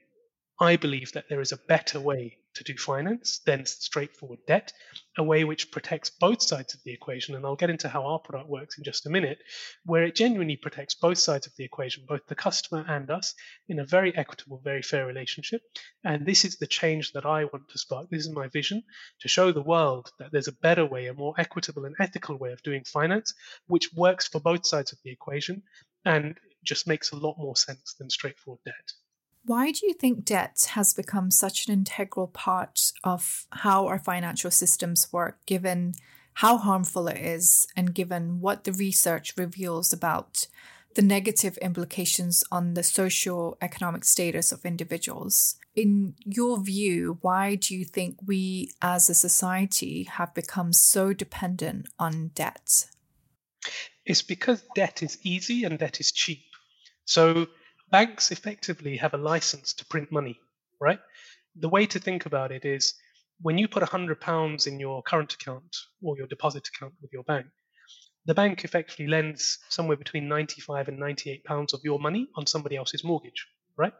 I 0.60 0.76
believe 0.76 1.12
that 1.12 1.26
there 1.30 1.40
is 1.40 1.52
a 1.52 1.58
better 1.68 2.00
way 2.00 2.38
to 2.56 2.64
do 2.64 2.76
finance 2.76 3.40
than 3.46 3.64
straightforward 3.66 4.40
debt, 4.46 4.72
a 5.18 5.22
way 5.22 5.44
which 5.44 5.70
protects 5.70 6.10
both 6.10 6.42
sides 6.42 6.74
of 6.74 6.80
the 6.84 6.92
equation. 6.92 7.34
And 7.34 7.44
I'll 7.44 7.56
get 7.56 7.70
into 7.70 7.88
how 7.88 8.06
our 8.06 8.18
product 8.18 8.50
works 8.50 8.78
in 8.78 8.84
just 8.84 9.06
a 9.06 9.10
minute, 9.10 9.38
where 9.84 10.04
it 10.04 10.14
genuinely 10.14 10.56
protects 10.56 10.94
both 10.94 11.18
sides 11.18 11.46
of 11.46 11.54
the 11.56 11.64
equation, 11.64 12.04
both 12.08 12.26
the 12.26 12.34
customer 12.34 12.84
and 12.88 13.10
us, 13.10 13.34
in 13.68 13.78
a 13.78 13.84
very 13.84 14.16
equitable, 14.16 14.60
very 14.64 14.82
fair 14.82 15.06
relationship. 15.06 15.62
And 16.04 16.26
this 16.26 16.44
is 16.44 16.56
the 16.56 16.66
change 16.66 17.12
that 17.12 17.26
I 17.26 17.44
want 17.44 17.68
to 17.68 17.78
spark. 17.78 18.08
This 18.10 18.26
is 18.26 18.32
my 18.32 18.48
vision 18.48 18.82
to 19.20 19.28
show 19.28 19.52
the 19.52 19.62
world 19.62 20.10
that 20.18 20.32
there's 20.32 20.48
a 20.48 20.52
better 20.52 20.84
way, 20.84 21.06
a 21.06 21.14
more 21.14 21.34
equitable 21.38 21.84
and 21.84 21.94
ethical 22.00 22.38
way 22.38 22.52
of 22.52 22.62
doing 22.62 22.84
finance, 22.84 23.34
which 23.66 23.92
works 23.94 24.28
for 24.28 24.40
both 24.40 24.66
sides 24.66 24.92
of 24.92 24.98
the 25.04 25.10
equation 25.10 25.62
and 26.04 26.38
just 26.64 26.86
makes 26.86 27.12
a 27.12 27.16
lot 27.16 27.36
more 27.38 27.56
sense 27.56 27.94
than 27.98 28.10
straightforward 28.10 28.60
debt. 28.64 29.05
Why 29.46 29.70
do 29.70 29.86
you 29.86 29.94
think 29.94 30.24
debt 30.24 30.70
has 30.72 30.92
become 30.92 31.30
such 31.30 31.66
an 31.66 31.72
integral 31.72 32.26
part 32.26 32.92
of 33.04 33.46
how 33.50 33.86
our 33.86 34.00
financial 34.00 34.50
systems 34.50 35.12
work, 35.12 35.38
given 35.46 35.94
how 36.34 36.58
harmful 36.58 37.06
it 37.06 37.18
is 37.18 37.68
and 37.76 37.94
given 37.94 38.40
what 38.40 38.64
the 38.64 38.72
research 38.72 39.34
reveals 39.36 39.92
about 39.92 40.48
the 40.96 41.02
negative 41.02 41.56
implications 41.58 42.42
on 42.50 42.74
the 42.74 42.82
socio-economic 42.82 44.04
status 44.04 44.50
of 44.50 44.64
individuals? 44.64 45.56
In 45.76 46.14
your 46.24 46.60
view, 46.60 47.18
why 47.20 47.54
do 47.54 47.76
you 47.76 47.84
think 47.84 48.16
we 48.26 48.72
as 48.82 49.08
a 49.08 49.14
society 49.14 50.04
have 50.04 50.34
become 50.34 50.72
so 50.72 51.12
dependent 51.12 51.86
on 52.00 52.32
debt? 52.34 52.86
It's 54.04 54.22
because 54.22 54.64
debt 54.74 55.04
is 55.04 55.18
easy 55.22 55.62
and 55.62 55.78
debt 55.78 56.00
is 56.00 56.10
cheap. 56.10 56.42
So 57.04 57.46
banks 57.90 58.30
effectively 58.30 58.96
have 58.96 59.14
a 59.14 59.18
license 59.18 59.74
to 59.74 59.86
print 59.86 60.10
money, 60.10 60.38
right? 60.80 61.00
The 61.56 61.68
way 61.68 61.86
to 61.86 61.98
think 61.98 62.26
about 62.26 62.52
it 62.52 62.64
is 62.64 62.94
when 63.40 63.58
you 63.58 63.68
put 63.68 63.82
£100 63.82 64.66
in 64.66 64.80
your 64.80 65.02
current 65.02 65.34
account 65.34 65.76
or 66.02 66.16
your 66.16 66.26
deposit 66.26 66.68
account 66.68 66.94
with 67.00 67.12
your 67.12 67.22
bank, 67.24 67.46
the 68.24 68.34
bank 68.34 68.64
effectively 68.64 69.06
lends 69.06 69.58
somewhere 69.68 69.96
between 69.96 70.28
95 70.28 70.88
and 70.88 70.98
98 70.98 71.44
pounds 71.44 71.74
of 71.74 71.80
your 71.84 72.00
money 72.00 72.28
on 72.34 72.46
somebody 72.46 72.76
else's 72.76 73.04
mortgage, 73.04 73.46
right? 73.76 73.92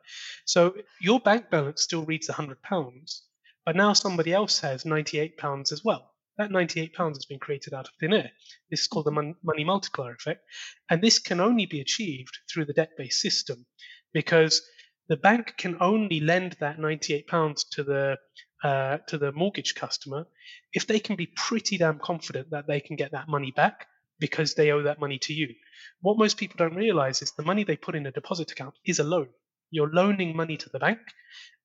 So 0.47 0.75
your 1.01 1.21
bank 1.21 1.49
balance 1.51 1.83
still 1.83 2.05
reads 2.05 2.29
100 2.29 2.61
pounds, 2.63 3.23
but 3.65 3.77
now 3.77 3.93
somebody 3.93 4.33
else 4.33 4.61
has 4.61 4.85
98 4.85 5.37
pounds 5.39 5.71
as 5.71 5.85
well. 5.85 6.13
That 6.39 6.51
98 6.51 6.93
pounds 6.93 7.17
has 7.17 7.25
been 7.25 7.39
created 7.39 7.73
out 7.73 7.89
of 7.89 7.95
thin 7.99 8.13
air. 8.13 8.31
This 8.71 8.83
is 8.83 8.87
called 8.89 9.07
the 9.07 9.35
money 9.43 9.65
multiplier 9.65 10.13
effect, 10.13 10.43
and 10.91 11.03
this 11.03 11.19
can 11.19 11.41
only 11.41 11.67
be 11.67 11.81
achieved 11.81 12.39
through 12.51 12.67
the 12.67 12.75
debt-based 12.75 13.21
system 13.21 13.65
because 14.13 14.63
the 15.09 15.17
bank 15.17 15.55
can 15.57 15.77
only 15.81 16.21
lend 16.21 16.57
that 16.61 16.79
98 16.79 17.27
pounds 17.27 17.65
to 17.73 17.85
the 17.85 18.19
uh, 18.63 18.99
to 19.09 19.19
the 19.19 19.33
mortgage 19.33 19.75
customer 19.75 20.27
if 20.73 20.87
they 20.87 20.99
can 20.99 21.15
be 21.15 21.27
pretty 21.27 21.79
damn 21.79 21.99
confident 21.99 22.51
that 22.51 22.67
they 22.67 22.81
can 22.81 22.97
get 22.97 23.13
that 23.13 23.29
money 23.29 23.53
back 23.55 23.87
because 24.19 24.55
they 24.55 24.71
owe 24.71 24.83
that 24.83 24.99
money 24.99 25.19
to 25.19 25.33
you. 25.33 25.55
What 26.01 26.19
most 26.19 26.37
people 26.39 26.57
don't 26.59 26.75
realize 26.75 27.23
is 27.23 27.33
the 27.33 27.45
money 27.45 27.65
they 27.65 27.77
put 27.77 27.95
in 27.95 28.07
a 28.07 28.13
deposit 28.13 28.51
account 28.51 28.75
is 28.85 28.99
a 28.99 29.05
loan. 29.05 29.29
You're 29.71 29.91
loaning 29.91 30.37
money 30.37 30.57
to 30.57 30.69
the 30.69 30.79
bank, 30.79 30.99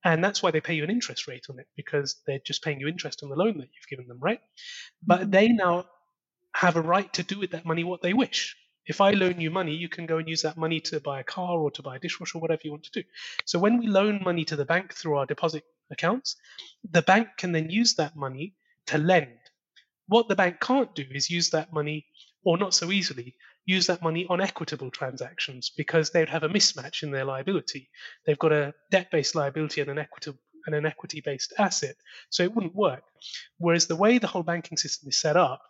and 0.04 0.24
that's 0.24 0.42
why 0.42 0.52
they 0.52 0.62
pay 0.62 0.74
you 0.74 0.84
an 0.84 0.90
interest 0.90 1.28
rate 1.28 1.46
on 1.50 1.60
it 1.60 1.68
because 1.76 2.22
they're 2.26 2.40
just 2.46 2.64
paying 2.64 2.80
you 2.80 2.88
interest 2.88 3.22
on 3.24 3.30
the 3.30 3.36
loan 3.36 3.58
that 3.58 3.70
you've 3.74 3.90
given 3.90 4.08
them, 4.08 4.20
right? 4.20 4.42
But 5.06 5.22
mm-hmm. 5.22 5.32
they 5.32 5.48
now 5.50 5.86
have 6.54 6.76
a 6.76 6.82
right 6.82 7.12
to 7.14 7.24
do 7.24 7.40
with 7.40 7.52
that 7.52 7.66
money 7.66 7.84
what 7.84 8.02
they 8.02 8.14
wish. 8.14 8.56
If 8.86 9.00
I 9.00 9.12
loan 9.12 9.40
you 9.40 9.52
money, 9.52 9.76
you 9.76 9.90
can 9.90 10.08
go 10.08 10.18
and 10.18 10.28
use 10.28 10.42
that 10.42 10.58
money 10.58 10.80
to 10.82 11.00
buy 11.00 11.20
a 11.20 11.24
car 11.24 11.60
or 11.60 11.72
to 11.72 11.84
buy 11.84 11.98
a 11.98 12.00
dishwasher 12.00 12.40
or 12.40 12.42
whatever 12.42 12.62
you 12.64 12.72
want 12.72 12.84
to 12.86 13.02
do. 13.02 13.08
So 13.46 13.60
when 13.60 13.78
we 13.78 13.88
loan 13.88 14.22
money 14.24 14.44
to 14.46 14.56
the 14.56 14.66
bank 14.66 14.94
through 14.94 15.18
our 15.18 15.26
deposit 15.28 15.64
accounts, 15.92 16.36
the 16.90 17.04
bank 17.04 17.30
can 17.38 17.52
then 17.52 17.70
use 17.70 17.96
that 17.96 18.16
money 18.16 18.56
to 18.88 18.98
lend. 18.98 19.38
What 20.08 20.28
the 20.28 20.36
bank 20.36 20.60
can't 20.60 20.94
do 20.96 21.06
is 21.12 21.30
use 21.30 21.52
that 21.52 21.72
money, 21.72 22.08
or 22.44 22.58
not 22.58 22.74
so 22.74 22.92
easily, 22.92 23.36
use 23.66 23.88
that 23.88 24.02
money 24.02 24.26
on 24.30 24.42
equitable 24.42 24.92
transactions 24.92 25.72
because 25.76 26.10
they'd 26.10 26.30
have 26.30 26.44
a 26.44 26.50
mismatch 26.50 27.04
in 27.04 27.12
their 27.12 27.26
liability. 27.26 27.90
They've 28.26 28.40
got 28.40 28.52
a 28.52 28.74
debt 28.90 29.10
based 29.12 29.36
liability 29.36 29.82
and 29.82 29.90
an 29.90 30.00
equitable 30.00 30.40
and 30.66 30.76
an 30.76 30.86
equity 30.86 31.22
based 31.24 31.54
asset. 31.58 31.96
So 32.30 32.44
it 32.44 32.54
wouldn't 32.54 32.76
work. 32.76 33.04
Whereas 33.58 33.88
the 33.88 33.96
way 33.96 34.18
the 34.18 34.28
whole 34.28 34.44
banking 34.44 34.78
system 34.78 35.10
is 35.10 35.20
set 35.20 35.38
up, 35.38 35.62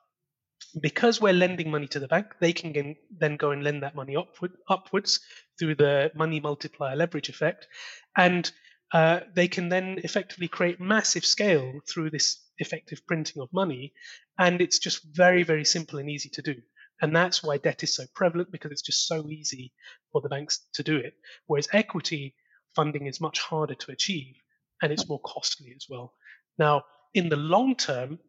because 0.80 1.20
we're 1.20 1.34
lending 1.34 1.72
money 1.72 1.88
to 1.88 2.00
the 2.00 2.08
bank, 2.08 2.28
they 2.40 2.54
can 2.54 2.96
then 3.18 3.36
go 3.36 3.52
and 3.52 3.64
lend 3.64 3.84
that 3.84 3.96
money 3.96 4.16
upward, 4.16 4.52
upwards 4.70 5.20
through 5.60 5.76
the 5.76 6.12
money 6.16 6.40
multiplier 6.40 6.96
leverage 6.96 7.30
effect. 7.30 7.68
And 8.16 8.50
uh, 8.94 9.22
they 9.34 9.48
can 9.48 9.70
then 9.70 10.00
effectively 10.04 10.48
create 10.48 10.80
massive 10.80 11.26
scale 11.26 11.80
through 11.90 12.10
this 12.10 12.42
effective 12.58 13.06
printing 13.08 13.42
of 13.42 13.50
money. 13.54 13.94
And 14.38 14.62
it's 14.62 14.80
just 14.80 15.04
very, 15.04 15.44
very 15.44 15.66
simple 15.66 16.00
and 16.00 16.10
easy 16.10 16.30
to 16.34 16.42
do. 16.42 16.56
And 17.02 17.16
that's 17.16 17.44
why 17.44 17.58
debt 17.58 17.84
is 17.84 17.96
so 17.96 18.06
prevalent 18.14 18.52
because 18.52 18.72
it's 18.72 18.82
just 18.82 19.08
so 19.08 19.28
easy 19.28 19.74
for 20.12 20.22
the 20.22 20.30
banks 20.30 20.68
to 20.74 20.84
do 20.84 20.98
it. 20.98 21.16
Whereas 21.48 21.68
equity 21.74 22.36
funding 22.76 23.08
is 23.08 23.20
much 23.20 23.40
harder 23.40 23.76
to 23.76 23.92
achieve 23.92 24.36
and 24.82 24.92
it's 24.92 25.10
more 25.10 25.22
costly 25.22 25.74
as 25.76 25.88
well. 25.90 26.14
Now, 26.58 26.84
in 27.14 27.30
the 27.30 27.36
long 27.36 27.76
term, 27.76 28.20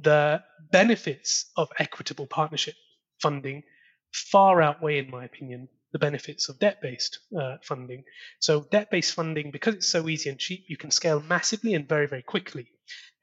the 0.00 0.42
benefits 0.70 1.50
of 1.56 1.68
equitable 1.78 2.26
partnership 2.26 2.74
funding 3.20 3.62
far 4.12 4.60
outweigh, 4.60 4.98
in 4.98 5.10
my 5.10 5.24
opinion, 5.24 5.68
the 5.92 5.98
benefits 5.98 6.48
of 6.48 6.58
debt 6.58 6.80
based 6.80 7.18
uh, 7.38 7.56
funding. 7.62 8.04
So, 8.40 8.66
debt 8.70 8.90
based 8.90 9.14
funding, 9.14 9.50
because 9.50 9.74
it's 9.74 9.88
so 9.88 10.08
easy 10.08 10.30
and 10.30 10.38
cheap, 10.38 10.64
you 10.68 10.76
can 10.76 10.90
scale 10.90 11.20
massively 11.20 11.74
and 11.74 11.88
very, 11.88 12.06
very 12.06 12.22
quickly. 12.22 12.68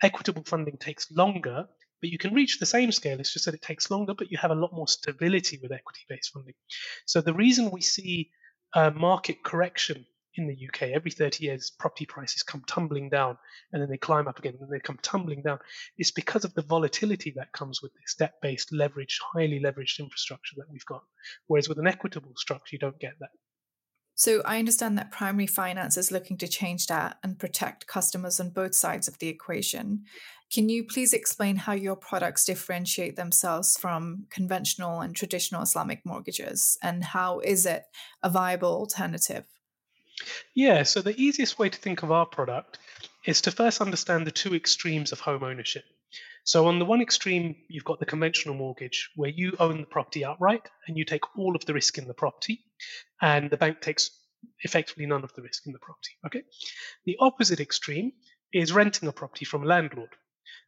Equitable 0.02 0.44
funding 0.44 0.78
takes 0.78 1.12
longer, 1.12 1.68
but 2.02 2.10
you 2.10 2.18
can 2.18 2.34
reach 2.34 2.60
the 2.60 2.66
same 2.66 2.92
scale. 2.92 3.20
It's 3.20 3.34
just 3.34 3.46
that 3.46 3.54
it 3.54 3.62
takes 3.62 3.92
longer, 3.92 4.14
but 4.14 4.32
you 4.32 4.38
have 4.38 4.52
a 4.52 4.56
lot 4.56 4.74
more 4.74 4.88
stability 4.88 5.60
with 5.62 5.72
equity 5.72 6.02
based 6.08 6.32
funding. 6.34 6.56
So, 7.06 7.22
the 7.22 7.34
reason 7.34 7.72
we 7.72 7.82
see 7.82 8.32
a 8.74 8.92
market 8.92 9.44
correction 9.44 10.06
in 10.36 10.48
the 10.48 10.68
UK, 10.68 10.94
every 10.94 11.12
30 11.12 11.44
years, 11.44 11.72
property 11.72 12.06
prices 12.06 12.44
come 12.44 12.64
tumbling 12.68 13.10
down 13.10 13.38
and 13.74 13.82
then 13.82 13.90
they 13.90 13.98
climb 13.98 14.28
up 14.28 14.40
again 14.40 14.54
and 14.54 14.62
then 14.62 14.70
they 14.70 14.80
come 14.80 15.00
tumbling 15.02 15.42
down. 15.42 15.60
It's 15.98 16.12
because 16.12 16.46
of 16.46 16.54
the 16.54 16.62
volatility 16.62 17.34
that 17.36 17.52
comes 17.52 17.82
with 17.82 17.92
this 17.94 18.16
debt 18.16 18.36
based, 18.42 18.72
leveraged, 18.72 19.20
highly 19.34 19.60
leveraged 19.60 20.00
infrastructure 20.00 20.56
that 20.58 20.70
we've 20.72 20.86
got. 20.86 21.04
Whereas 21.48 21.68
with 21.68 21.80
an 21.80 21.88
equitable 21.88 22.34
structure, 22.38 22.76
you 22.76 22.80
don't 22.80 23.00
get 23.00 23.14
that. 23.20 23.30
So 24.20 24.42
I 24.44 24.60
understand 24.60 24.98
that 24.98 25.12
primary 25.12 25.48
finance 25.48 25.96
is 25.96 26.12
looking 26.12 26.36
to 26.40 26.48
change 26.50 26.88
that 26.88 27.16
and 27.24 27.40
protect 27.40 27.88
customers 27.88 28.38
on 28.42 28.50
both 28.50 28.76
sides 28.76 29.08
of 29.08 29.18
the 29.20 29.30
equation. 29.30 30.04
Can 30.54 30.68
you 30.68 30.84
please 30.84 31.14
explain 31.14 31.56
how 31.56 31.72
your 31.72 31.96
products 31.96 32.44
differentiate 32.44 33.16
themselves 33.16 33.78
from 33.78 34.26
conventional 34.30 35.00
and 35.00 35.16
traditional 35.16 35.62
Islamic 35.62 36.06
mortgages 36.06 36.78
and 36.84 37.02
how 37.02 37.40
is 37.40 37.66
it 37.66 37.84
a 38.22 38.30
viable 38.30 38.74
alternative? 38.74 39.46
Yeah, 40.54 40.84
so 40.84 41.02
the 41.02 41.18
easiest 41.18 41.58
way 41.58 41.70
to 41.70 41.80
think 41.80 42.04
of 42.04 42.12
our 42.12 42.26
product 42.26 42.78
is 43.24 43.40
to 43.44 43.52
first 43.52 43.80
understand 43.80 44.28
the 44.28 44.32
two 44.32 44.54
extremes 44.54 45.14
of 45.14 45.22
home 45.22 45.46
ownership. 45.46 45.86
So, 46.44 46.68
on 46.68 46.80
the 46.80 46.86
one 46.86 47.02
extreme, 47.02 47.56
you've 47.70 47.84
got 47.84 48.00
the 48.00 48.06
conventional 48.06 48.56
mortgage 48.56 49.10
where 49.16 49.30
you 49.30 49.54
own 49.60 49.82
the 49.82 49.88
property 49.88 50.26
outright 50.26 50.68
and 50.88 50.98
you 50.98 51.06
take 51.06 51.38
all 51.38 51.56
of 51.56 51.66
the 51.66 51.74
risk 51.74 51.98
in 51.98 52.08
the 52.08 52.14
property, 52.14 52.64
and 53.22 53.50
the 53.50 53.58
bank 53.58 53.82
takes 53.82 54.10
effectively 54.62 55.06
none 55.06 55.24
of 55.24 55.34
the 55.34 55.42
risk 55.42 55.68
in 55.68 55.74
the 55.74 55.80
property. 55.80 56.12
Okay. 56.26 56.44
The 57.06 57.18
opposite 57.20 57.60
extreme 57.60 58.14
is 58.54 58.72
renting 58.72 59.08
a 59.10 59.12
property 59.12 59.46
from 59.46 59.64
a 59.64 59.68
landlord. 59.68 60.16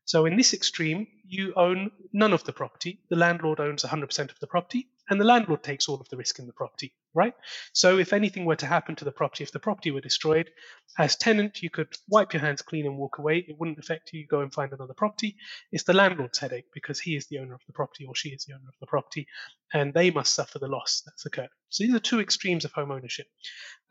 So, 0.06 0.26
in 0.26 0.38
this 0.38 0.54
extreme, 0.54 1.08
you 1.28 1.54
own 1.56 1.92
none 2.14 2.34
of 2.34 2.44
the 2.44 2.54
property, 2.54 3.02
the 3.10 3.16
landlord 3.16 3.60
owns 3.60 3.84
100% 3.84 4.32
of 4.32 4.40
the 4.40 4.48
property, 4.48 4.88
and 5.10 5.20
the 5.20 5.26
landlord 5.26 5.64
takes 5.64 5.88
all 5.88 6.02
of 6.02 6.10
the 6.10 6.18
risk 6.18 6.40
in 6.40 6.48
the 6.48 6.54
property 6.54 6.94
right? 7.14 7.34
So 7.74 7.98
if 7.98 8.14
anything 8.14 8.46
were 8.46 8.56
to 8.58 8.66
happen 8.66 8.96
to 8.96 9.06
the 9.06 9.12
property, 9.12 9.44
if 9.44 9.52
the 9.52 9.60
property 9.60 9.92
were 9.92 10.02
destroyed, 10.02 10.50
as 10.98 11.16
tenant, 11.16 11.62
you 11.62 11.70
could 11.70 11.88
wipe 12.08 12.34
your 12.34 12.42
hands 12.42 12.62
clean 12.62 12.86
and 12.86 12.98
walk 12.98 13.18
away. 13.18 13.46
It 13.48 13.58
wouldn't 13.60 13.80
affect 13.80 14.12
you. 14.14 14.22
You 14.22 14.28
go 14.28 14.42
and 14.42 14.54
find 14.54 14.72
another 14.72 14.94
property. 14.96 15.36
It's 15.72 15.84
the 15.84 15.94
landlord's 15.94 16.40
headache 16.40 16.68
because 16.74 17.00
he 17.00 17.16
is 17.16 17.28
the 17.28 17.40
owner 17.40 17.54
of 17.54 17.62
the 17.68 17.74
property 17.74 18.06
or 18.06 18.16
she 18.16 18.30
is 18.30 18.46
the 18.46 18.54
owner 18.54 18.68
of 18.68 18.76
the 18.80 18.88
property, 18.88 19.28
and 19.74 19.94
they 19.94 20.12
must 20.12 20.34
suffer 20.34 20.60
the 20.60 20.68
loss 20.68 21.02
that's 21.06 21.26
occurred. 21.26 21.50
So 21.70 21.84
these 21.84 21.96
are 21.96 22.00
two 22.00 22.22
extremes 22.22 22.66
of 22.66 22.72
home 22.74 22.92
ownership. 22.92 23.28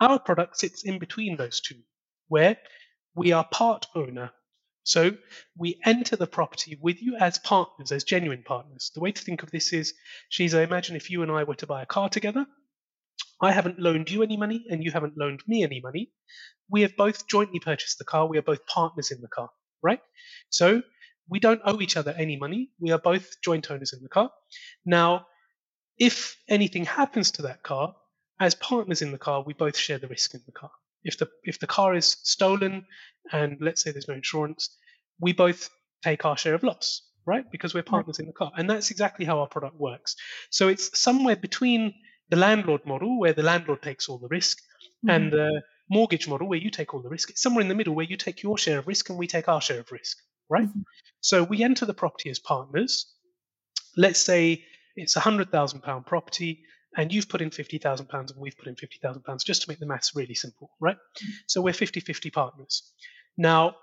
Our 0.01 0.19
product 0.19 0.59
sits 0.59 0.85
in 0.85 0.99
between 0.99 1.37
those 1.37 1.61
two, 1.61 1.81
where 2.29 2.57
we 3.15 3.33
are 3.33 3.47
part 3.51 3.87
owner. 3.95 4.31
So 4.83 5.13
we 5.57 5.81
enter 5.85 6.17
the 6.17 6.27
property 6.27 6.79
with 6.81 7.03
you 7.03 7.17
as 7.17 7.39
partners, 7.39 7.93
as 7.93 8.05
genuine 8.05 8.43
partners. 8.45 8.91
The 8.95 9.01
way 9.01 9.13
to 9.13 9.23
think 9.23 9.43
of 9.43 9.51
this 9.51 9.73
is, 9.73 9.95
Shiza, 10.33 10.65
imagine 10.65 10.97
if 10.97 11.11
you 11.11 11.23
and 11.23 11.31
I 11.31 11.45
were 11.45 11.57
to 11.57 11.67
buy 11.67 11.83
a 11.83 11.87
car 11.87 12.09
together 12.09 12.47
I 13.41 13.53
haven't 13.53 13.79
loaned 13.79 14.11
you 14.11 14.23
any 14.23 14.37
money 14.37 14.67
and 14.71 14.85
you 14.85 14.91
haven't 14.91 15.17
loaned 15.17 15.43
me 15.47 15.63
any 15.63 15.81
money. 15.81 16.13
We 16.71 16.83
have 16.83 16.97
both 16.97 17.27
jointly 17.27 17.61
purchased 17.61 17.99
the 17.99 18.05
car. 18.05 18.27
We 18.27 18.39
are 18.39 18.43
both 18.43 18.67
partners 18.67 19.11
in 19.11 19.21
the 19.21 19.29
car, 19.29 19.51
right? 19.83 20.01
So 20.51 20.83
we 21.29 21.41
don't 21.41 21.63
owe 21.65 21.81
each 21.81 21.97
other 21.97 22.13
any 22.13 22.37
money. 22.37 22.71
We 22.81 22.93
are 22.93 22.99
both 22.99 23.41
joint 23.43 23.71
owners 23.71 23.93
in 23.93 24.03
the 24.03 24.09
car. 24.09 24.31
Now, 24.85 25.27
if 25.99 26.37
anything 26.49 26.85
happens 26.85 27.33
to 27.33 27.43
that 27.43 27.63
car, 27.63 27.95
as 28.41 28.55
partners 28.55 29.03
in 29.03 29.13
the 29.13 29.19
car, 29.19 29.43
we 29.47 29.55
both 29.55 29.77
share 29.77 29.99
the 29.99 30.09
risk 30.09 30.35
in 30.35 30.43
the 30.47 30.53
car. 30.53 30.71
If 31.05 31.19
the 31.19 31.29
if 31.45 31.59
the 31.59 31.67
car 31.67 31.95
is 31.95 32.17
stolen 32.23 32.85
and 33.33 33.59
let's 33.61 33.83
say 33.83 33.91
there's 33.91 34.09
no 34.09 34.15
insurance, 34.15 34.77
we 35.21 35.33
both 35.33 35.71
take 36.03 36.25
our 36.25 36.37
share 36.37 36.55
of 36.55 36.63
loss, 36.63 37.03
right? 37.27 37.45
Because 37.51 37.75
we're 37.75 37.83
partners 37.83 38.19
in 38.19 38.27
the 38.27 38.33
car. 38.33 38.53
And 38.57 38.69
that's 38.69 38.91
exactly 38.91 39.25
how 39.25 39.41
our 39.41 39.47
product 39.47 39.77
works. 39.77 40.17
So 40.51 40.69
it's 40.69 40.99
somewhere 40.99 41.37
between 41.37 41.95
the 42.31 42.37
landlord 42.37 42.87
model 42.87 43.19
where 43.19 43.33
the 43.33 43.43
landlord 43.43 43.83
takes 43.83 44.09
all 44.09 44.19
the 44.19 44.29
risk 44.29 44.59
mm-hmm. 44.59 45.11
and 45.11 45.33
the 45.33 45.63
mortgage 45.91 46.29
model 46.29 46.49
where 46.49 46.59
you 46.59 46.71
take 46.71 46.95
all 46.95 47.03
the 47.03 47.09
risk. 47.09 47.31
It's 47.31 47.43
somewhere 47.43 47.63
in 47.63 47.69
the 47.69 47.75
middle 47.75 47.95
where 47.95 48.07
you 48.07 48.17
take 48.17 48.43
your 48.43 48.57
share 48.57 48.79
of 48.79 48.87
risk 48.87 49.11
and 49.11 49.19
we 49.19 49.27
take 49.27 49.49
our 49.49 49.61
share 49.61 49.81
of 49.81 49.91
risk, 49.93 50.17
right? 50.49 50.69
Mm-hmm. 50.69 50.81
So 51.21 51.43
we 51.43 51.63
enter 51.63 51.85
the 51.85 51.95
property 51.95 52.31
as 52.31 52.39
partners. 52.39 53.13
Let's 53.97 54.21
say 54.21 54.65
it's 54.97 55.17
a 55.17 55.21
hundred 55.21 55.51
thousand 55.51 55.83
pound 55.83 56.07
property 56.07 56.63
and 56.97 57.13
you've 57.13 57.29
put 57.29 57.41
in 57.41 57.51
fifty 57.51 57.79
thousand 57.79 58.09
pounds 58.09 58.33
and 58.33 58.41
we've 58.41 58.57
put 58.57 58.69
in 58.69 58.77
fifty 58.77 58.99
thousand 59.03 59.23
pounds 59.23 59.45
just 59.45 59.63
to 59.63 59.71
make 59.71 59.79
the 59.79 59.87
maths 59.87 60.15
really 60.15 60.35
simple, 60.35 60.71
right? 60.81 60.97
So 61.47 61.61
we're 61.61 61.73
50-50 61.73 62.33
partners. 62.33 62.93
Now, 63.37 63.77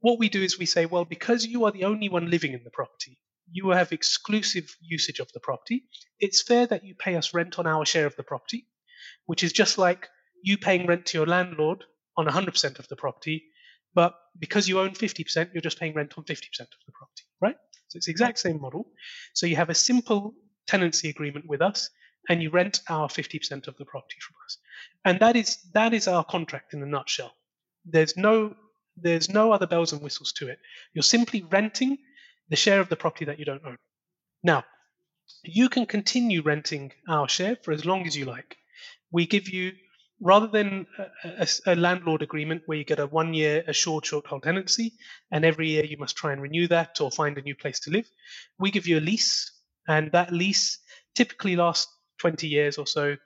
what 0.00 0.18
we 0.18 0.28
do 0.28 0.42
is 0.42 0.58
we 0.58 0.66
say, 0.66 0.86
well, 0.86 1.04
because 1.04 1.46
you 1.46 1.64
are 1.64 1.72
the 1.72 1.84
only 1.84 2.08
one 2.08 2.30
living 2.30 2.52
in 2.52 2.62
the 2.64 2.70
property, 2.70 3.18
you 3.50 3.70
have 3.70 3.92
exclusive 3.92 4.74
usage 4.80 5.20
of 5.20 5.30
the 5.32 5.40
property. 5.40 5.84
It's 6.18 6.42
fair 6.42 6.66
that 6.66 6.84
you 6.84 6.94
pay 6.94 7.16
us 7.16 7.34
rent 7.34 7.58
on 7.58 7.66
our 7.66 7.84
share 7.84 8.06
of 8.06 8.16
the 8.16 8.22
property, 8.22 8.66
which 9.26 9.42
is 9.44 9.52
just 9.52 9.78
like 9.78 10.08
you 10.42 10.58
paying 10.58 10.86
rent 10.86 11.06
to 11.06 11.18
your 11.18 11.26
landlord 11.26 11.84
on 12.16 12.26
100% 12.26 12.78
of 12.78 12.88
the 12.88 12.96
property, 12.96 13.44
but 13.94 14.14
because 14.38 14.68
you 14.68 14.80
own 14.80 14.90
50%, 14.90 15.50
you're 15.52 15.62
just 15.62 15.78
paying 15.78 15.94
rent 15.94 16.14
on 16.18 16.24
50% 16.24 16.32
of 16.32 16.68
the 16.86 16.92
property, 16.92 17.24
right? 17.40 17.56
So 17.88 17.96
it's 17.96 18.06
the 18.06 18.12
exact 18.12 18.38
same 18.38 18.60
model. 18.60 18.88
So 19.34 19.46
you 19.46 19.56
have 19.56 19.70
a 19.70 19.74
simple 19.74 20.34
tenancy 20.66 21.08
agreement 21.08 21.46
with 21.48 21.62
us, 21.62 21.90
and 22.28 22.42
you 22.42 22.50
rent 22.50 22.80
our 22.88 23.08
50% 23.08 23.68
of 23.68 23.76
the 23.76 23.84
property 23.84 24.16
from 24.20 24.36
us. 24.46 24.58
And 25.04 25.20
that 25.20 25.36
is 25.36 25.58
that 25.74 25.94
is 25.94 26.08
our 26.08 26.24
contract 26.24 26.74
in 26.74 26.82
a 26.82 26.86
nutshell. 26.86 27.32
There's 27.84 28.16
no 28.16 28.54
there's 28.96 29.28
no 29.28 29.52
other 29.52 29.66
bells 29.66 29.92
and 29.92 30.02
whistles 30.02 30.32
to 30.34 30.48
it. 30.48 30.58
You're 30.94 31.02
simply 31.02 31.42
renting 31.42 31.98
the 32.48 32.56
share 32.56 32.80
of 32.80 32.88
the 32.88 32.96
property 32.96 33.24
that 33.26 33.38
you 33.38 33.44
don't 33.44 33.64
own. 33.64 33.78
Now, 34.42 34.64
you 35.42 35.68
can 35.68 35.86
continue 35.86 36.42
renting 36.42 36.92
our 37.08 37.28
share 37.28 37.56
for 37.62 37.72
as 37.72 37.84
long 37.84 38.06
as 38.06 38.16
you 38.16 38.24
like. 38.26 38.56
We 39.10 39.26
give 39.26 39.48
you, 39.48 39.72
rather 40.20 40.46
than 40.46 40.86
a, 41.24 41.46
a, 41.66 41.74
a 41.74 41.76
landlord 41.76 42.22
agreement 42.22 42.62
where 42.66 42.78
you 42.78 42.84
get 42.84 43.00
a 43.00 43.06
one 43.06 43.34
year 43.34 43.64
assured 43.66 44.06
short 44.06 44.26
hold 44.26 44.44
tenancy, 44.44 44.94
and 45.32 45.44
every 45.44 45.70
year 45.70 45.84
you 45.84 45.96
must 45.98 46.16
try 46.16 46.32
and 46.32 46.42
renew 46.42 46.68
that 46.68 47.00
or 47.00 47.10
find 47.10 47.38
a 47.38 47.42
new 47.42 47.54
place 47.54 47.80
to 47.80 47.90
live, 47.90 48.08
we 48.58 48.70
give 48.70 48.86
you 48.86 48.98
a 48.98 49.00
lease, 49.00 49.50
and 49.88 50.12
that 50.12 50.32
lease 50.32 50.78
typically 51.14 51.56
lasts 51.56 51.92
20 52.18 52.48
years 52.48 52.78
or 52.78 52.86
so. 52.86 53.16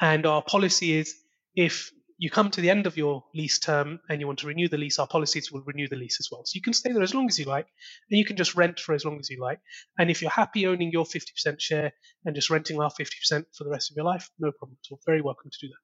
And 0.00 0.26
our 0.26 0.42
policy 0.42 0.98
is 0.98 1.14
if 1.54 1.92
you 2.22 2.30
come 2.30 2.50
to 2.50 2.60
the 2.60 2.70
end 2.70 2.86
of 2.86 2.96
your 2.96 3.24
lease 3.34 3.58
term 3.58 3.98
and 4.08 4.20
you 4.20 4.28
want 4.28 4.38
to 4.38 4.46
renew 4.46 4.68
the 4.68 4.78
lease, 4.78 5.00
our 5.00 5.08
policies 5.08 5.50
will 5.50 5.62
renew 5.62 5.88
the 5.88 5.96
lease 5.96 6.18
as 6.20 6.28
well. 6.30 6.42
So 6.44 6.54
you 6.54 6.62
can 6.62 6.72
stay 6.72 6.92
there 6.92 7.02
as 7.02 7.14
long 7.14 7.26
as 7.26 7.36
you 7.36 7.46
like, 7.46 7.66
and 8.08 8.16
you 8.16 8.24
can 8.24 8.36
just 8.36 8.54
rent 8.54 8.78
for 8.78 8.94
as 8.94 9.04
long 9.04 9.18
as 9.18 9.28
you 9.28 9.40
like. 9.40 9.58
And 9.98 10.08
if 10.08 10.22
you're 10.22 10.30
happy 10.30 10.66
owning 10.66 10.92
your 10.92 11.04
50% 11.04 11.60
share 11.60 11.92
and 12.24 12.36
just 12.36 12.48
renting 12.48 12.80
our 12.80 12.90
50% 12.90 13.44
for 13.52 13.64
the 13.64 13.70
rest 13.70 13.90
of 13.90 13.96
your 13.96 14.04
life, 14.04 14.30
no 14.38 14.52
problem 14.52 14.78
at 14.80 14.92
all. 14.92 15.00
Very 15.04 15.20
welcome 15.20 15.50
to 15.50 15.66
do 15.66 15.68
that. 15.68 15.74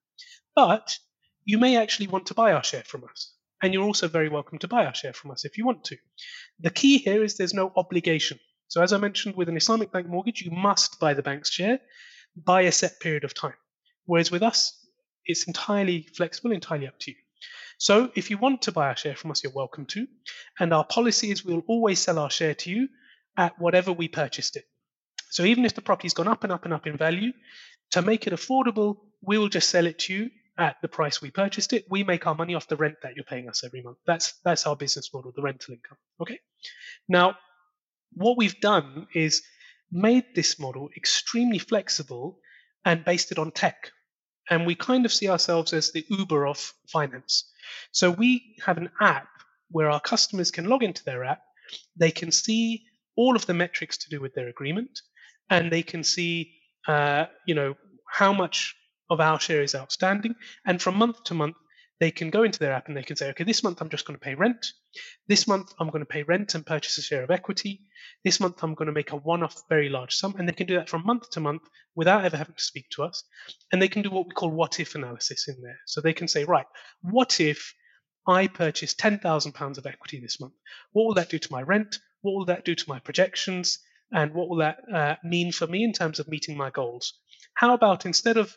But 0.55 0.97
you 1.44 1.59
may 1.59 1.77
actually 1.77 2.07
want 2.07 2.27
to 2.27 2.35
buy 2.35 2.53
our 2.53 2.62
share 2.62 2.85
from 2.85 3.03
us. 3.03 3.35
And 3.61 3.75
you're 3.75 3.83
also 3.83 4.07
very 4.07 4.29
welcome 4.29 4.59
to 4.59 4.68
buy 4.68 4.87
our 4.87 4.94
share 4.94 5.12
from 5.12 5.33
us 5.33 5.44
if 5.44 5.59
you 5.59 5.66
want 5.66 5.83
to. 5.85 5.97
The 6.61 6.71
key 6.71 6.99
here 6.99 7.25
is 7.25 7.37
there's 7.37 7.55
no 7.55 7.73
obligation. 7.75 8.38
So, 8.68 8.81
as 8.83 8.92
I 8.92 8.99
mentioned, 8.99 9.35
with 9.35 9.49
an 9.49 9.57
Islamic 9.57 9.90
bank 9.90 10.07
mortgage, 10.07 10.42
you 10.42 10.53
must 10.53 11.01
buy 11.01 11.14
the 11.14 11.23
bank's 11.23 11.51
share 11.51 11.81
by 12.44 12.62
a 12.62 12.72
set 12.72 13.01
period 13.01 13.24
of 13.24 13.35
time. 13.35 13.55
Whereas 14.07 14.31
with 14.31 14.42
us, 14.42 14.74
it's 15.27 15.46
entirely 15.46 16.07
flexible, 16.16 16.53
entirely 16.53 16.87
up 16.87 16.98
to 17.01 17.11
you. 17.11 17.16
So 17.79 18.11
if 18.16 18.31
you 18.31 18.38
want 18.38 18.62
to 18.62 18.72
buy 18.72 18.88
our 18.88 18.96
share 18.96 19.14
from 19.14 19.31
us, 19.31 19.42
you're 19.42 19.53
welcome 19.53 19.87
to. 19.87 20.07
And 20.59 20.72
our 20.72 20.85
policy 20.85 21.31
is 21.31 21.44
we'll 21.44 21.62
always 21.68 22.01
sell 22.01 22.18
our 22.18 22.31
share 22.31 22.55
to 22.55 22.70
you 22.70 22.88
at 23.37 23.59
whatever 23.59 23.92
we 23.92 24.09
purchased 24.09 24.57
it. 24.57 24.64
So 25.31 25.44
even 25.44 25.64
if 25.64 25.74
the 25.74 25.83
property's 25.83 26.14
gone 26.14 26.29
up 26.29 26.42
and 26.42 26.53
up 26.53 26.64
and 26.64 26.74
up 26.74 26.87
in 26.87 26.96
value, 26.96 27.33
to 27.92 28.03
make 28.03 28.27
it 28.27 28.33
affordable, 28.33 28.96
we 29.22 29.38
will 29.38 29.48
just 29.48 29.70
sell 29.70 29.87
it 29.87 29.98
to 30.01 30.14
you 30.14 30.31
at 30.59 30.77
the 30.83 30.88
price 30.88 31.22
we 31.22 31.31
purchased 31.31 31.72
it. 31.72 31.85
We 31.88 32.03
make 32.03 32.27
our 32.27 32.35
money 32.35 32.55
off 32.55 32.66
the 32.66 32.77
rent 32.77 32.96
that 33.03 33.14
you're 33.14 33.24
paying 33.24 33.48
us 33.48 33.62
every 33.64 33.81
month. 33.83 33.98
That's 34.07 34.35
that's 34.44 34.66
our 34.66 34.74
business 34.74 35.14
model, 35.14 35.33
the 35.35 35.42
rental 35.42 35.74
income. 35.74 35.98
Okay. 36.20 36.40
Now, 37.09 37.37
what 38.12 38.37
we've 38.37 38.59
done 38.61 39.07
is 39.14 39.42
made 39.90 40.24
this 40.35 40.59
model 40.59 40.90
extremely 40.96 41.59
flexible 41.59 42.38
and 42.85 43.05
based 43.05 43.33
it 43.33 43.38
on 43.38 43.51
tech. 43.51 43.90
And 44.51 44.66
we 44.66 44.74
kind 44.74 45.05
of 45.05 45.12
see 45.12 45.29
ourselves 45.29 45.72
as 45.72 45.92
the 45.92 46.05
Uber 46.09 46.46
of 46.46 46.72
finance. 46.88 47.51
So 47.92 48.11
we 48.11 48.57
have 48.64 48.79
an 48.79 48.90
app 49.01 49.29
where 49.70 49.90
our 49.90 50.01
customers 50.01 50.51
can 50.51 50.66
log 50.66 50.83
into 50.83 51.05
their 51.05 51.24
app, 51.24 51.42
they 51.96 52.11
can 52.11 52.33
see 52.33 52.85
all 53.16 53.37
of 53.37 53.44
the 53.46 53.55
metrics 53.55 53.98
to 53.98 54.09
do 54.09 54.20
with 54.20 54.33
their 54.35 54.48
agreement, 54.48 55.01
and 55.51 55.70
they 55.70 55.83
can 55.83 56.03
see, 56.03 56.55
uh, 56.87 57.27
you 57.46 57.55
know, 57.55 57.74
how 58.11 58.33
much 58.33 58.74
of 59.11 59.20
our 59.20 59.38
share 59.38 59.62
is 59.62 59.74
outstanding, 59.74 60.35
and 60.66 60.81
from 60.81 60.94
month 60.94 61.22
to 61.24 61.35
month 61.35 61.57
they 62.01 62.11
can 62.11 62.31
go 62.31 62.45
into 62.45 62.59
their 62.59 62.73
app 62.73 62.87
and 62.87 62.97
they 62.97 63.03
can 63.03 63.17
say, 63.17 63.31
okay, 63.31 63.45
this 63.45 63.65
month 63.65 63.81
I'm 63.81 63.89
just 63.89 64.07
going 64.07 64.17
to 64.17 64.25
pay 64.25 64.35
rent. 64.35 64.73
This 65.27 65.49
month 65.49 65.73
I'm 65.81 65.91
going 65.91 66.03
to 66.05 66.07
pay 66.07 66.23
rent 66.23 66.55
and 66.55 66.65
purchase 66.65 66.97
a 66.99 67.03
share 67.03 67.25
of 67.25 67.31
equity. 67.31 67.81
This 68.25 68.39
month 68.39 68.63
I'm 68.63 68.75
going 68.75 68.87
to 68.87 68.93
make 68.93 69.11
a 69.11 69.17
one 69.17 69.43
off 69.43 69.63
very 69.69 69.89
large 69.89 70.15
sum. 70.15 70.37
And 70.39 70.49
they 70.49 70.53
can 70.53 70.67
do 70.67 70.77
that 70.77 70.89
from 70.89 71.05
month 71.05 71.31
to 71.31 71.41
month 71.41 71.63
without 71.97 72.25
ever 72.25 72.37
having 72.37 72.55
to 72.55 72.63
speak 72.63 72.89
to 72.91 73.03
us. 73.03 73.25
And 73.73 73.83
they 73.83 73.89
can 73.89 74.03
do 74.03 74.11
what 74.11 74.27
we 74.27 74.35
call 74.35 74.51
what 74.51 74.79
if 74.79 74.95
analysis 74.95 75.49
in 75.49 75.61
there. 75.61 75.79
So 75.87 76.01
they 76.01 76.13
can 76.13 76.29
say, 76.29 76.45
right, 76.45 76.67
what 77.03 77.41
if 77.41 77.75
I 78.29 78.47
purchase 78.47 78.95
£10,000 78.95 79.79
of 79.79 79.87
equity 79.87 80.21
this 80.21 80.39
month? 80.41 80.55
What 80.93 81.07
will 81.07 81.15
that 81.15 81.31
do 81.31 81.39
to 81.39 81.53
my 81.53 81.63
rent? 81.63 81.99
What 82.21 82.33
will 82.33 82.45
that 82.47 82.65
do 82.65 82.75
to 82.75 82.85
my 82.89 83.01
projections? 83.01 83.79
And 84.13 84.35
what 84.35 84.49
will 84.49 84.59
that 84.59 84.79
uh, 84.93 85.17
mean 85.25 85.51
for 85.51 85.67
me 85.67 85.83
in 85.83 85.93
terms 85.93 86.21
of 86.21 86.29
meeting 86.29 86.57
my 86.57 86.71
goals? 86.71 87.15
How 87.55 87.75
about 87.75 88.07
instead 88.07 88.37
of 88.37 88.57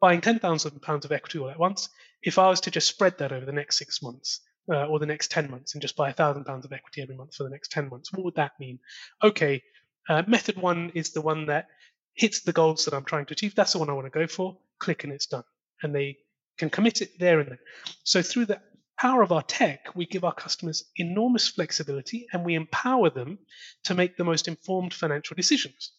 buying 0.00 0.20
£10,000 0.20 1.04
of 1.04 1.12
equity 1.12 1.38
all 1.38 1.50
at 1.50 1.58
once, 1.58 1.88
if 2.22 2.38
I 2.38 2.48
was 2.48 2.60
to 2.62 2.70
just 2.70 2.88
spread 2.88 3.18
that 3.18 3.32
over 3.32 3.46
the 3.46 3.52
next 3.52 3.78
six 3.78 4.02
months 4.02 4.40
uh, 4.70 4.86
or 4.86 4.98
the 4.98 5.06
next 5.06 5.30
10 5.30 5.50
months 5.50 5.74
and 5.74 5.82
just 5.82 5.96
buy 5.96 6.12
£1,000 6.12 6.64
of 6.64 6.72
equity 6.72 7.02
every 7.02 7.16
month 7.16 7.34
for 7.34 7.44
the 7.44 7.50
next 7.50 7.70
10 7.72 7.88
months, 7.88 8.12
what 8.12 8.24
would 8.24 8.34
that 8.36 8.52
mean? 8.58 8.78
Okay, 9.22 9.62
uh, 10.08 10.22
method 10.26 10.56
one 10.56 10.90
is 10.94 11.10
the 11.10 11.20
one 11.20 11.46
that 11.46 11.68
hits 12.14 12.42
the 12.42 12.52
goals 12.52 12.84
that 12.84 12.94
I'm 12.94 13.04
trying 13.04 13.26
to 13.26 13.34
achieve. 13.34 13.54
That's 13.54 13.72
the 13.72 13.78
one 13.78 13.90
I 13.90 13.92
want 13.92 14.06
to 14.06 14.18
go 14.18 14.26
for. 14.26 14.58
Click 14.78 15.04
and 15.04 15.12
it's 15.12 15.26
done. 15.26 15.44
And 15.82 15.94
they 15.94 16.18
can 16.58 16.70
commit 16.70 17.02
it 17.02 17.18
there 17.18 17.40
and 17.40 17.50
then. 17.50 17.58
So 18.04 18.22
through 18.22 18.46
the 18.46 18.60
power 18.98 19.22
of 19.22 19.32
our 19.32 19.42
tech, 19.42 19.94
we 19.94 20.06
give 20.06 20.24
our 20.24 20.34
customers 20.34 20.84
enormous 20.96 21.48
flexibility 21.48 22.26
and 22.32 22.44
we 22.44 22.54
empower 22.54 23.10
them 23.10 23.38
to 23.84 23.94
make 23.94 24.16
the 24.16 24.24
most 24.24 24.48
informed 24.48 24.94
financial 24.94 25.34
decisions. 25.34 25.92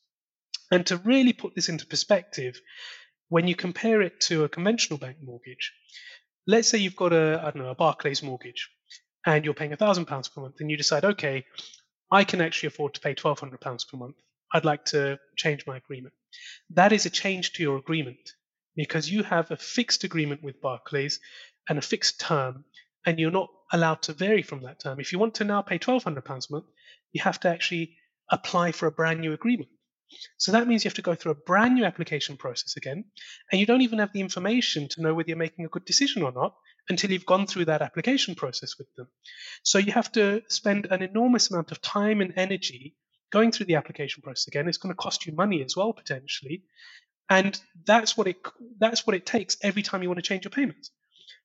And 0.72 0.86
to 0.88 0.98
really 0.98 1.34
put 1.34 1.56
this 1.56 1.70
into 1.70 1.86
perspective, 1.86 2.60
when 3.30 3.48
you 3.48 3.56
compare 3.56 4.02
it 4.02 4.20
to 4.22 4.44
a 4.44 4.50
conventional 4.50 5.00
bank 5.00 5.18
mortgage, 5.24 5.74
let's 6.46 6.68
say 6.68 6.78
you've 6.78 6.96
got 6.96 7.14
a, 7.14 7.40
I 7.42 7.52
don't 7.52 7.64
know, 7.64 7.70
a 7.70 7.76
Barclays 7.76 8.24
mortgage 8.24 8.70
and 9.26 9.44
you're 9.44 9.54
paying 9.54 9.72
£1,000 9.72 10.34
per 10.34 10.42
month 10.42 10.56
and 10.60 10.72
you 10.72 10.78
decide, 10.78 11.04
okay, 11.04 11.46
I 12.12 12.24
can 12.24 12.42
actually 12.42 12.68
afford 12.68 12.94
to 12.94 13.02
pay 13.02 13.16
£1,200 13.16 13.60
per 13.62 13.98
month. 13.98 14.16
I'd 14.54 14.66
like 14.66 14.86
to 14.86 15.20
change 15.36 15.68
my 15.68 15.78
agreement. 15.78 16.14
That 16.70 16.94
is 16.94 17.06
a 17.06 17.10
change 17.10 17.54
to 17.54 17.64
your 17.64 17.78
agreement 17.78 18.32
because 18.76 19.10
you 19.12 19.24
have 19.24 19.52
a 19.52 19.58
fixed 19.58 20.04
agreement 20.06 20.42
with 20.44 20.62
Barclays 20.62 21.20
and 21.68 21.78
a 21.78 21.82
fixed 21.82 22.22
term, 22.22 22.64
and 23.06 23.20
you're 23.20 23.32
not 23.32 23.50
allowed 23.74 24.04
to 24.04 24.14
vary 24.14 24.44
from 24.44 24.62
that 24.62 24.80
term. 24.80 25.00
If 25.02 25.12
you 25.12 25.20
want 25.20 25.36
to 25.36 25.44
now 25.44 25.62
pay 25.62 25.80
£1,200 25.80 26.18
a 26.18 26.54
month, 26.54 26.66
you 27.12 27.22
have 27.24 27.40
to 27.42 27.50
actually 27.50 27.98
apply 28.32 28.72
for 28.72 28.88
a 28.88 28.92
brand 28.92 29.20
new 29.20 29.34
agreement. 29.34 29.70
So 30.38 30.52
that 30.52 30.68
means 30.68 30.84
you 30.84 30.90
have 30.90 30.96
to 30.96 31.02
go 31.02 31.16
through 31.16 31.34
a 31.34 31.36
brand 31.36 31.76
new 31.76 31.86
application 31.86 32.38
process 32.38 32.78
again, 32.78 33.06
and 33.52 33.60
you 33.60 33.66
don't 33.66 33.82
even 33.82 34.00
have 34.00 34.14
the 34.14 34.22
information 34.22 34.88
to 34.90 35.02
know 35.02 35.14
whether 35.14 35.30
you're 35.30 35.38
making 35.38 35.66
a 35.66 35.70
good 35.70 35.86
decision 35.86 36.24
or 36.24 36.32
not 36.32 36.56
until 36.90 37.12
you've 37.12 37.26
gone 37.26 37.48
through 37.48 37.66
that 37.66 37.82
application 37.82 38.36
process 38.36 38.78
with 38.78 38.88
them. 38.96 39.08
So 39.64 39.78
you 39.78 39.92
have 39.92 40.12
to 40.14 40.42
spend 40.48 40.88
an 40.90 41.02
enormous 41.02 41.52
amount 41.52 41.72
of 41.72 41.82
time 41.82 42.22
and 42.22 42.34
energy 42.36 42.96
going 43.32 43.52
through 43.52 43.66
the 43.66 43.76
application 43.76 44.22
process 44.22 44.48
again. 44.48 44.68
It's 44.68 44.78
going 44.78 44.94
to 44.94 44.98
cost 44.98 45.26
you 45.26 45.34
money 45.34 45.64
as 45.64 45.76
well 45.76 45.92
potentially, 45.94 46.64
and 47.30 47.60
that's 47.86 48.16
what 48.16 48.28
it 48.28 48.38
that's 48.80 49.06
what 49.06 49.16
it 49.16 49.26
takes 49.26 49.58
every 49.62 49.84
time 49.84 50.02
you 50.02 50.10
want 50.10 50.20
to 50.20 50.30
change 50.30 50.46
your 50.46 50.52
payments. 50.52 50.92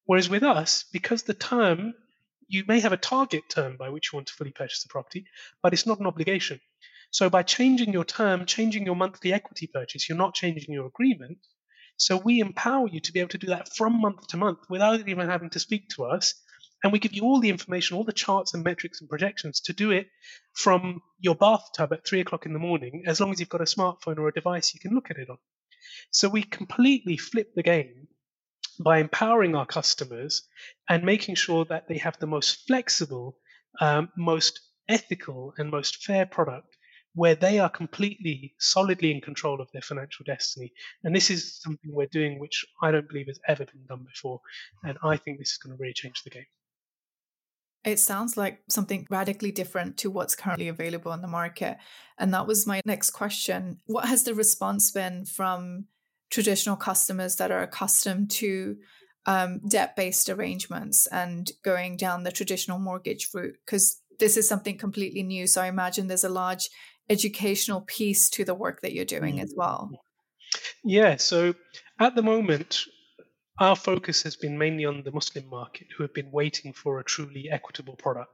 Whereas 0.05 0.29
with 0.29 0.43
us, 0.43 0.85
because 0.93 1.23
the 1.25 1.35
term 1.35 1.95
you 2.49 2.65
may 2.69 2.81
have 2.81 2.93
a 2.93 2.99
target 2.99 3.45
term 3.49 3.77
by 3.79 3.89
which 3.89 4.13
you 4.13 4.19
want 4.19 4.29
to 4.29 4.35
fully 4.35 4.51
purchase 4.51 4.83
the 4.83 4.89
property, 4.89 5.25
but 5.63 5.73
it's 5.73 5.87
not 5.87 6.01
an 6.01 6.07
obligation. 6.07 6.61
So 7.13 7.29
by 7.29 7.43
changing 7.43 7.93
your 7.93 8.07
term, 8.07 8.47
changing 8.47 8.87
your 8.87 8.97
monthly 8.97 9.35
equity 9.35 9.67
purchase, 9.67 10.09
you're 10.09 10.17
not 10.17 10.35
changing 10.35 10.73
your 10.73 10.87
agreement. 10.87 11.37
So 11.99 12.17
we 12.17 12.41
empower 12.41 12.89
you 12.89 13.01
to 13.01 13.13
be 13.13 13.21
able 13.21 13.29
to 13.29 13.39
do 13.39 13.49
that 13.49 13.69
from 13.77 14.01
month 14.01 14.29
to 14.29 14.39
month 14.39 14.61
without 14.71 15.07
even 15.07 15.29
having 15.29 15.51
to 15.51 15.61
speak 15.61 15.91
to 15.91 16.05
us. 16.05 16.33
And 16.83 16.91
we 16.91 16.99
give 16.99 17.13
you 17.13 17.25
all 17.25 17.39
the 17.39 17.51
information, 17.51 17.99
all 17.99 18.05
the 18.05 18.15
charts 18.15 18.55
and 18.55 18.65
metrics 18.65 19.03
and 19.03 19.11
projections 19.11 19.61
to 19.67 19.75
do 19.75 19.91
it 19.91 20.07
from 20.55 21.03
your 21.21 21.35
bathtub 21.35 21.93
at 21.93 22.07
three 22.07 22.21
o'clock 22.21 22.47
in 22.47 22.55
the 22.55 22.59
morning, 22.59 23.05
as 23.07 23.21
long 23.21 23.31
as 23.31 23.39
you've 23.39 23.51
got 23.51 23.61
a 23.61 23.65
smartphone 23.65 24.17
or 24.17 24.29
a 24.29 24.33
device 24.33 24.73
you 24.73 24.81
can 24.81 24.95
look 24.95 25.11
at 25.11 25.19
it 25.19 25.29
on. 25.29 25.37
So 26.13 26.31
we 26.31 26.43
completely 26.43 27.19
flip 27.19 27.55
the 27.55 27.63
game 27.63 28.09
by 28.83 29.01
empowering 29.01 29.55
our 29.55 29.67
customers 29.67 30.49
and 30.89 31.05
making 31.05 31.35
sure 31.35 31.67
that 31.67 31.89
they 31.89 31.99
have 31.99 32.19
the 32.19 32.27
most 32.27 32.67
flexible, 32.67 33.37
um, 33.83 34.09
most 34.17 34.61
ethical, 34.89 35.53
and 35.59 35.71
most 35.71 36.03
fair 36.03 36.25
product 36.25 36.75
where 37.15 37.35
they 37.35 37.59
are 37.59 37.69
completely 37.69 38.55
solidly 38.59 39.11
in 39.11 39.21
control 39.21 39.61
of 39.61 39.71
their 39.73 39.83
financial 39.83 40.25
destiny. 40.25 40.73
And 41.05 41.15
this 41.15 41.31
is 41.31 41.61
something 41.61 41.93
we're 41.93 42.07
doing 42.07 42.39
which 42.39 42.65
I 42.81 42.91
don't 42.91 43.09
believe 43.09 43.27
has 43.27 43.41
ever 43.47 43.67
been 43.67 43.85
done 43.89 44.05
before. 44.09 44.41
And 44.83 44.97
I 45.03 45.17
think 45.17 45.39
this 45.39 45.53
is 45.53 45.59
going 45.59 45.77
to 45.77 45.81
really 45.81 45.93
change 45.93 46.23
the 46.23 46.31
game. 46.31 46.47
It 47.85 47.99
sounds 47.99 48.37
like 48.37 48.63
something 48.69 49.07
radically 49.11 49.51
different 49.51 49.97
to 49.99 50.11
what's 50.11 50.37
currently 50.37 50.69
available 50.69 51.11
on 51.11 51.21
the 51.21 51.29
market. 51.29 51.79
And 52.17 52.33
that 52.33 52.47
was 52.47 52.67
my 52.67 52.81
next 52.87 53.11
question. 53.11 53.81
What 53.87 54.07
has 54.07 54.23
the 54.23 54.35
response 54.35 54.91
been 54.93 55.25
from 55.25 55.87
traditional 56.31 56.77
customers 56.77 57.37
that 57.37 57.51
are 57.51 57.63
accustomed 57.63 58.31
to 58.31 58.77
um, 59.27 59.61
debt 59.69 59.97
based 59.97 60.31
arrangements 60.31 61.07
and 61.09 61.51
going 61.65 61.97
down 61.97 62.23
the 62.23 62.31
traditional 62.31 62.79
mortgage 62.79 63.29
route? 63.35 63.57
Because 63.67 64.01
this 64.21 64.37
is 64.37 64.49
something 64.49 64.79
completely 64.79 65.25
new. 65.25 65.49
So 65.49 65.61
I 65.61 65.67
imagine 65.67 66.07
there's 66.07 66.23
a 66.23 66.29
large 66.29 66.71
educational 67.09 67.83
piece 67.83 68.31
to 68.31 68.45
the 68.45 68.55
work 68.55 68.81
that 68.83 68.93
you're 68.93 69.05
doing 69.05 69.41
as 69.41 69.51
mm-hmm. 69.51 69.61
well. 69.61 69.91
Yeah, 70.85 71.17
so 71.17 71.55
at 71.99 72.15
the 72.15 72.23
moment, 72.23 72.85
our 73.59 73.77
focus 73.77 74.23
has 74.23 74.37
been 74.37 74.59
mainly 74.59 74.85
on 74.85 75.03
the 75.03 75.13
Muslim 75.13 75.47
market, 75.49 75.87
who 75.97 76.03
have 76.03 76.15
been 76.15 76.31
waiting 76.31 76.73
for 76.73 76.99
a 76.99 77.05
truly 77.05 77.49
equitable 77.51 77.97
product. 77.97 78.31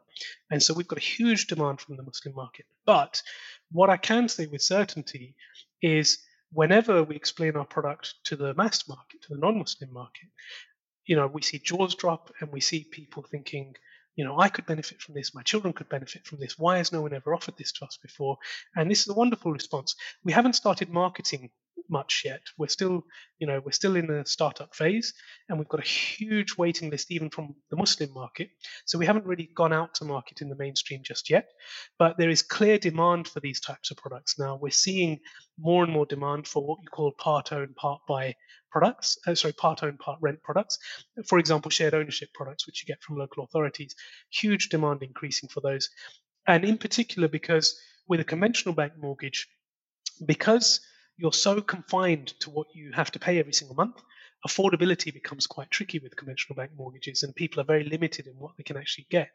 And 0.51 0.63
so 0.63 0.75
we've 0.75 0.89
got 0.89 0.99
a 0.99 1.03
huge 1.17 1.47
demand 1.47 1.81
from 1.81 1.97
the 1.97 2.03
Muslim 2.03 2.35
market. 2.35 2.67
But 2.87 3.21
what 3.71 3.91
I 3.91 3.97
can 3.97 4.29
say 4.29 4.47
with 4.47 4.63
certainty 4.63 5.35
is 5.83 6.19
whenever 6.53 7.03
we 7.03 7.17
explain 7.17 7.57
our 7.57 7.67
product 7.67 8.15
to 8.25 8.37
the 8.37 8.55
mass 8.55 8.89
market, 8.89 9.23
to 9.23 9.35
the 9.35 9.41
non 9.41 9.59
Muslim 9.59 9.93
market, 9.93 10.29
you 11.07 11.17
know, 11.17 11.27
we 11.27 11.43
see 11.43 11.59
jaws 11.59 11.95
drop 11.95 12.31
and 12.41 12.51
we 12.53 12.61
see 12.61 12.85
people 12.91 13.23
thinking, 13.23 13.75
you 14.19 14.25
know, 14.25 14.37
I 14.37 14.49
could 14.49 14.67
benefit 14.67 15.01
from 15.01 15.15
this, 15.15 15.33
my 15.33 15.45
children 15.45 15.73
could 15.73 15.89
benefit 15.89 16.27
from 16.27 16.41
this. 16.41 16.59
Why 16.59 16.79
has 16.79 16.91
no 16.91 17.03
one 17.03 17.15
ever 17.15 17.33
offered 17.33 17.57
this 17.57 17.71
to 17.75 17.85
us 17.85 18.01
before? 18.03 18.37
And 18.75 18.91
this 18.91 19.03
is 19.03 19.09
a 19.09 19.15
wonderful 19.15 19.53
response. 19.53 19.95
We 20.25 20.33
haven't 20.33 20.55
started 20.55 20.91
marketing 20.91 21.51
much 21.89 22.23
yet. 22.25 22.41
We're 22.57 22.69
still, 22.69 23.05
you 23.39 23.47
know, 23.47 23.61
we're 23.65 23.73
still 23.73 23.97
in 23.97 24.07
the 24.07 24.25
startup 24.27 24.75
phase, 24.75 25.15
and 25.49 25.59
we've 25.59 25.69
got 25.69 25.81
a 25.81 25.87
huge 25.87 26.57
waiting 26.57 26.91
list 26.91 27.11
even 27.11 27.31
from 27.31 27.55
the 27.71 27.77
Muslim 27.77 28.13
market. 28.13 28.51
So 28.87 28.99
we 28.99 29.07
haven't 29.07 29.27
really 29.27 29.51
gone 29.55 29.73
out 29.73 29.95
to 29.95 30.05
market 30.05 30.43
in 30.43 30.49
the 30.49 30.57
mainstream 30.57 31.03
just 31.03 31.31
yet. 31.31 31.49
But 31.99 32.19
there 32.19 32.31
is 32.31 32.43
clear 32.43 32.79
demand 32.79 33.29
for 33.29 33.41
these 33.41 33.61
types 33.61 33.91
of 33.91 33.97
products 33.97 34.39
now. 34.39 34.59
We're 34.61 34.71
seeing 34.71 35.21
more 35.59 35.85
and 35.85 35.93
more 35.93 36.07
demand 36.07 36.47
for 36.47 36.65
what 36.65 36.79
you 36.83 36.89
call 36.89 37.13
part 37.13 37.53
own, 37.53 37.75
part 37.75 38.01
buy 38.09 38.35
products, 38.71 39.19
uh, 39.27 39.35
sorry, 39.35 39.55
part 39.55 39.83
owned, 39.83 39.99
part 39.99 40.19
rent 40.21 40.43
products. 40.43 40.79
For 41.27 41.39
example, 41.39 41.71
shared 41.71 41.95
ownership 41.95 42.29
products, 42.35 42.67
which 42.67 42.83
you 42.83 42.87
get 42.87 43.03
from 43.03 43.17
local 43.17 43.45
authorities. 43.45 43.95
Huge 44.31 44.69
demand 44.69 45.03
increasing 45.03 45.49
for 45.49 45.61
those. 45.61 45.89
And 46.47 46.65
in 46.65 46.79
particular, 46.79 47.29
because 47.29 47.79
with 48.09 48.21
a 48.21 48.25
conventional 48.25 48.75
bank 48.75 48.95
mortgage, 48.99 49.49
because 50.25 50.81
you're 51.19 51.33
so 51.33 51.61
confined 51.61 52.29
to 52.41 52.51
what 52.51 52.69
you 52.75 52.93
have 52.93 53.11
to 53.11 53.19
pay 53.19 53.39
every 53.39 53.53
single 53.53 53.77
month, 53.77 54.01
affordability 54.47 55.13
becomes 55.13 55.47
quite 55.47 55.71
tricky 55.71 55.99
with 55.99 56.17
conventional 56.17 56.57
bank 56.57 56.71
mortgages, 56.77 57.23
and 57.23 57.35
people 57.35 57.61
are 57.61 57.65
very 57.65 57.85
limited 57.85 58.27
in 58.27 58.35
what 58.39 58.57
they 58.57 58.63
can 58.63 58.77
actually 58.77 59.07
get. 59.11 59.31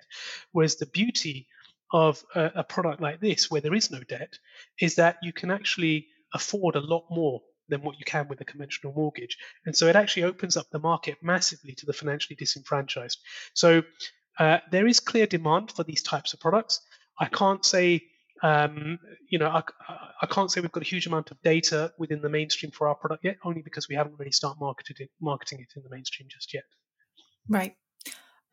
Whereas 0.54 0.78
the 0.78 0.86
beauty 0.86 1.48
of 1.92 2.24
a, 2.34 2.52
a 2.56 2.64
product 2.64 3.02
like 3.02 3.20
this, 3.20 3.52
where 3.52 3.62
there 3.62 3.76
is 3.76 3.92
no 3.92 4.00
debt, 4.00 4.40
is 4.80 4.96
that 4.96 5.18
you 5.22 5.34
can 5.34 5.52
actually 5.52 6.08
afford 6.34 6.76
a 6.76 6.80
lot 6.80 7.04
more 7.12 7.42
than 7.70 7.82
what 7.82 8.00
you 8.00 8.06
can 8.06 8.28
with 8.28 8.42
a 8.42 8.46
conventional 8.46 8.94
mortgage. 8.94 9.38
And 9.66 9.76
so 9.76 9.88
it 9.88 9.96
actually 9.96 10.24
opens 10.24 10.58
up 10.58 10.68
the 10.72 10.80
market 10.80 11.18
massively 11.22 11.74
to 11.76 11.86
the 11.86 11.94
financially 11.94 12.36
disenfranchised. 12.36 13.20
So 13.54 13.84
uh, 14.40 14.60
there 14.72 14.88
is 14.88 15.00
clear 15.00 15.28
demand 15.28 15.72
for 15.72 15.84
these 15.84 16.02
types 16.02 16.34
of 16.34 16.40
products. 16.40 16.82
I 17.20 17.26
can't 17.26 17.64
say, 17.64 18.04
um, 18.44 19.00
you 19.30 19.40
know, 19.40 19.48
I, 19.48 19.64
I, 20.22 20.26
can't 20.26 20.52
say 20.52 20.60
we've 20.60 20.72
got 20.72 20.84
a 20.84 20.86
huge 20.86 21.08
amount 21.08 21.32
of 21.32 21.42
data 21.44 21.94
within 21.98 22.22
the 22.22 22.30
mainstream 22.30 22.72
for 22.72 22.90
our 22.90 22.96
product 22.96 23.24
yet, 23.24 23.38
only 23.46 23.62
because 23.62 23.88
we 23.88 23.96
haven't 23.96 24.20
really 24.20 24.34
started 24.34 24.60
marketed 24.60 25.00
it, 25.00 25.10
marketing 25.22 25.62
it 25.62 25.74
in 25.78 25.84
the 25.84 25.90
mainstream 25.90 26.28
just 26.30 26.54
yet. 26.54 26.66
Right. 27.48 27.76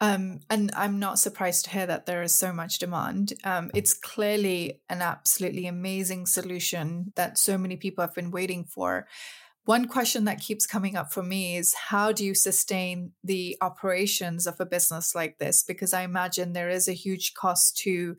Um, 0.00 0.40
and 0.48 0.70
I'm 0.76 1.00
not 1.00 1.18
surprised 1.18 1.64
to 1.64 1.70
hear 1.72 1.86
that 1.86 2.06
there 2.06 2.22
is 2.22 2.32
so 2.34 2.52
much 2.52 2.78
demand. 2.78 3.32
Um, 3.42 3.72
it's 3.74 3.92
clearly 3.92 4.80
an 4.88 5.02
absolutely 5.02 5.66
amazing 5.66 6.26
solution 6.26 7.12
that 7.16 7.36
so 7.36 7.58
many 7.58 7.76
people 7.76 8.02
have 8.02 8.14
been 8.14 8.30
waiting 8.30 8.64
for. 8.64 9.08
one 9.64 9.86
question 9.86 10.24
that 10.24 10.40
keeps 10.40 10.66
coming 10.66 10.96
up 10.96 11.12
for 11.12 11.22
me 11.22 11.56
is 11.56 11.74
how 11.74 12.12
do 12.12 12.24
you 12.24 12.34
sustain 12.34 13.12
the 13.22 13.56
operations 13.60 14.46
of 14.46 14.54
a 14.60 14.66
business 14.66 15.14
like 15.14 15.38
this? 15.38 15.62
Because 15.62 15.92
I 15.92 16.02
imagine 16.02 16.52
there 16.52 16.70
is 16.70 16.88
a 16.88 16.92
huge 16.92 17.34
cost 17.34 17.76
to 17.78 18.16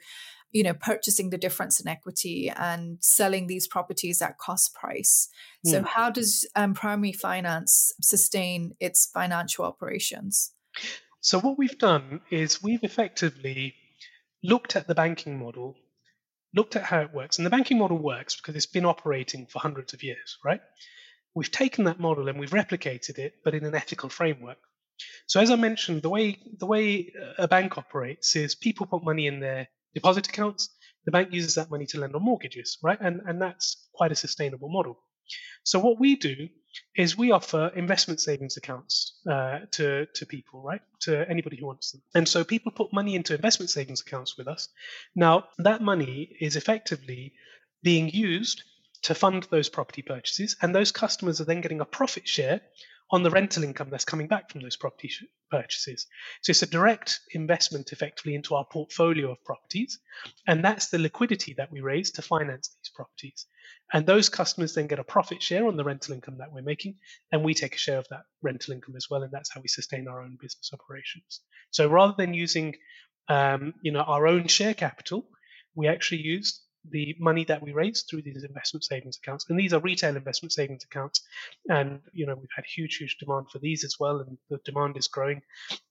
you 0.51 0.63
know 0.63 0.73
purchasing 0.73 1.29
the 1.29 1.37
difference 1.37 1.79
in 1.79 1.87
equity 1.87 2.49
and 2.49 2.97
selling 2.99 3.47
these 3.47 3.67
properties 3.67 4.21
at 4.21 4.37
cost 4.37 4.73
price. 4.73 5.29
So 5.65 5.79
hmm. 5.79 5.85
how 5.85 6.09
does 6.09 6.47
um, 6.55 6.73
primary 6.73 7.13
finance 7.13 7.93
sustain 8.01 8.75
its 8.79 9.09
financial 9.13 9.65
operations? 9.65 10.53
So 11.21 11.39
what 11.39 11.57
we've 11.57 11.77
done 11.77 12.21
is 12.31 12.63
we've 12.63 12.83
effectively 12.83 13.75
looked 14.43 14.75
at 14.75 14.87
the 14.87 14.95
banking 14.95 15.37
model 15.37 15.75
looked 16.53 16.75
at 16.75 16.83
how 16.83 16.99
it 16.99 17.13
works 17.13 17.37
and 17.37 17.45
the 17.45 17.49
banking 17.49 17.77
model 17.77 17.97
works 17.97 18.35
because 18.35 18.55
it's 18.55 18.65
been 18.65 18.85
operating 18.85 19.45
for 19.45 19.59
hundreds 19.59 19.93
of 19.93 20.03
years 20.03 20.37
right? 20.43 20.61
We've 21.33 21.51
taken 21.51 21.85
that 21.85 21.99
model 21.99 22.27
and 22.27 22.39
we've 22.39 22.51
replicated 22.51 23.19
it 23.19 23.35
but 23.45 23.53
in 23.53 23.63
an 23.65 23.75
ethical 23.75 24.09
framework. 24.09 24.57
So 25.27 25.39
as 25.39 25.51
i 25.51 25.55
mentioned 25.55 26.01
the 26.01 26.09
way 26.09 26.39
the 26.57 26.65
way 26.65 27.13
a 27.37 27.47
bank 27.47 27.77
operates 27.77 28.35
is 28.35 28.55
people 28.55 28.87
put 28.87 29.03
money 29.03 29.27
in 29.27 29.39
their 29.39 29.67
deposit 29.93 30.27
accounts. 30.27 30.69
The 31.05 31.11
bank 31.11 31.33
uses 31.33 31.55
that 31.55 31.71
money 31.71 31.85
to 31.87 31.99
lend 31.99 32.15
on 32.15 32.23
mortgages, 32.23 32.77
right? 32.83 32.99
And, 33.01 33.21
and 33.25 33.41
that's 33.41 33.87
quite 33.93 34.11
a 34.11 34.15
sustainable 34.15 34.69
model. 34.69 34.99
So 35.63 35.79
what 35.79 35.99
we 35.99 36.15
do 36.15 36.49
is 36.95 37.17
we 37.17 37.31
offer 37.31 37.71
investment 37.75 38.19
savings 38.19 38.57
accounts 38.57 39.19
uh, 39.29 39.59
to 39.71 40.05
to 40.15 40.25
people, 40.25 40.61
right? 40.61 40.81
To 41.01 41.29
anybody 41.29 41.57
who 41.57 41.67
wants 41.67 41.91
them. 41.91 42.01
And 42.15 42.27
so 42.27 42.43
people 42.43 42.71
put 42.71 42.93
money 42.93 43.15
into 43.15 43.35
investment 43.35 43.69
savings 43.69 44.01
accounts 44.01 44.37
with 44.37 44.47
us. 44.47 44.69
Now 45.15 45.45
that 45.59 45.81
money 45.81 46.35
is 46.39 46.55
effectively 46.55 47.33
being 47.83 48.09
used 48.09 48.63
to 49.03 49.15
fund 49.15 49.47
those 49.49 49.69
property 49.69 50.01
purchases, 50.01 50.55
and 50.61 50.73
those 50.73 50.91
customers 50.91 51.41
are 51.41 51.45
then 51.45 51.61
getting 51.61 51.81
a 51.81 51.85
profit 51.85 52.27
share 52.27 52.61
on 53.11 53.23
the 53.23 53.29
rental 53.29 53.63
income 53.63 53.89
that's 53.89 54.05
coming 54.05 54.27
back 54.27 54.49
from 54.49 54.61
those 54.61 54.77
property 54.77 55.09
sh- 55.09 55.25
purchases. 55.49 56.07
So 56.41 56.51
it's 56.51 56.63
a 56.63 56.67
direct 56.67 57.19
investment 57.33 57.91
effectively 57.91 58.35
into 58.35 58.55
our 58.55 58.65
portfolio 58.71 59.31
of 59.31 59.43
properties. 59.43 59.99
And 60.47 60.63
that's 60.63 60.89
the 60.89 60.97
liquidity 60.97 61.53
that 61.57 61.71
we 61.71 61.81
raise 61.81 62.11
to 62.11 62.21
finance 62.21 62.69
these 62.69 62.91
properties. 62.95 63.45
And 63.93 64.05
those 64.05 64.29
customers 64.29 64.73
then 64.73 64.87
get 64.87 64.99
a 64.99 65.03
profit 65.03 65.43
share 65.43 65.67
on 65.67 65.75
the 65.75 65.83
rental 65.83 66.13
income 66.13 66.37
that 66.37 66.53
we're 66.53 66.61
making. 66.61 66.95
And 67.31 67.43
we 67.43 67.53
take 67.53 67.75
a 67.75 67.79
share 67.79 67.97
of 67.97 68.07
that 68.09 68.23
rental 68.41 68.73
income 68.73 68.95
as 68.95 69.07
well. 69.09 69.23
And 69.23 69.31
that's 69.31 69.53
how 69.53 69.61
we 69.61 69.67
sustain 69.67 70.07
our 70.07 70.21
own 70.21 70.37
business 70.39 70.71
operations. 70.73 71.41
So 71.71 71.89
rather 71.89 72.13
than 72.17 72.33
using 72.33 72.75
um, 73.27 73.73
you 73.81 73.91
know, 73.91 74.01
our 74.01 74.27
own 74.27 74.47
share 74.47 74.73
capital, 74.73 75.27
we 75.75 75.87
actually 75.87 76.21
use 76.21 76.61
the 76.89 77.15
money 77.19 77.45
that 77.45 77.61
we 77.61 77.73
raise 77.73 78.03
through 78.03 78.23
these 78.23 78.43
investment 78.43 78.83
savings 78.83 79.17
accounts. 79.17 79.45
And 79.49 79.59
these 79.59 79.73
are 79.73 79.79
retail 79.79 80.15
investment 80.15 80.51
savings 80.51 80.83
accounts. 80.83 81.21
And, 81.67 82.01
you 82.11 82.25
know, 82.25 82.35
we've 82.35 82.49
had 82.55 82.65
huge, 82.65 82.97
huge 82.97 83.17
demand 83.19 83.47
for 83.51 83.59
these 83.59 83.83
as 83.83 83.97
well. 83.99 84.19
And 84.19 84.37
the 84.49 84.59
demand 84.65 84.97
is 84.97 85.07
growing. 85.07 85.41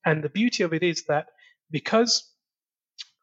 And 0.05 0.23
the 0.23 0.29
beauty 0.29 0.65
of 0.65 0.75
it 0.75 0.83
is 0.83 1.05
that 1.05 1.27
because 1.71 2.29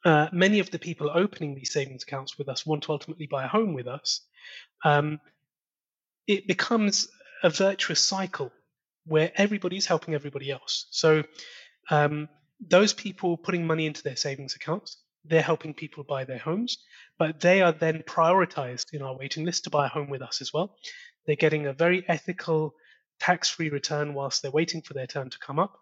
uh, 0.05 0.27
many 0.31 0.59
of 0.59 0.71
the 0.71 0.79
people 0.79 1.11
opening 1.13 1.55
these 1.55 1.73
savings 1.73 2.03
accounts 2.03 2.37
with 2.37 2.47
us 2.47 2.65
want 2.65 2.83
to 2.83 2.91
ultimately 2.93 3.27
buy 3.27 3.43
a 3.43 3.49
home 3.49 3.73
with 3.73 3.87
us, 3.87 4.21
um, 4.85 5.19
it 6.27 6.47
becomes 6.47 7.09
a 7.43 7.49
virtuous 7.49 7.99
cycle 7.99 8.51
where 9.05 9.31
everybody's 9.35 9.85
helping 9.85 10.13
everybody 10.13 10.51
else. 10.51 10.87
So 10.91 11.23
um, 11.89 12.29
those 12.65 12.93
people 12.93 13.37
putting 13.37 13.65
money 13.65 13.85
into 13.85 14.03
their 14.03 14.15
savings 14.15 14.55
accounts, 14.55 14.97
they're 15.29 15.41
helping 15.41 15.73
people 15.73 16.03
buy 16.03 16.23
their 16.25 16.37
homes, 16.37 16.77
but 17.17 17.39
they 17.39 17.61
are 17.61 17.71
then 17.71 18.03
prioritized 18.03 18.93
in 18.93 19.01
our 19.01 19.17
waiting 19.17 19.45
list 19.45 19.65
to 19.65 19.69
buy 19.69 19.85
a 19.85 19.89
home 19.89 20.09
with 20.09 20.21
us 20.21 20.41
as 20.41 20.53
well. 20.53 20.75
They're 21.25 21.35
getting 21.35 21.65
a 21.65 21.73
very 21.73 22.07
ethical, 22.07 22.73
tax 23.19 23.49
free 23.49 23.69
return 23.69 24.13
whilst 24.13 24.41
they're 24.41 24.51
waiting 24.51 24.81
for 24.81 24.93
their 24.93 25.07
turn 25.07 25.29
to 25.29 25.39
come 25.39 25.59
up. 25.59 25.79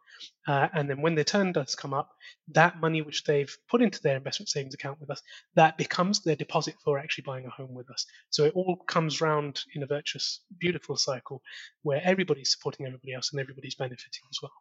Uh, 0.48 0.70
and 0.74 0.90
then 0.90 1.02
when 1.02 1.16
their 1.16 1.26
turn 1.26 1.52
does 1.52 1.76
come 1.76 1.94
up, 1.94 2.10
that 2.50 2.80
money 2.80 3.02
which 3.02 3.26
they've 3.26 3.58
put 3.70 3.82
into 3.82 4.02
their 4.02 4.16
investment 4.16 4.50
savings 4.50 4.74
account 4.74 5.00
with 5.00 5.10
us, 5.10 5.22
that 5.56 5.78
becomes 5.78 6.22
their 6.22 6.38
deposit 6.38 6.76
for 6.84 6.98
actually 6.98 7.24
buying 7.24 7.46
a 7.46 7.50
home 7.50 7.74
with 7.74 7.90
us. 7.92 8.06
So 8.30 8.46
it 8.46 8.54
all 8.56 8.78
comes 8.88 9.20
round 9.20 9.62
in 9.74 9.84
a 9.84 9.88
virtuous, 9.88 10.42
beautiful 10.58 10.96
cycle 10.96 11.42
where 11.84 12.02
everybody's 12.04 12.52
supporting 12.52 12.86
everybody 12.86 13.14
else 13.14 13.32
and 13.32 13.42
everybody's 13.42 13.76
benefiting 13.76 14.24
as 14.32 14.40
well. 14.42 14.54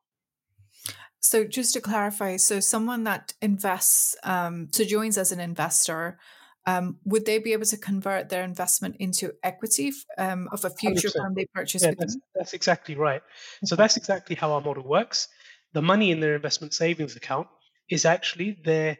So 1.34 1.42
just 1.42 1.74
to 1.74 1.80
clarify, 1.80 2.36
so 2.36 2.60
someone 2.60 3.02
that 3.04 3.34
invests, 3.42 4.14
um, 4.22 4.68
so 4.70 4.84
joins 4.84 5.18
as 5.18 5.32
an 5.32 5.40
investor, 5.40 6.16
um, 6.64 6.98
would 7.04 7.26
they 7.26 7.40
be 7.40 7.52
able 7.54 7.64
to 7.64 7.76
convert 7.76 8.28
their 8.28 8.44
investment 8.44 8.98
into 9.00 9.32
equity 9.42 9.90
um, 10.16 10.48
of 10.52 10.64
a 10.64 10.70
future 10.70 11.08
100%. 11.08 11.16
firm 11.16 11.34
they 11.34 11.46
purchase? 11.52 11.82
Yeah, 11.82 11.94
that's, 11.98 12.16
that's, 12.36 12.52
exactly 12.52 12.94
right. 12.94 13.20
So 13.64 13.74
that's 13.74 13.96
exactly 13.96 14.36
how 14.36 14.52
our 14.52 14.60
model 14.60 14.84
works. 14.84 15.26
The 15.72 15.82
money 15.82 16.12
in 16.12 16.20
their 16.20 16.36
investment 16.36 16.72
savings 16.72 17.16
account 17.16 17.48
is 17.90 18.04
actually 18.04 18.56
their 18.64 18.96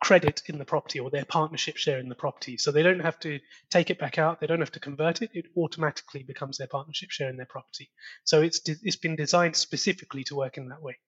credit 0.00 0.40
in 0.46 0.58
the 0.58 0.64
property 0.64 1.00
or 1.00 1.10
their 1.10 1.24
partnership 1.24 1.78
share 1.78 1.98
in 1.98 2.08
the 2.08 2.14
property. 2.14 2.58
So 2.58 2.70
they 2.70 2.84
don't 2.84 3.00
have 3.00 3.18
to 3.20 3.40
take 3.70 3.90
it 3.90 3.98
back 3.98 4.18
out. 4.18 4.40
They 4.40 4.46
don't 4.46 4.60
have 4.60 4.70
to 4.70 4.78
convert 4.78 5.20
it. 5.20 5.30
It 5.34 5.46
automatically 5.56 6.22
becomes 6.22 6.58
their 6.58 6.68
partnership 6.68 7.10
share 7.10 7.28
in 7.28 7.38
their 7.38 7.46
property. 7.46 7.90
So 8.22 8.40
it's 8.40 8.60
it's 8.68 8.94
been 8.94 9.16
designed 9.16 9.56
specifically 9.56 10.22
to 10.24 10.36
work 10.36 10.58
in 10.58 10.68
that 10.68 10.80
way. 10.80 10.98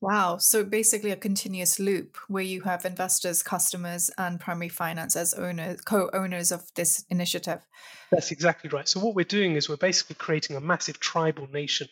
Wow. 0.00 0.36
So 0.38 0.64
basically 0.64 1.10
a 1.10 1.16
continuous 1.16 1.78
loop 1.78 2.16
where 2.28 2.42
you 2.42 2.62
have 2.62 2.84
investors, 2.84 3.42
customers, 3.42 4.10
and 4.18 4.40
primary 4.40 4.68
finance 4.68 5.16
as 5.16 5.34
owners, 5.34 5.80
co-owners 5.82 6.52
of 6.52 6.72
this 6.74 7.04
initiative. 7.10 7.60
That's 8.10 8.30
exactly 8.30 8.70
right. 8.70 8.88
So 8.88 9.00
what 9.00 9.14
we're 9.14 9.24
doing 9.24 9.56
is 9.56 9.68
we're 9.68 9.76
basically 9.76 10.16
creating 10.16 10.56
a 10.56 10.60
massive 10.60 11.00
tribal 11.00 11.46
nation 11.52 11.88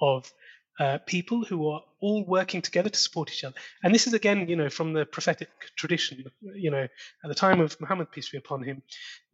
of 0.00 0.32
uh, 0.80 0.98
people 1.06 1.44
who 1.44 1.68
are 1.68 1.82
all 2.00 2.24
working 2.26 2.62
together 2.62 2.88
to 2.88 2.98
support 2.98 3.30
each 3.30 3.44
other. 3.44 3.54
And 3.84 3.94
this 3.94 4.06
is 4.06 4.14
again, 4.14 4.48
you 4.48 4.56
know, 4.56 4.70
from 4.70 4.94
the 4.94 5.04
prophetic 5.04 5.50
tradition. 5.76 6.24
You 6.40 6.70
know, 6.70 6.84
at 6.84 7.28
the 7.28 7.34
time 7.34 7.60
of 7.60 7.78
Muhammad, 7.80 8.10
peace 8.10 8.30
be 8.30 8.38
upon 8.38 8.62
him, 8.62 8.82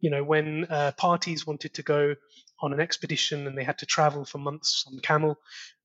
you 0.01 0.09
know, 0.09 0.23
when 0.23 0.65
uh, 0.69 0.91
parties 0.97 1.47
wanted 1.47 1.73
to 1.75 1.83
go 1.83 2.15
on 2.59 2.73
an 2.73 2.81
expedition 2.81 3.47
and 3.47 3.57
they 3.57 3.63
had 3.63 3.77
to 3.77 3.85
travel 3.85 4.25
for 4.25 4.39
months 4.39 4.83
on 4.87 4.99
camel, 4.99 5.37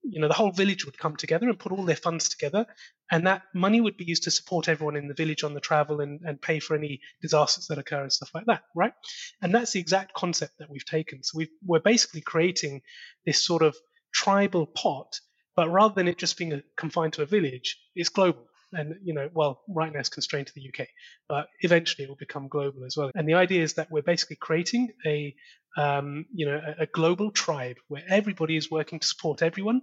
you 0.03 0.21
know, 0.21 0.27
the 0.27 0.35
whole 0.35 0.51
village 0.51 0.85
would 0.85 0.99
come 0.99 1.15
together 1.15 1.49
and 1.49 1.59
put 1.59 1.71
all 1.71 1.85
their 1.85 1.95
funds 1.95 2.29
together, 2.29 2.67
and 3.13 3.29
that 3.29 3.43
money 3.55 3.81
would 3.81 3.97
be 3.97 4.05
used 4.05 4.25
to 4.25 4.33
support 4.33 4.69
everyone 4.69 4.97
in 4.97 5.07
the 5.07 5.15
village 5.15 5.45
on 5.45 5.55
the 5.55 5.61
travel 5.61 6.01
and, 6.01 6.23
and 6.25 6.43
pay 6.43 6.59
for 6.59 6.75
any 6.75 7.01
disasters 7.21 7.69
that 7.69 7.79
occur 7.79 8.03
and 8.03 8.13
stuff 8.13 8.31
like 8.35 8.47
that, 8.47 8.63
right? 8.75 8.95
And 9.41 9.55
that's 9.55 9.73
the 9.73 9.81
exact 9.81 10.13
concept 10.15 10.59
that 10.59 10.71
we've 10.71 10.85
taken. 10.85 11.23
So 11.23 11.39
we 11.39 11.51
we're 11.65 11.79
basically 11.79 12.23
creating 12.23 12.83
this 13.25 13.45
sort 13.45 13.63
of 13.63 13.77
tribal 14.13 14.67
pot 14.67 15.21
but 15.57 15.71
rather 15.71 15.95
than 15.95 16.09
it 16.09 16.19
just 16.19 16.39
being 16.39 16.53
a, 16.53 16.63
confined 16.77 17.15
to 17.15 17.23
a 17.23 17.27
village, 17.27 17.79
it's 17.95 18.09
global. 18.09 18.47
And 18.75 18.97
you 19.03 19.13
know, 19.13 19.29
well, 19.35 19.63
right 19.69 19.93
now 19.93 20.01
it's 20.01 20.09
constrained 20.09 20.47
to 20.47 20.55
the 20.55 20.67
UK, 20.69 20.89
but 21.29 21.49
eventually 21.61 22.05
it 22.05 22.09
will 22.09 22.17
become 22.17 22.49
global 22.49 22.85
as 22.87 22.97
well. 22.97 23.11
And 23.15 23.29
the 23.29 23.35
idea 23.35 23.63
is 23.63 23.75
that 23.75 23.91
we're 23.91 24.03
basically 24.03 24.37
creating 24.37 24.93
a 25.07 25.35
um, 25.77 26.27
you 26.35 26.47
know, 26.47 26.61
a, 26.79 26.83
a, 26.83 26.87
global 26.87 27.31
tribe 27.31 27.77
where 27.89 28.03
everybody 28.07 28.57
is 28.57 28.71
working 28.71 29.01
to 29.01 29.07
support 29.07 29.41
everyone. 29.41 29.81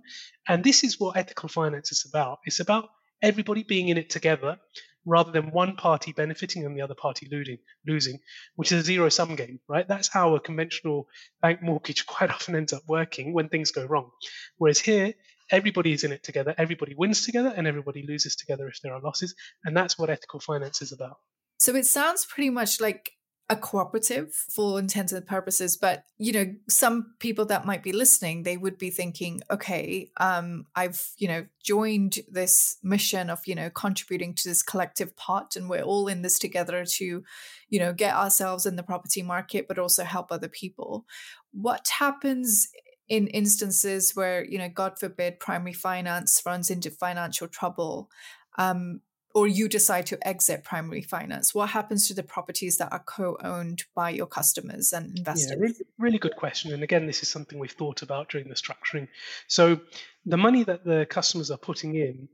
And 0.47 0.63
this 0.63 0.83
is 0.83 0.99
what 0.99 1.17
ethical 1.17 1.49
finance 1.49 1.91
is 1.91 2.05
about. 2.07 2.39
It's 2.45 2.59
about 2.59 2.89
everybody 3.23 3.63
being 3.63 3.89
in 3.89 3.97
it 3.97 4.09
together 4.09 4.59
rather 5.05 5.31
than 5.31 5.51
one 5.51 5.75
party 5.75 6.11
benefiting 6.11 6.65
and 6.65 6.77
the 6.77 6.81
other 6.81 6.93
party 6.93 7.27
losing, 7.31 7.57
losing, 7.87 8.19
which 8.55 8.71
is 8.71 8.81
a 8.81 8.85
zero 8.85 9.09
sum 9.09 9.35
game, 9.35 9.59
right? 9.67 9.87
That's 9.87 10.07
how 10.07 10.35
a 10.35 10.39
conventional 10.39 11.07
bank 11.41 11.61
mortgage 11.61 12.05
quite 12.05 12.29
often 12.29 12.55
ends 12.55 12.73
up 12.73 12.83
working 12.87 13.33
when 13.33 13.49
things 13.49 13.71
go 13.71 13.85
wrong. 13.85 14.11
Whereas 14.57 14.79
here, 14.79 15.13
everybody 15.51 15.93
is 15.93 16.03
in 16.03 16.11
it 16.11 16.23
together, 16.23 16.53
everybody 16.57 16.95
wins 16.95 17.25
together, 17.25 17.53
and 17.55 17.67
everybody 17.67 18.05
loses 18.07 18.35
together 18.35 18.67
if 18.67 18.81
there 18.81 18.93
are 18.93 19.01
losses. 19.01 19.35
And 19.63 19.75
that's 19.75 19.97
what 19.97 20.09
ethical 20.09 20.39
finance 20.39 20.81
is 20.81 20.91
about. 20.91 21.17
So 21.59 21.75
it 21.75 21.85
sounds 21.85 22.25
pretty 22.25 22.49
much 22.49 22.79
like 22.79 23.11
a 23.51 23.55
cooperative 23.55 24.31
for 24.31 24.77
intents 24.77 25.11
and 25.11 25.25
purposes 25.25 25.75
but 25.75 26.03
you 26.19 26.31
know 26.31 26.53
some 26.67 27.15
people 27.17 27.45
that 27.45 27.65
might 27.65 27.81
be 27.81 27.91
listening 27.91 28.43
they 28.43 28.57
would 28.57 28.77
be 28.77 28.91
thinking 28.91 29.41
okay 29.49 30.11
um 30.17 30.67
i've 30.75 31.09
you 31.17 31.27
know 31.27 31.43
joined 31.63 32.19
this 32.29 32.77
mission 32.83 33.27
of 33.29 33.39
you 33.47 33.55
know 33.55 33.69
contributing 33.71 34.35
to 34.35 34.47
this 34.47 34.61
collective 34.61 35.15
pot 35.17 35.55
and 35.55 35.67
we're 35.67 35.81
all 35.81 36.07
in 36.07 36.21
this 36.21 36.37
together 36.37 36.85
to 36.85 37.23
you 37.69 37.79
know 37.79 37.91
get 37.91 38.13
ourselves 38.13 38.67
in 38.67 38.75
the 38.75 38.83
property 38.83 39.23
market 39.23 39.67
but 39.67 39.79
also 39.79 40.03
help 40.03 40.31
other 40.31 40.49
people 40.49 41.07
what 41.51 41.87
happens 41.97 42.69
in 43.09 43.27
instances 43.27 44.15
where 44.15 44.45
you 44.45 44.57
know 44.57 44.69
god 44.69 44.97
forbid 44.97 45.39
primary 45.39 45.73
finance 45.73 46.41
runs 46.45 46.69
into 46.69 46.89
financial 46.89 47.47
trouble 47.47 48.09
um, 48.57 49.01
or 49.35 49.47
you 49.47 49.69
decide 49.69 50.05
to 50.05 50.27
exit 50.27 50.63
primary 50.63 51.01
finance 51.01 51.53
what 51.53 51.69
happens 51.69 52.07
to 52.07 52.13
the 52.13 52.23
properties 52.23 52.77
that 52.77 52.91
are 52.91 53.03
co-owned 53.05 53.83
by 53.95 54.09
your 54.09 54.27
customers 54.27 54.93
and 54.93 55.17
investors? 55.17 55.51
yeah, 55.51 55.57
really, 55.59 55.85
really 55.97 56.19
good 56.19 56.35
question 56.35 56.71
and 56.73 56.83
again 56.83 57.05
this 57.05 57.23
is 57.23 57.29
something 57.29 57.59
we've 57.59 57.71
thought 57.71 58.01
about 58.01 58.29
during 58.29 58.47
the 58.47 58.55
structuring. 58.55 59.07
So 59.47 59.79
the 60.25 60.37
money 60.37 60.63
that 60.63 60.85
the 60.85 61.05
customers 61.09 61.51
are 61.51 61.57
putting 61.57 61.95
in 61.95 62.29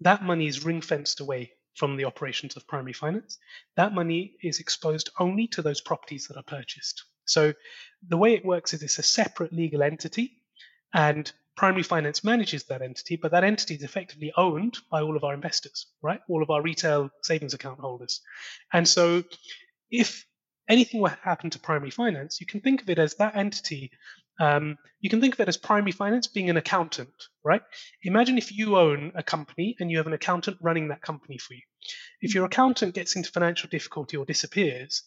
that 0.00 0.22
money 0.22 0.46
is 0.46 0.64
ring 0.64 0.80
fenced 0.80 1.20
away 1.20 1.52
from 1.74 1.96
the 1.96 2.04
operations 2.04 2.56
of 2.56 2.66
primary 2.66 2.92
finance. 2.92 3.38
That 3.76 3.94
money 3.94 4.34
is 4.42 4.58
exposed 4.58 5.10
only 5.18 5.46
to 5.48 5.62
those 5.62 5.80
properties 5.80 6.26
that 6.26 6.36
are 6.36 6.42
purchased 6.42 7.04
So 7.28 7.54
the 8.06 8.16
way 8.16 8.34
it 8.34 8.44
works 8.44 8.74
is 8.74 8.82
it's 8.82 8.98
a 8.98 9.02
separate 9.02 9.52
legal 9.52 9.82
entity, 9.82 10.32
and 10.94 11.30
primary 11.56 11.82
finance 11.82 12.22
manages 12.22 12.64
that 12.64 12.82
entity, 12.82 13.16
but 13.16 13.32
that 13.32 13.44
entity 13.44 13.74
is 13.74 13.82
effectively 13.82 14.32
owned 14.36 14.78
by 14.90 15.02
all 15.02 15.16
of 15.16 15.24
our 15.24 15.34
investors, 15.34 15.88
right? 16.02 16.20
All 16.28 16.42
of 16.42 16.50
our 16.50 16.62
retail 16.62 17.10
savings 17.22 17.52
account 17.52 17.80
holders. 17.80 18.20
And 18.72 18.88
so 18.88 19.24
if 19.90 20.24
anything 20.68 21.00
were 21.00 21.08
to 21.08 21.18
happen 21.22 21.50
to 21.50 21.58
primary 21.58 21.90
finance, 21.90 22.40
you 22.40 22.46
can 22.46 22.60
think 22.60 22.82
of 22.82 22.90
it 22.90 22.98
as 22.98 23.14
that 23.14 23.36
entity. 23.36 23.90
Um, 24.40 24.78
you 25.00 25.10
can 25.10 25.20
think 25.20 25.34
of 25.34 25.40
it 25.40 25.48
as 25.48 25.56
primary 25.56 25.90
finance 25.90 26.28
being 26.28 26.48
an 26.48 26.56
accountant, 26.56 27.12
right? 27.44 27.62
Imagine 28.04 28.38
if 28.38 28.56
you 28.56 28.76
own 28.76 29.10
a 29.16 29.22
company 29.22 29.74
and 29.80 29.90
you 29.90 29.96
have 29.96 30.06
an 30.06 30.12
accountant 30.12 30.58
running 30.60 30.88
that 30.88 31.02
company 31.02 31.38
for 31.38 31.54
you. 31.54 31.62
If 32.20 32.36
your 32.36 32.44
accountant 32.44 32.94
gets 32.94 33.16
into 33.16 33.32
financial 33.32 33.68
difficulty 33.68 34.16
or 34.16 34.24
disappears, 34.24 35.02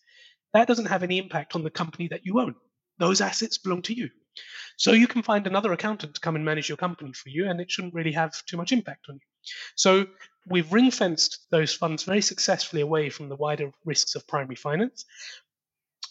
that 0.54 0.68
doesn't 0.68 0.88
have 0.88 1.04
any 1.04 1.18
impact 1.18 1.56
on 1.56 1.64
the 1.64 1.70
company 1.70 2.08
that 2.10 2.26
you 2.26 2.40
own. 2.40 2.56
Those 3.00 3.22
assets 3.22 3.58
belong 3.58 3.82
to 3.84 3.94
you. 3.94 4.10
So 4.78 4.94
you 4.94 5.08
can 5.08 5.22
find 5.22 5.46
another 5.46 5.74
accountant 5.74 6.16
to 6.16 6.22
come 6.22 6.36
and 6.36 6.46
manage 6.46 6.70
your 6.70 6.78
company 6.78 7.14
for 7.14 7.30
you, 7.30 7.50
and 7.50 7.60
it 7.60 7.70
shouldn't 7.70 7.94
really 7.94 8.14
have 8.14 8.34
too 8.46 8.58
much 8.58 8.72
impact 8.72 9.08
on 9.10 9.16
you. 9.16 9.22
So 9.76 10.06
we've 10.48 10.72
ring 10.72 10.92
fenced 10.92 11.48
those 11.52 11.74
funds 11.74 12.04
very 12.04 12.22
successfully 12.22 12.82
away 12.82 13.10
from 13.10 13.30
the 13.30 13.36
wider 13.36 13.72
risks 13.86 14.16
of 14.16 14.28
primary 14.28 14.56
finance, 14.56 15.06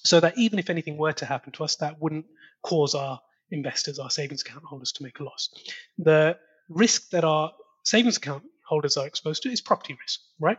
so 0.05 0.21
that 0.21 0.37
even 0.39 0.59
if 0.59 0.71
anything 0.71 0.97
were 0.97 1.13
to 1.13 1.27
happen 1.27 1.53
to 1.53 1.65
us, 1.65 1.77
that 1.77 2.01
wouldn't 2.01 2.27
cause 2.63 2.95
our 2.95 3.21
investors, 3.51 3.99
our 3.99 4.11
savings 4.11 4.43
account 4.43 4.65
holders, 4.65 4.93
to 4.93 5.03
make 5.03 5.19
a 5.21 5.25
loss. 5.25 5.49
The 5.99 6.39
risk 6.69 7.11
that 7.11 7.25
our 7.25 7.53
savings 7.85 8.17
account 8.17 8.45
holders 8.67 8.97
are 8.97 9.07
exposed 9.07 9.43
to 9.43 9.51
is 9.51 9.61
property 9.61 9.97
risk, 10.01 10.21
right? 10.39 10.59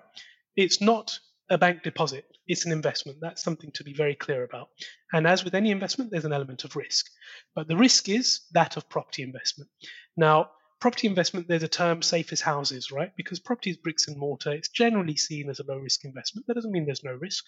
It's 0.56 0.82
not 0.82 1.18
a 1.52 1.58
bank 1.58 1.84
deposit, 1.84 2.26
it's 2.48 2.66
an 2.66 2.72
investment. 2.72 3.20
That's 3.22 3.44
something 3.44 3.72
to 3.74 3.84
be 3.84 3.94
very 3.94 4.16
clear 4.16 4.44
about. 4.44 4.70
And 5.12 5.28
as 5.28 5.44
with 5.44 5.54
any 5.54 5.70
investment, 5.70 6.10
there's 6.10 6.26
an 6.26 6.34
element 6.34 6.64
of 6.64 6.76
risk. 6.78 7.06
But 7.54 7.68
the 7.68 7.76
risk 7.76 8.08
is 8.08 8.42
that 8.54 8.78
of 8.78 8.90
property 8.90 9.22
investment. 9.22 9.70
Now, 10.16 10.52
property 10.80 11.08
investment, 11.08 11.50
there's 11.50 11.62
a 11.62 11.68
term 11.68 12.02
safe 12.02 12.32
as 12.32 12.40
houses, 12.40 12.90
right? 12.90 13.12
Because 13.18 13.40
property 13.40 13.70
is 13.70 13.78
bricks 13.78 14.08
and 14.08 14.18
mortar. 14.18 14.52
It's 14.52 14.70
generally 14.70 15.18
seen 15.18 15.50
as 15.50 15.60
a 15.60 15.66
low 15.68 15.78
risk 15.78 16.06
investment. 16.06 16.48
That 16.48 16.56
doesn't 16.56 16.72
mean 16.72 16.86
there's 16.86 17.04
no 17.04 17.14
risk. 17.14 17.44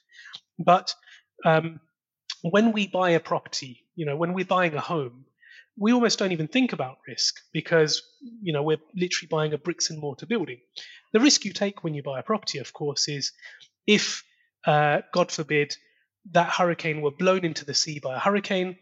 But 0.59 0.93
um, 1.45 1.79
when 2.41 2.73
we 2.73 2.87
buy 2.87 3.11
a 3.11 3.21
property, 3.21 3.85
you 3.95 4.05
know, 4.05 4.17
when 4.17 4.33
we're 4.33 4.45
buying 4.45 4.75
a 4.75 4.81
home, 4.81 5.25
we 5.77 5.93
almost 5.93 6.19
don't 6.19 6.33
even 6.33 6.47
think 6.47 6.73
about 6.73 6.97
risk 7.07 7.35
because 7.51 8.03
you 8.43 8.53
know 8.53 8.61
we're 8.61 8.77
literally 8.95 9.27
buying 9.27 9.53
a 9.53 9.57
bricks 9.57 9.89
and 9.89 9.99
mortar 9.99 10.27
building. 10.27 10.59
The 11.13 11.19
risk 11.19 11.45
you 11.45 11.53
take 11.53 11.83
when 11.83 11.95
you 11.95 12.03
buy 12.03 12.19
a 12.19 12.23
property, 12.23 12.59
of 12.59 12.73
course, 12.73 13.07
is 13.07 13.31
if, 13.87 14.23
uh, 14.65 15.01
God 15.13 15.31
forbid, 15.31 15.75
that 16.31 16.49
hurricane 16.49 17.01
were 17.01 17.11
blown 17.11 17.43
into 17.43 17.65
the 17.65 17.73
sea 17.73 17.99
by 17.99 18.15
a 18.15 18.19
hurricane 18.19 18.77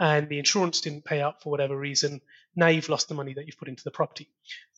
and 0.00 0.28
the 0.28 0.38
insurance 0.38 0.80
didn't 0.80 1.04
pay 1.04 1.20
out 1.20 1.42
for 1.42 1.50
whatever 1.50 1.76
reason, 1.76 2.20
now 2.54 2.68
you've 2.68 2.88
lost 2.88 3.08
the 3.08 3.14
money 3.14 3.34
that 3.34 3.46
you've 3.46 3.58
put 3.58 3.68
into 3.68 3.84
the 3.84 3.90
property. 3.90 4.28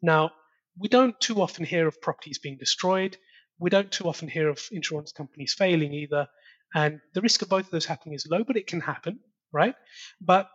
Now, 0.02 0.30
we 0.78 0.88
don't 0.88 1.18
too 1.20 1.40
often 1.40 1.64
hear 1.64 1.86
of 1.86 2.00
properties 2.00 2.38
being 2.38 2.56
destroyed. 2.56 3.16
We 3.58 3.70
don't 3.70 3.90
too 3.90 4.08
often 4.08 4.28
hear 4.28 4.48
of 4.48 4.60
insurance 4.70 5.12
companies 5.12 5.54
failing 5.54 5.92
either. 5.92 6.28
And 6.74 7.00
the 7.14 7.20
risk 7.20 7.42
of 7.42 7.48
both 7.48 7.64
of 7.64 7.70
those 7.70 7.86
happening 7.86 8.14
is 8.14 8.26
low, 8.30 8.44
but 8.44 8.56
it 8.56 8.66
can 8.66 8.80
happen, 8.80 9.20
right? 9.52 9.74
But 10.20 10.48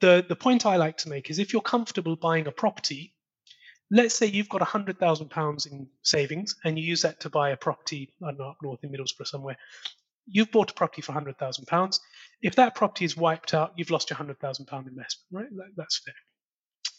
the, 0.00 0.24
the 0.28 0.36
point 0.36 0.66
I 0.66 0.76
like 0.76 0.98
to 0.98 1.08
make 1.08 1.30
is 1.30 1.38
if 1.38 1.52
you're 1.52 1.62
comfortable 1.62 2.16
buying 2.16 2.46
a 2.46 2.52
property 2.52 3.14
let's 3.90 4.14
say 4.14 4.26
you've 4.26 4.48
got 4.48 4.60
£100,000 4.60 5.72
in 5.72 5.88
savings 6.02 6.56
and 6.64 6.78
you 6.78 6.84
use 6.84 7.02
that 7.02 7.20
to 7.20 7.30
buy 7.30 7.50
a 7.50 7.56
property, 7.56 8.12
I 8.22 8.28
don't 8.28 8.38
know, 8.38 8.50
up 8.50 8.56
north 8.62 8.84
in 8.84 8.90
Middlesbrough 8.90 9.26
somewhere. 9.26 9.56
You've 10.26 10.52
bought 10.52 10.70
a 10.70 10.74
property 10.74 11.02
for 11.02 11.12
£100,000. 11.12 12.00
If 12.42 12.56
that 12.56 12.74
property 12.74 13.04
is 13.04 13.16
wiped 13.16 13.52
out, 13.52 13.72
you've 13.76 13.90
lost 13.90 14.10
your 14.10 14.18
£100,000 14.18 14.86
investment, 14.86 15.06
right? 15.32 15.46
That's 15.76 15.98
fair. 15.98 16.14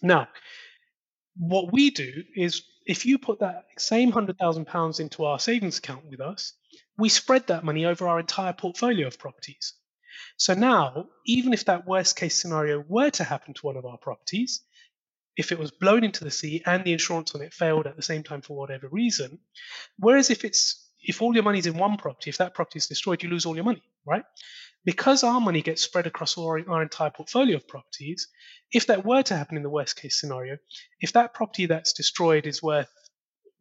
Now, 0.01 0.27
what 1.37 1.71
we 1.71 1.91
do 1.91 2.23
is 2.35 2.63
if 2.85 3.05
you 3.05 3.17
put 3.17 3.39
that 3.39 3.65
same 3.77 4.11
£100,000 4.11 4.99
into 4.99 5.23
our 5.23 5.39
savings 5.39 5.77
account 5.77 6.05
with 6.09 6.19
us, 6.19 6.53
we 6.97 7.07
spread 7.07 7.47
that 7.47 7.63
money 7.63 7.85
over 7.85 8.07
our 8.07 8.19
entire 8.19 8.53
portfolio 8.53 9.07
of 9.07 9.17
properties. 9.17 9.73
So 10.35 10.53
now, 10.53 11.07
even 11.25 11.53
if 11.53 11.65
that 11.65 11.87
worst 11.87 12.17
case 12.17 12.41
scenario 12.41 12.83
were 12.87 13.11
to 13.11 13.23
happen 13.23 13.53
to 13.53 13.65
one 13.65 13.77
of 13.77 13.85
our 13.85 13.97
properties, 13.97 14.61
if 15.37 15.51
it 15.51 15.59
was 15.59 15.71
blown 15.71 16.03
into 16.03 16.23
the 16.23 16.31
sea 16.31 16.61
and 16.65 16.83
the 16.83 16.93
insurance 16.93 17.33
on 17.35 17.41
it 17.41 17.53
failed 17.53 17.87
at 17.87 17.95
the 17.95 18.01
same 18.01 18.23
time 18.23 18.41
for 18.41 18.57
whatever 18.57 18.87
reason. 18.89 19.39
Whereas 19.97 20.29
if 20.29 20.43
it's 20.43 20.87
if 21.03 21.21
all 21.21 21.33
your 21.33 21.43
money's 21.43 21.65
in 21.65 21.77
one 21.77 21.97
property, 21.97 22.29
if 22.29 22.37
that 22.37 22.53
property 22.53 22.77
is 22.77 22.87
destroyed, 22.87 23.23
you 23.23 23.29
lose 23.29 23.45
all 23.45 23.55
your 23.55 23.65
money, 23.65 23.81
right? 24.05 24.23
Because 24.85 25.23
our 25.23 25.41
money 25.41 25.61
gets 25.61 25.81
spread 25.81 26.07
across 26.07 26.37
our, 26.37 26.59
our 26.69 26.83
entire 26.83 27.09
portfolio 27.09 27.57
of 27.57 27.67
properties, 27.67 28.27
if 28.71 28.87
that 28.87 29.05
were 29.05 29.23
to 29.23 29.35
happen 29.35 29.57
in 29.57 29.63
the 29.63 29.69
worst 29.69 29.95
case 29.95 30.19
scenario, 30.19 30.57
if 30.99 31.13
that 31.13 31.33
property 31.33 31.65
that's 31.65 31.93
destroyed 31.93 32.45
is 32.45 32.61
worth 32.61 32.89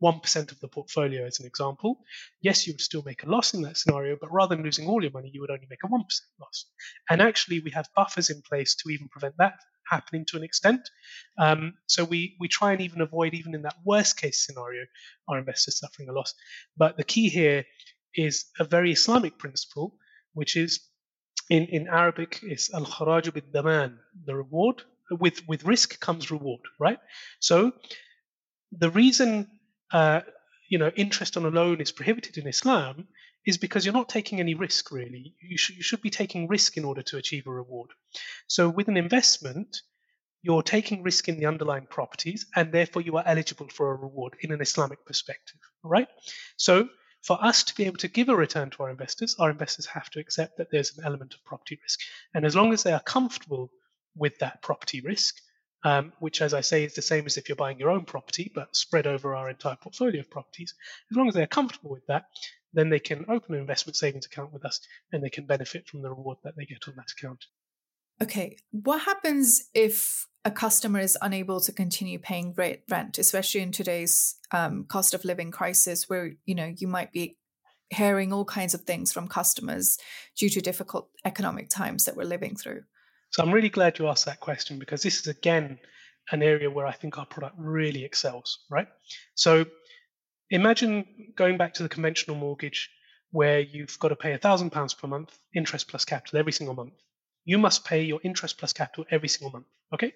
1% 0.03 0.53
of 0.53 0.61
the 0.61 0.69
portfolio, 0.69 1.27
as 1.27 1.41
an 1.41 1.47
example, 1.47 2.01
yes, 2.41 2.67
you 2.67 2.73
would 2.73 2.81
still 2.81 3.03
make 3.05 3.23
a 3.23 3.31
loss 3.31 3.53
in 3.53 3.63
that 3.63 3.77
scenario, 3.77 4.17
but 4.21 4.33
rather 4.33 4.55
than 4.55 4.65
losing 4.65 4.89
all 4.89 5.03
your 5.03 5.13
money, 5.13 5.31
you 5.33 5.41
would 5.41 5.51
only 5.51 5.67
make 5.69 5.85
a 5.85 5.89
1% 5.89 6.01
loss. 6.41 6.67
And 7.09 7.21
actually, 7.21 7.61
we 7.61 7.71
have 7.73 7.89
buffers 7.95 8.31
in 8.31 8.43
place 8.43 8.75
to 8.77 8.91
even 8.91 9.09
prevent 9.09 9.37
that 9.39 9.55
happening 9.91 10.25
to 10.27 10.37
an 10.37 10.45
extent. 10.45 10.89
Um, 11.39 11.75
so 11.87 12.05
we 12.05 12.37
we 12.41 12.49
try 12.49 12.73
and 12.73 12.81
even 12.81 13.01
avoid 13.01 13.35
even 13.35 13.55
in 13.55 13.63
that 13.63 13.77
worst 13.85 14.17
case 14.21 14.47
scenario 14.47 14.85
our 15.29 15.39
investors 15.39 15.79
suffering 15.79 16.09
a 16.09 16.13
loss. 16.13 16.35
But 16.77 16.97
the 16.97 17.05
key 17.05 17.29
here 17.29 17.65
is 18.15 18.47
a 18.59 18.65
very 18.65 18.93
Islamic 18.93 19.39
principle, 19.39 19.97
which 20.35 20.57
is 20.57 20.81
in, 21.49 21.65
in 21.67 21.89
Arabic 21.89 22.41
is 22.43 22.71
al 22.73 22.87
kharaj 22.87 23.33
bid 23.35 23.53
daman, 23.53 23.99
the 24.25 24.37
reward 24.37 24.83
with 25.11 25.47
with 25.49 25.65
risk 25.65 25.99
comes 26.01 26.31
reward, 26.31 26.61
right? 26.79 27.01
So 27.41 27.73
the 28.73 28.91
reason 28.91 29.49
uh, 29.93 30.21
you 30.69 30.79
know 30.79 30.91
interest 30.95 31.37
on 31.37 31.45
a 31.45 31.51
loan 31.51 31.81
is 31.81 31.93
prohibited 31.93 32.39
in 32.39 32.47
Islam 32.47 33.09
is 33.47 33.59
because 33.59 33.85
you're 33.85 33.95
not 33.95 34.09
taking 34.09 34.41
any 34.41 34.55
risk 34.55 34.93
really. 34.93 35.35
You 35.41 35.57
should, 35.57 35.77
you 35.77 35.83
should 35.83 36.03
be 36.03 36.11
taking 36.11 36.49
risk 36.49 36.77
in 36.77 36.85
order 36.85 37.03
to 37.03 37.17
achieve 37.17 37.47
a 37.47 37.51
reward. 37.51 37.91
So 38.47 38.69
with 38.69 38.89
an 38.89 38.97
investment, 38.97 39.79
you're 40.43 40.63
taking 40.63 41.03
risk 41.03 41.29
in 41.29 41.39
the 41.39 41.47
underlying 41.47 41.87
properties 41.87 42.47
and 42.57 42.73
therefore 42.73 43.03
you 43.03 43.17
are 43.17 43.25
eligible 43.27 43.69
for 43.69 43.93
a 43.93 43.97
reward 43.97 44.37
in 44.41 44.53
an 44.53 44.61
Islamic 44.61 45.05
perspective. 45.05 45.61
Right? 45.83 46.09
So 46.57 46.89
for 47.23 47.43
us 47.43 47.65
to 47.65 47.75
be 47.75 47.85
able 47.85 47.99
to 47.99 48.09
give 48.09 48.29
a 48.29 48.37
return 48.37 48.71
to 48.71 48.83
our 48.83 48.91
investors, 48.91 49.37
our 49.39 49.51
investors 49.51 49.87
have 49.87 50.09
to 50.11 50.21
accept 50.21 50.57
that 50.59 50.69
there's 50.71 50.97
an 50.97 51.05
element 51.05 51.35
of 51.35 51.45
property 51.45 51.79
risk. 51.83 52.01
And 52.35 52.47
as 52.47 52.57
long 52.57 52.73
as 52.73 52.83
they 52.83 52.93
are 52.93 53.01
comfortable 53.01 53.71
with 54.17 54.39
that 54.39 54.63
property 54.63 55.01
risk, 55.01 55.37
um, 55.85 56.13
which, 56.19 56.43
as 56.43 56.55
I 56.55 56.61
say, 56.61 56.85
is 56.85 56.95
the 56.95 57.03
same 57.03 57.27
as 57.27 57.37
if 57.37 57.49
you're 57.49 57.57
buying 57.57 57.79
your 57.79 57.91
own 57.91 58.05
property, 58.05 58.51
but 58.55 58.77
spread 58.77 59.07
over 59.07 59.35
our 59.35 59.49
entire 59.49 59.77
portfolio 59.77 60.21
of 60.21 60.31
properties. 60.31 60.75
As 61.11 61.17
long 61.17 61.29
as 61.29 61.35
they're 61.35 61.47
comfortable 61.47 61.91
with 61.91 62.07
that, 62.07 62.27
then 62.73 62.91
they 62.91 63.01
can 63.01 63.25
open 63.29 63.55
an 63.55 63.61
investment 63.61 63.97
savings 63.97 64.27
account 64.27 64.53
with 64.53 64.65
us 64.65 64.81
and 65.13 65.23
they 65.23 65.31
can 65.31 65.47
benefit 65.47 65.89
from 65.89 66.03
the 66.03 66.11
reward 66.11 66.39
that 66.45 66.55
they 66.57 66.65
get 66.65 66.87
on 66.87 66.95
that 66.97 67.11
account. 67.11 67.45
Okay, 68.23 68.59
what 68.71 69.01
happens 69.03 69.71
if 69.75 70.27
a 70.45 70.51
customer 70.51 71.01
is 71.01 71.19
unable 71.23 71.61
to 71.61 71.73
continue 71.73 72.19
paying 72.19 72.55
rent, 72.55 73.19
especially 73.19 73.63
in 73.63 73.73
today's 73.73 74.37
um, 74.53 74.85
cost 74.85 75.15
of 75.15 75.25
living 75.25 75.51
crisis, 75.51 76.09
where 76.09 76.33
you 76.45 76.55
know 76.55 76.73
you 76.77 76.87
might 76.87 77.13
be 77.13 77.39
hearing 77.89 78.33
all 78.33 78.45
kinds 78.45 78.73
of 78.75 78.83
things 78.83 79.13
from 79.13 79.27
customers 79.27 79.99
due 80.37 80.49
to 80.49 80.61
difficult 80.61 81.09
economic 81.25 81.69
times 81.69 82.05
that 82.05 82.17
we're 82.17 82.25
living 82.25 82.57
through? 82.57 82.83
So 83.31 83.45
I'm 83.45 83.53
really 83.53 83.69
glad 83.69 83.99
you 83.99 84.09
asked 84.09 84.27
that 84.27 84.41
question 84.41 84.79
because 84.79 85.03
this 85.03 85.21
is 85.21 85.29
again 85.29 85.79
an 86.33 86.43
area 86.43 86.69
where 86.69 86.87
I 86.87 86.93
think 86.93 87.17
our 87.17 87.27
product 87.27 87.55
really 87.59 88.05
excels, 88.05 88.65
right? 88.71 88.89
So 89.37 89.67
imagine 90.51 91.33
going 91.37 91.57
back 91.57 91.75
to 91.75 91.85
the 91.85 91.89
conventional 91.89 92.37
mortgage 92.37 92.91
where 93.31 93.61
you've 93.61 93.97
got 94.01 94.09
to 94.09 94.17
pay 94.17 94.33
a 94.33 94.39
£1,000 94.39 94.99
per 94.99 95.07
month, 95.07 95.39
interest 95.55 95.87
plus 95.89 96.05
capital 96.05 96.41
every 96.41 96.51
single 96.51 96.75
month. 96.75 96.95
You 97.45 97.59
must 97.59 97.85
pay 97.85 98.03
your 98.03 98.21
interest 98.25 98.59
plus 98.59 98.73
capital 98.73 99.05
every 99.11 99.29
single 99.29 99.53
month. 99.53 99.67
Okay? 99.95 100.13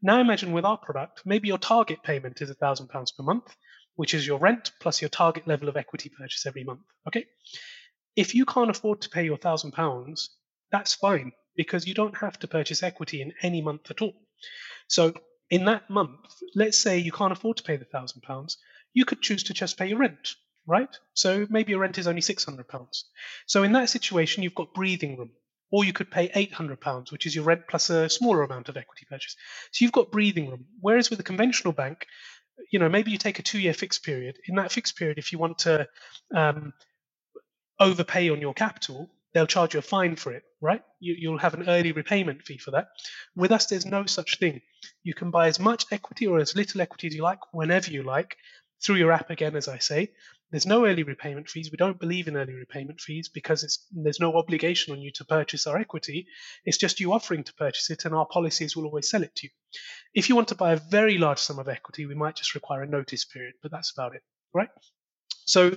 Now 0.00 0.20
imagine 0.20 0.52
with 0.52 0.64
our 0.64 0.78
product, 0.78 1.22
maybe 1.24 1.48
your 1.48 1.58
target 1.58 2.02
payment 2.04 2.40
is 2.42 2.50
a 2.50 2.54
£1,000 2.54 2.88
per 2.88 3.22
month, 3.24 3.56
which 3.96 4.14
is 4.14 4.24
your 4.24 4.38
rent 4.38 4.70
plus 4.80 5.02
your 5.02 5.08
target 5.08 5.48
level 5.48 5.68
of 5.68 5.76
equity 5.76 6.10
purchase 6.16 6.46
every 6.46 6.62
month. 6.62 6.82
Okay? 7.08 7.26
If 8.14 8.36
you 8.36 8.44
can't 8.46 8.70
afford 8.70 9.00
to 9.00 9.10
pay 9.10 9.24
your 9.24 9.36
£1,000, 9.36 10.28
that's 10.70 10.94
fine 10.94 11.32
because 11.56 11.86
you 11.86 11.94
don't 11.94 12.16
have 12.16 12.38
to 12.40 12.48
purchase 12.48 12.82
equity 12.82 13.22
in 13.22 13.32
any 13.42 13.62
month 13.62 13.90
at 13.90 14.02
all. 14.02 14.14
So 14.88 15.14
in 15.50 15.64
that 15.66 15.88
month, 15.88 16.20
let's 16.54 16.78
say 16.78 16.98
you 16.98 17.12
can't 17.12 17.32
afford 17.32 17.56
to 17.58 17.62
pay 17.62 17.76
the 17.76 17.84
thousand 17.84 18.22
pounds, 18.22 18.58
you 18.94 19.04
could 19.04 19.22
choose 19.22 19.44
to 19.44 19.54
just 19.54 19.78
pay 19.78 19.88
your 19.88 19.98
rent, 19.98 20.34
right? 20.66 20.94
So 21.14 21.46
maybe 21.50 21.72
your 21.72 21.80
rent 21.80 21.98
is 21.98 22.06
only 22.06 22.20
six 22.20 22.44
hundred 22.44 22.68
pounds. 22.68 23.04
So 23.46 23.62
in 23.62 23.72
that 23.72 23.90
situation, 23.90 24.42
you've 24.42 24.54
got 24.54 24.74
breathing 24.74 25.16
room. 25.16 25.30
Or 25.72 25.84
you 25.84 25.92
could 25.92 26.12
pay 26.12 26.30
eight 26.32 26.52
hundred 26.52 26.80
pounds, 26.80 27.10
which 27.10 27.26
is 27.26 27.34
your 27.34 27.44
rent 27.44 27.62
plus 27.68 27.90
a 27.90 28.08
smaller 28.08 28.44
amount 28.44 28.68
of 28.68 28.76
equity 28.76 29.04
purchase. 29.10 29.34
So 29.72 29.84
you've 29.84 29.90
got 29.90 30.12
breathing 30.12 30.48
room. 30.48 30.66
Whereas 30.80 31.10
with 31.10 31.18
a 31.18 31.24
conventional 31.24 31.72
bank, 31.72 32.06
you 32.70 32.78
know, 32.78 32.88
maybe 32.88 33.10
you 33.10 33.18
take 33.18 33.40
a 33.40 33.42
two-year 33.42 33.74
fixed 33.74 34.04
period. 34.04 34.38
In 34.46 34.54
that 34.54 34.70
fixed 34.70 34.96
period, 34.96 35.18
if 35.18 35.32
you 35.32 35.38
want 35.38 35.58
to 35.58 35.88
um, 36.32 36.72
overpay 37.80 38.30
on 38.30 38.40
your 38.40 38.54
capital, 38.54 39.10
they'll 39.36 39.46
charge 39.46 39.74
you 39.74 39.80
a 39.80 39.82
fine 39.82 40.16
for 40.16 40.32
it, 40.32 40.44
right? 40.62 40.82
You, 40.98 41.30
will 41.30 41.38
have 41.38 41.52
an 41.52 41.68
early 41.68 41.92
repayment 41.92 42.40
fee 42.40 42.56
for 42.56 42.70
that. 42.70 42.88
With 43.34 43.52
us, 43.52 43.66
there's 43.66 43.84
no 43.84 44.06
such 44.06 44.38
thing. 44.38 44.62
You 45.02 45.12
can 45.12 45.30
buy 45.30 45.48
as 45.48 45.60
much 45.60 45.84
equity 45.92 46.26
or 46.26 46.38
as 46.38 46.56
little 46.56 46.80
equity 46.80 47.08
as 47.08 47.14
you 47.14 47.22
like, 47.22 47.40
whenever 47.52 47.90
you 47.90 48.02
like, 48.02 48.38
through 48.82 48.94
your 48.96 49.12
app 49.12 49.28
again, 49.28 49.54
as 49.54 49.68
I 49.68 49.76
say. 49.76 50.12
There's 50.50 50.64
no 50.64 50.86
early 50.86 51.02
repayment 51.02 51.50
fees. 51.50 51.70
We 51.70 51.76
don't 51.76 52.00
believe 52.00 52.28
in 52.28 52.36
early 52.38 52.54
repayment 52.54 52.98
fees 52.98 53.28
because 53.28 53.78
there's 53.92 54.20
no 54.20 54.38
obligation 54.38 54.94
on 54.94 55.02
you 55.02 55.10
to 55.16 55.24
purchase 55.26 55.66
our 55.66 55.76
equity. 55.76 56.28
It's 56.64 56.78
just 56.78 56.98
you 56.98 57.12
offering 57.12 57.44
to 57.44 57.54
purchase 57.56 57.90
it, 57.90 58.06
and 58.06 58.14
our 58.14 58.26
policies 58.26 58.74
will 58.74 58.86
always 58.86 59.10
sell 59.10 59.22
it 59.22 59.34
to 59.36 59.48
you. 59.48 59.50
If 60.14 60.30
you 60.30 60.34
want 60.34 60.48
to 60.48 60.54
buy 60.54 60.72
a 60.72 60.76
very 60.76 61.18
large 61.18 61.40
sum 61.40 61.58
of 61.58 61.68
equity, 61.68 62.06
we 62.06 62.14
might 62.14 62.36
just 62.36 62.54
require 62.54 62.84
a 62.84 62.88
notice 62.88 63.26
period, 63.26 63.52
but 63.62 63.70
that's 63.70 63.92
about 63.92 64.14
it, 64.14 64.22
right? 64.54 64.70
So 65.44 65.72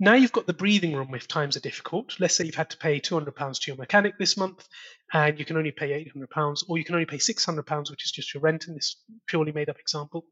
now 0.00 0.14
you've 0.14 0.32
got 0.32 0.46
the 0.46 0.52
breathing 0.52 0.94
room 0.94 1.14
if 1.14 1.28
times 1.28 1.56
are 1.56 1.60
difficult. 1.60 2.18
Let's 2.18 2.36
say 2.36 2.44
you've 2.44 2.54
had 2.54 2.70
to 2.70 2.76
pay 2.76 3.00
£200 3.00 3.60
to 3.60 3.70
your 3.70 3.76
mechanic 3.76 4.18
this 4.18 4.36
month 4.36 4.66
and 5.12 5.38
you 5.38 5.44
can 5.44 5.56
only 5.56 5.70
pay 5.70 6.04
£800, 6.16 6.64
or 6.68 6.78
you 6.78 6.84
can 6.84 6.94
only 6.94 7.06
pay 7.06 7.18
£600, 7.18 7.90
which 7.90 8.04
is 8.04 8.10
just 8.10 8.34
your 8.34 8.40
rent 8.40 8.66
in 8.66 8.74
this 8.74 8.96
purely 9.26 9.52
made 9.52 9.68
up 9.68 9.78
example. 9.78 10.26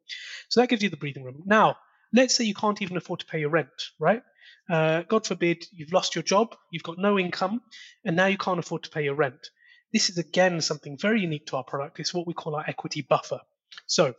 So 0.48 0.60
that 0.60 0.68
gives 0.68 0.82
you 0.82 0.90
the 0.90 0.96
breathing 0.96 1.22
room. 1.22 1.42
Now, 1.46 1.76
let's 2.12 2.34
say 2.34 2.44
you 2.44 2.54
can't 2.54 2.82
even 2.82 2.96
afford 2.96 3.20
to 3.20 3.26
pay 3.26 3.40
your 3.40 3.50
rent, 3.50 3.70
right? 4.00 4.22
Uh, 4.68 5.02
God 5.02 5.26
forbid 5.26 5.64
you've 5.72 5.92
lost 5.92 6.14
your 6.14 6.22
job, 6.22 6.56
you've 6.70 6.82
got 6.82 6.98
no 6.98 7.18
income, 7.18 7.62
and 8.04 8.16
now 8.16 8.26
you 8.26 8.38
can't 8.38 8.58
afford 8.58 8.84
to 8.84 8.90
pay 8.90 9.04
your 9.04 9.14
rent. 9.14 9.48
This 9.92 10.08
is 10.08 10.18
again 10.18 10.60
something 10.60 10.98
very 10.98 11.20
unique 11.20 11.46
to 11.46 11.56
our 11.56 11.64
product. 11.64 12.00
It's 12.00 12.14
what 12.14 12.26
we 12.26 12.34
call 12.34 12.56
our 12.56 12.64
equity 12.66 13.02
buffer. 13.02 13.40
So 13.86 14.14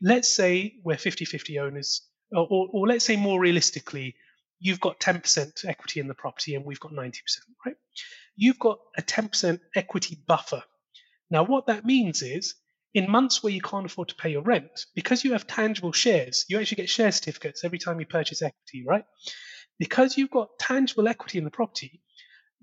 let's 0.00 0.34
say 0.34 0.74
we're 0.82 0.96
50 0.96 1.24
50 1.24 1.58
owners, 1.58 2.02
or, 2.32 2.46
or, 2.50 2.68
or 2.72 2.88
let's 2.88 3.04
say 3.04 3.16
more 3.16 3.40
realistically, 3.40 4.16
you've 4.58 4.80
got 4.80 5.00
10% 5.00 5.64
equity 5.66 6.00
in 6.00 6.08
the 6.08 6.14
property 6.14 6.54
and 6.54 6.64
we've 6.64 6.80
got 6.80 6.92
90%, 6.92 7.12
right? 7.66 7.76
You've 8.36 8.58
got 8.58 8.78
a 8.96 9.02
10% 9.02 9.60
equity 9.74 10.18
buffer. 10.26 10.62
Now, 11.30 11.44
what 11.44 11.66
that 11.66 11.84
means 11.84 12.22
is 12.22 12.54
in 12.94 13.10
months 13.10 13.42
where 13.42 13.52
you 13.52 13.60
can't 13.60 13.86
afford 13.86 14.08
to 14.08 14.14
pay 14.14 14.30
your 14.30 14.42
rent, 14.42 14.86
because 14.94 15.24
you 15.24 15.32
have 15.32 15.46
tangible 15.46 15.92
shares, 15.92 16.44
you 16.48 16.58
actually 16.58 16.76
get 16.76 16.88
share 16.88 17.10
certificates 17.10 17.64
every 17.64 17.78
time 17.78 17.98
you 17.98 18.06
purchase 18.06 18.40
equity, 18.40 18.84
right? 18.86 19.04
Because 19.78 20.16
you've 20.16 20.30
got 20.30 20.50
tangible 20.60 21.08
equity 21.08 21.38
in 21.38 21.44
the 21.44 21.50
property, 21.50 22.02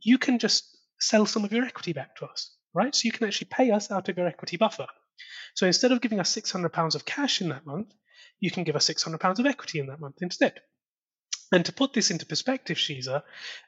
you 0.02 0.18
can 0.18 0.40
just 0.40 0.66
sell 1.00 1.26
some 1.26 1.44
of 1.44 1.52
your 1.52 1.66
equity 1.66 1.92
back 1.92 2.16
to 2.16 2.26
us, 2.26 2.56
right? 2.74 2.96
So 2.96 3.02
you 3.06 3.12
can 3.12 3.28
actually 3.28 3.50
pay 3.52 3.72
us 3.72 3.92
out 3.92 4.08
of 4.08 4.18
your 4.18 4.28
equity 4.28 4.56
buffer. 4.56 4.88
So 5.54 5.68
instead 5.68 5.92
of 5.92 6.02
giving 6.02 6.20
us 6.22 6.34
£600 6.34 6.96
of 6.96 7.06
cash 7.06 7.42
in 7.42 7.50
that 7.50 7.66
month, 7.66 7.94
you 8.40 8.52
can 8.52 8.64
give 8.64 8.78
us 8.78 8.90
£600 8.90 9.40
of 9.40 9.46
equity 9.46 9.80
in 9.80 9.88
that 9.88 10.00
month 10.00 10.18
instead. 10.22 10.62
And 11.52 11.66
to 11.66 11.74
put 11.74 11.94
this 11.94 12.12
into 12.12 12.26
perspective, 12.26 12.78
Shiza, 12.78 13.24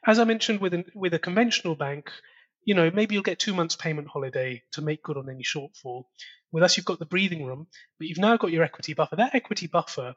as 0.06 0.20
I 0.20 0.24
mentioned 0.24 0.62
with, 0.62 0.74
an, 0.74 0.86
with 0.96 1.14
a 1.14 1.20
conventional 1.20 1.76
bank, 1.76 2.10
you 2.64 2.76
know, 2.76 2.90
maybe 2.92 3.14
you'll 3.16 3.24
get 3.24 3.40
two 3.40 3.54
months 3.54 3.76
payment 3.76 4.08
holiday 4.08 4.64
to 4.72 4.82
make 4.82 5.04
good 5.04 5.18
on 5.18 5.30
any 5.30 5.44
shortfall. 5.44 6.06
With 6.52 6.64
us, 6.64 6.78
you've 6.78 6.86
got 6.86 7.00
the 7.00 7.06
breathing 7.06 7.46
room, 7.46 7.68
but 8.00 8.08
you've 8.08 8.20
now 8.20 8.38
got 8.38 8.52
your 8.52 8.64
equity 8.64 8.94
buffer. 8.94 9.18
That 9.18 9.36
equity 9.36 9.68
buffer, 9.68 10.16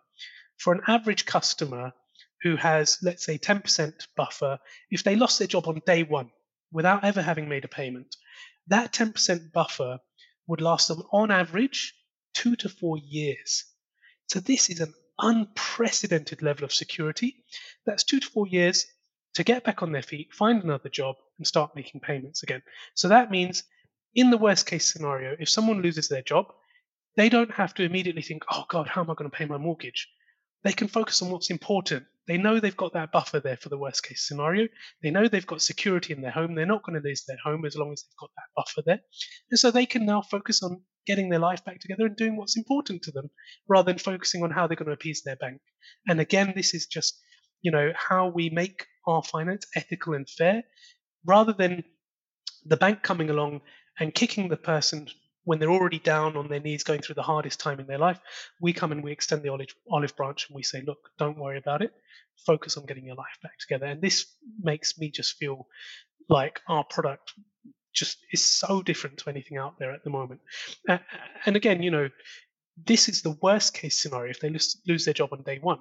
for 0.58 0.72
an 0.72 0.82
average 0.86 1.26
customer 1.26 1.92
who 2.42 2.56
has, 2.56 2.98
let's 3.02 3.24
say, 3.24 3.38
10% 3.38 4.06
buffer, 4.16 4.58
if 4.90 5.02
they 5.02 5.16
lost 5.16 5.38
their 5.38 5.48
job 5.48 5.66
on 5.66 5.82
day 5.86 6.04
one 6.04 6.30
without 6.70 7.04
ever 7.04 7.22
having 7.22 7.48
made 7.48 7.64
a 7.64 7.68
payment, 7.68 8.14
that 8.68 8.92
10% 8.92 9.52
buffer 9.52 9.98
would 10.46 10.60
last 10.60 10.88
them 10.88 11.02
on 11.12 11.30
average 11.30 11.94
two 12.34 12.54
to 12.56 12.68
four 12.68 12.98
years. 12.98 13.64
So 14.28 14.40
this 14.40 14.70
is 14.70 14.80
an 14.80 14.94
unprecedented 15.18 16.42
level 16.42 16.64
of 16.64 16.72
security. 16.72 17.44
That's 17.84 18.04
two 18.04 18.20
to 18.20 18.26
four 18.26 18.46
years 18.46 18.86
to 19.34 19.44
get 19.44 19.64
back 19.64 19.82
on 19.82 19.92
their 19.92 20.02
feet, 20.02 20.32
find 20.32 20.62
another 20.62 20.88
job, 20.88 21.16
and 21.38 21.46
start 21.46 21.76
making 21.76 22.00
payments 22.00 22.42
again. 22.42 22.62
So 22.94 23.08
that 23.08 23.30
means 23.30 23.64
in 24.14 24.30
the 24.30 24.38
worst 24.38 24.66
case 24.66 24.90
scenario, 24.90 25.36
if 25.38 25.48
someone 25.48 25.82
loses 25.82 26.08
their 26.08 26.22
job, 26.22 26.46
they 27.16 27.28
don't 27.28 27.50
have 27.52 27.74
to 27.74 27.82
immediately 27.82 28.22
think, 28.22 28.44
oh 28.50 28.64
God, 28.68 28.86
how 28.86 29.02
am 29.02 29.10
I 29.10 29.14
going 29.14 29.30
to 29.30 29.36
pay 29.36 29.44
my 29.44 29.58
mortgage? 29.58 30.08
They 30.64 30.72
can 30.72 30.88
focus 30.88 31.22
on 31.22 31.30
what's 31.30 31.50
important. 31.50 32.06
They 32.26 32.38
know 32.38 32.58
they've 32.58 32.76
got 32.76 32.94
that 32.94 33.12
buffer 33.12 33.40
there 33.40 33.56
for 33.56 33.68
the 33.68 33.78
worst 33.78 34.02
case 34.02 34.26
scenario. 34.26 34.68
They 35.02 35.10
know 35.10 35.28
they've 35.28 35.46
got 35.46 35.62
security 35.62 36.12
in 36.12 36.22
their 36.22 36.30
home. 36.30 36.54
They're 36.54 36.66
not 36.66 36.82
going 36.82 37.00
to 37.00 37.06
lose 37.06 37.24
their 37.24 37.38
home 37.44 37.64
as 37.64 37.76
long 37.76 37.92
as 37.92 38.02
they've 38.02 38.18
got 38.18 38.30
that 38.36 38.50
buffer 38.56 38.82
there. 38.84 39.00
And 39.50 39.58
so 39.58 39.70
they 39.70 39.86
can 39.86 40.04
now 40.04 40.22
focus 40.22 40.62
on 40.62 40.82
getting 41.06 41.28
their 41.28 41.38
life 41.38 41.64
back 41.64 41.80
together 41.80 42.06
and 42.06 42.16
doing 42.16 42.36
what's 42.36 42.56
important 42.56 43.02
to 43.02 43.12
them 43.12 43.30
rather 43.68 43.92
than 43.92 43.98
focusing 43.98 44.42
on 44.42 44.50
how 44.50 44.66
they're 44.66 44.76
going 44.76 44.86
to 44.86 44.92
appease 44.92 45.22
their 45.22 45.36
bank. 45.36 45.60
And 46.08 46.20
again, 46.20 46.52
this 46.54 46.74
is 46.74 46.86
just, 46.86 47.18
you 47.62 47.70
know, 47.70 47.92
how 47.96 48.28
we 48.28 48.50
make 48.50 48.86
our 49.06 49.22
finance 49.22 49.66
ethical 49.74 50.14
and 50.14 50.28
fair 50.28 50.62
rather 51.24 51.52
than 51.52 51.84
the 52.64 52.76
bank 52.76 53.02
coming 53.02 53.30
along 53.30 53.60
and 53.98 54.14
kicking 54.14 54.48
the 54.48 54.56
person 54.56 55.08
when 55.44 55.60
they're 55.60 55.70
already 55.70 56.00
down 56.00 56.36
on 56.36 56.48
their 56.48 56.60
knees 56.60 56.82
going 56.82 57.00
through 57.00 57.14
the 57.14 57.22
hardest 57.22 57.60
time 57.60 57.78
in 57.78 57.86
their 57.86 57.98
life. 57.98 58.18
We 58.60 58.72
come 58.72 58.90
and 58.90 59.02
we 59.02 59.12
extend 59.12 59.42
the 59.42 59.50
olive, 59.50 59.68
olive 59.90 60.16
branch 60.16 60.48
and 60.48 60.56
we 60.56 60.64
say 60.64 60.82
look 60.84 60.98
don't 61.18 61.38
worry 61.38 61.58
about 61.58 61.82
it. 61.82 61.92
Focus 62.44 62.76
on 62.76 62.84
getting 62.84 63.06
your 63.06 63.14
life 63.14 63.38
back 63.42 63.56
together. 63.60 63.86
And 63.86 64.02
this 64.02 64.26
makes 64.60 64.98
me 64.98 65.10
just 65.10 65.36
feel 65.36 65.68
like 66.28 66.60
our 66.68 66.82
product 66.82 67.32
just 67.96 68.18
is 68.32 68.44
so 68.44 68.82
different 68.82 69.18
to 69.18 69.30
anything 69.30 69.58
out 69.58 69.78
there 69.78 69.92
at 69.92 70.04
the 70.04 70.10
moment 70.10 70.40
uh, 70.88 70.98
and 71.44 71.56
again 71.56 71.82
you 71.82 71.90
know 71.90 72.08
this 72.84 73.08
is 73.08 73.22
the 73.22 73.36
worst 73.42 73.74
case 73.74 73.98
scenario 74.00 74.30
if 74.30 74.40
they 74.40 74.50
lose, 74.50 74.80
lose 74.86 75.04
their 75.04 75.14
job 75.14 75.30
on 75.32 75.42
day 75.42 75.58
one 75.60 75.80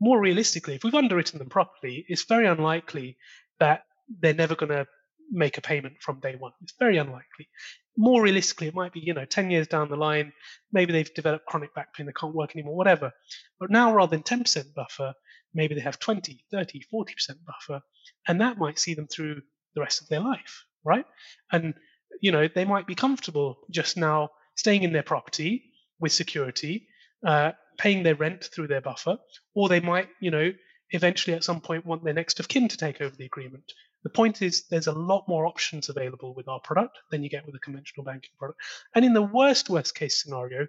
more 0.00 0.20
realistically 0.20 0.74
if 0.74 0.84
we've 0.84 0.94
underwritten 0.94 1.38
them 1.38 1.48
properly 1.48 2.04
it's 2.08 2.24
very 2.24 2.46
unlikely 2.46 3.16
that 3.58 3.82
they're 4.20 4.34
never 4.34 4.54
going 4.54 4.70
to 4.70 4.86
make 5.30 5.58
a 5.58 5.62
payment 5.62 5.96
from 6.00 6.20
day 6.20 6.36
one. 6.38 6.52
It's 6.62 6.74
very 6.78 6.98
unlikely. 6.98 7.48
More 7.96 8.22
realistically, 8.22 8.68
it 8.68 8.74
might 8.74 8.92
be, 8.92 9.00
you 9.00 9.14
know, 9.14 9.24
10 9.24 9.50
years 9.50 9.66
down 9.66 9.88
the 9.88 9.96
line, 9.96 10.32
maybe 10.72 10.92
they've 10.92 11.14
developed 11.14 11.46
chronic 11.46 11.74
back 11.74 11.94
pain, 11.94 12.06
they 12.06 12.12
can't 12.12 12.34
work 12.34 12.54
anymore, 12.54 12.76
whatever. 12.76 13.12
But 13.58 13.70
now 13.70 13.92
rather 13.94 14.16
than 14.16 14.22
10% 14.22 14.74
buffer, 14.74 15.14
maybe 15.54 15.74
they 15.74 15.80
have 15.80 15.98
20, 15.98 16.44
30, 16.50 16.82
40% 16.92 17.06
buffer, 17.46 17.82
and 18.28 18.40
that 18.40 18.58
might 18.58 18.78
see 18.78 18.94
them 18.94 19.08
through 19.08 19.40
the 19.74 19.80
rest 19.80 20.02
of 20.02 20.08
their 20.08 20.20
life, 20.20 20.64
right? 20.86 21.04
And, 21.52 21.74
you 22.20 22.32
know, 22.32 22.48
they 22.48 22.64
might 22.64 22.86
be 22.86 22.94
comfortable 22.94 23.58
just 23.70 23.96
now 23.96 24.30
staying 24.54 24.84
in 24.84 24.92
their 24.92 25.02
property 25.02 25.64
with 26.00 26.12
security, 26.12 26.86
uh, 27.26 27.52
paying 27.78 28.02
their 28.02 28.14
rent 28.14 28.44
through 28.44 28.68
their 28.68 28.80
buffer, 28.80 29.18
or 29.54 29.68
they 29.68 29.80
might, 29.80 30.08
you 30.20 30.30
know, 30.30 30.52
eventually 30.90 31.36
at 31.36 31.44
some 31.44 31.60
point 31.60 31.84
want 31.84 32.04
their 32.04 32.14
next 32.14 32.40
of 32.40 32.48
kin 32.48 32.68
to 32.68 32.76
take 32.76 33.00
over 33.00 33.14
the 33.16 33.26
agreement. 33.26 33.64
The 34.04 34.10
point 34.10 34.40
is, 34.40 34.66
there's 34.68 34.86
a 34.86 34.92
lot 34.92 35.24
more 35.26 35.46
options 35.46 35.88
available 35.88 36.32
with 36.32 36.48
our 36.48 36.60
product 36.60 36.96
than 37.10 37.24
you 37.24 37.28
get 37.28 37.44
with 37.44 37.56
a 37.56 37.58
conventional 37.58 38.04
banking 38.04 38.30
product. 38.38 38.60
And 38.94 39.04
in 39.04 39.14
the 39.14 39.22
worst, 39.22 39.68
worst 39.68 39.96
case 39.96 40.22
scenario, 40.22 40.68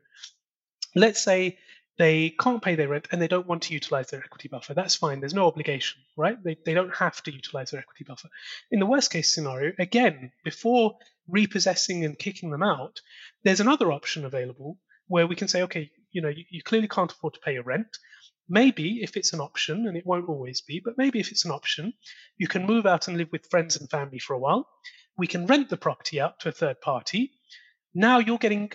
let's 0.96 1.22
say 1.22 1.60
they 1.98 2.30
can't 2.30 2.62
pay 2.62 2.76
their 2.76 2.90
rent 2.90 3.08
and 3.12 3.22
they 3.22 3.28
don't 3.28 3.48
want 3.48 3.64
to 3.64 3.74
utilize 3.74 4.10
their 4.10 4.24
equity 4.24 4.48
buffer. 4.48 4.74
That's 4.74 4.96
fine. 4.96 5.20
There's 5.20 5.34
no 5.34 5.48
obligation, 5.48 6.02
right? 6.16 6.38
They, 6.44 6.58
they 6.66 6.74
don't 6.74 6.96
have 6.96 7.22
to 7.24 7.34
utilize 7.34 7.72
their 7.72 7.80
equity 7.80 8.06
buffer. 8.08 8.30
In 8.72 8.80
the 8.80 8.86
worst 8.86 9.12
case 9.12 9.34
scenario, 9.34 9.74
again, 9.80 10.32
before 10.44 10.98
repossessing 11.28 12.06
and 12.06 12.18
kicking 12.18 12.52
them 12.52 12.64
out, 12.64 13.00
there's 13.44 13.62
another 13.62 13.92
option 13.92 14.26
available 14.26 14.78
where 15.08 15.28
we 15.28 15.36
can 15.36 15.48
say, 15.48 15.64
okay, 15.64 15.90
you 16.12 16.22
know, 16.22 16.30
you, 16.30 16.44
you 16.50 16.62
clearly 16.62 16.88
can't 16.88 17.12
afford 17.12 17.34
to 17.34 17.40
pay 17.40 17.54
your 17.54 17.64
rent. 17.64 17.88
Maybe 18.50 19.00
if 19.02 19.18
it's 19.18 19.34
an 19.34 19.42
option, 19.42 19.88
and 19.88 19.98
it 19.98 20.06
won't 20.06 20.30
always 20.30 20.62
be, 20.62 20.82
but 20.84 20.98
maybe 20.98 21.20
if 21.20 21.32
it's 21.32 21.46
an 21.46 21.52
option, 21.52 21.94
you 22.38 22.48
can 22.48 22.66
move 22.66 22.86
out 22.86 23.08
and 23.08 23.18
live 23.18 23.30
with 23.32 23.50
friends 23.50 23.76
and 23.76 23.90
family 23.90 24.20
for 24.20 24.34
a 24.34 24.40
while. 24.40 24.70
We 25.18 25.28
can 25.28 25.48
rent 25.48 25.70
the 25.70 25.78
property 25.78 26.22
out 26.22 26.40
to 26.42 26.50
a 26.50 26.54
third 26.54 26.80
party. 26.80 27.32
Now 27.94 28.20
you're 28.20 28.38
getting 28.38 28.72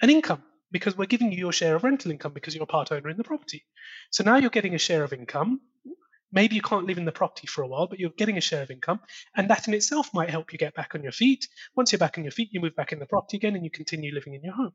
an 0.00 0.10
income 0.10 0.42
because 0.70 0.96
we're 0.96 1.06
giving 1.06 1.32
you 1.32 1.38
your 1.38 1.52
share 1.52 1.76
of 1.76 1.84
rental 1.84 2.10
income 2.10 2.32
because 2.32 2.54
you're 2.54 2.64
a 2.64 2.66
part 2.66 2.92
owner 2.92 3.08
in 3.08 3.16
the 3.16 3.24
property. 3.24 3.64
So 4.10 4.24
now 4.24 4.36
you're 4.36 4.50
getting 4.50 4.74
a 4.74 4.78
share 4.78 5.04
of 5.04 5.12
income. 5.12 5.60
Maybe 6.32 6.56
you 6.56 6.62
can't 6.62 6.86
live 6.86 6.98
in 6.98 7.04
the 7.04 7.12
property 7.12 7.46
for 7.46 7.62
a 7.62 7.68
while, 7.68 7.86
but 7.86 8.00
you're 8.00 8.10
getting 8.10 8.36
a 8.36 8.40
share 8.40 8.62
of 8.62 8.70
income. 8.70 9.00
And 9.36 9.48
that 9.48 9.68
in 9.68 9.74
itself 9.74 10.10
might 10.12 10.28
help 10.28 10.52
you 10.52 10.58
get 10.58 10.74
back 10.74 10.94
on 10.94 11.02
your 11.02 11.12
feet. 11.12 11.46
Once 11.76 11.92
you're 11.92 12.00
back 12.00 12.18
on 12.18 12.24
your 12.24 12.32
feet, 12.32 12.50
you 12.52 12.60
move 12.60 12.74
back 12.74 12.92
in 12.92 12.98
the 12.98 13.06
property 13.06 13.36
again 13.36 13.54
and 13.54 13.64
you 13.64 13.70
continue 13.70 14.12
living 14.12 14.34
in 14.34 14.42
your 14.42 14.54
home. 14.54 14.72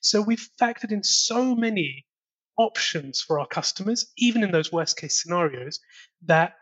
So 0.00 0.22
we've 0.22 0.48
factored 0.60 0.92
in 0.92 1.02
so 1.02 1.54
many 1.54 2.06
options 2.56 3.20
for 3.20 3.38
our 3.38 3.46
customers, 3.46 4.10
even 4.16 4.42
in 4.42 4.50
those 4.50 4.72
worst 4.72 4.96
case 4.96 5.22
scenarios, 5.22 5.80
that 6.24 6.54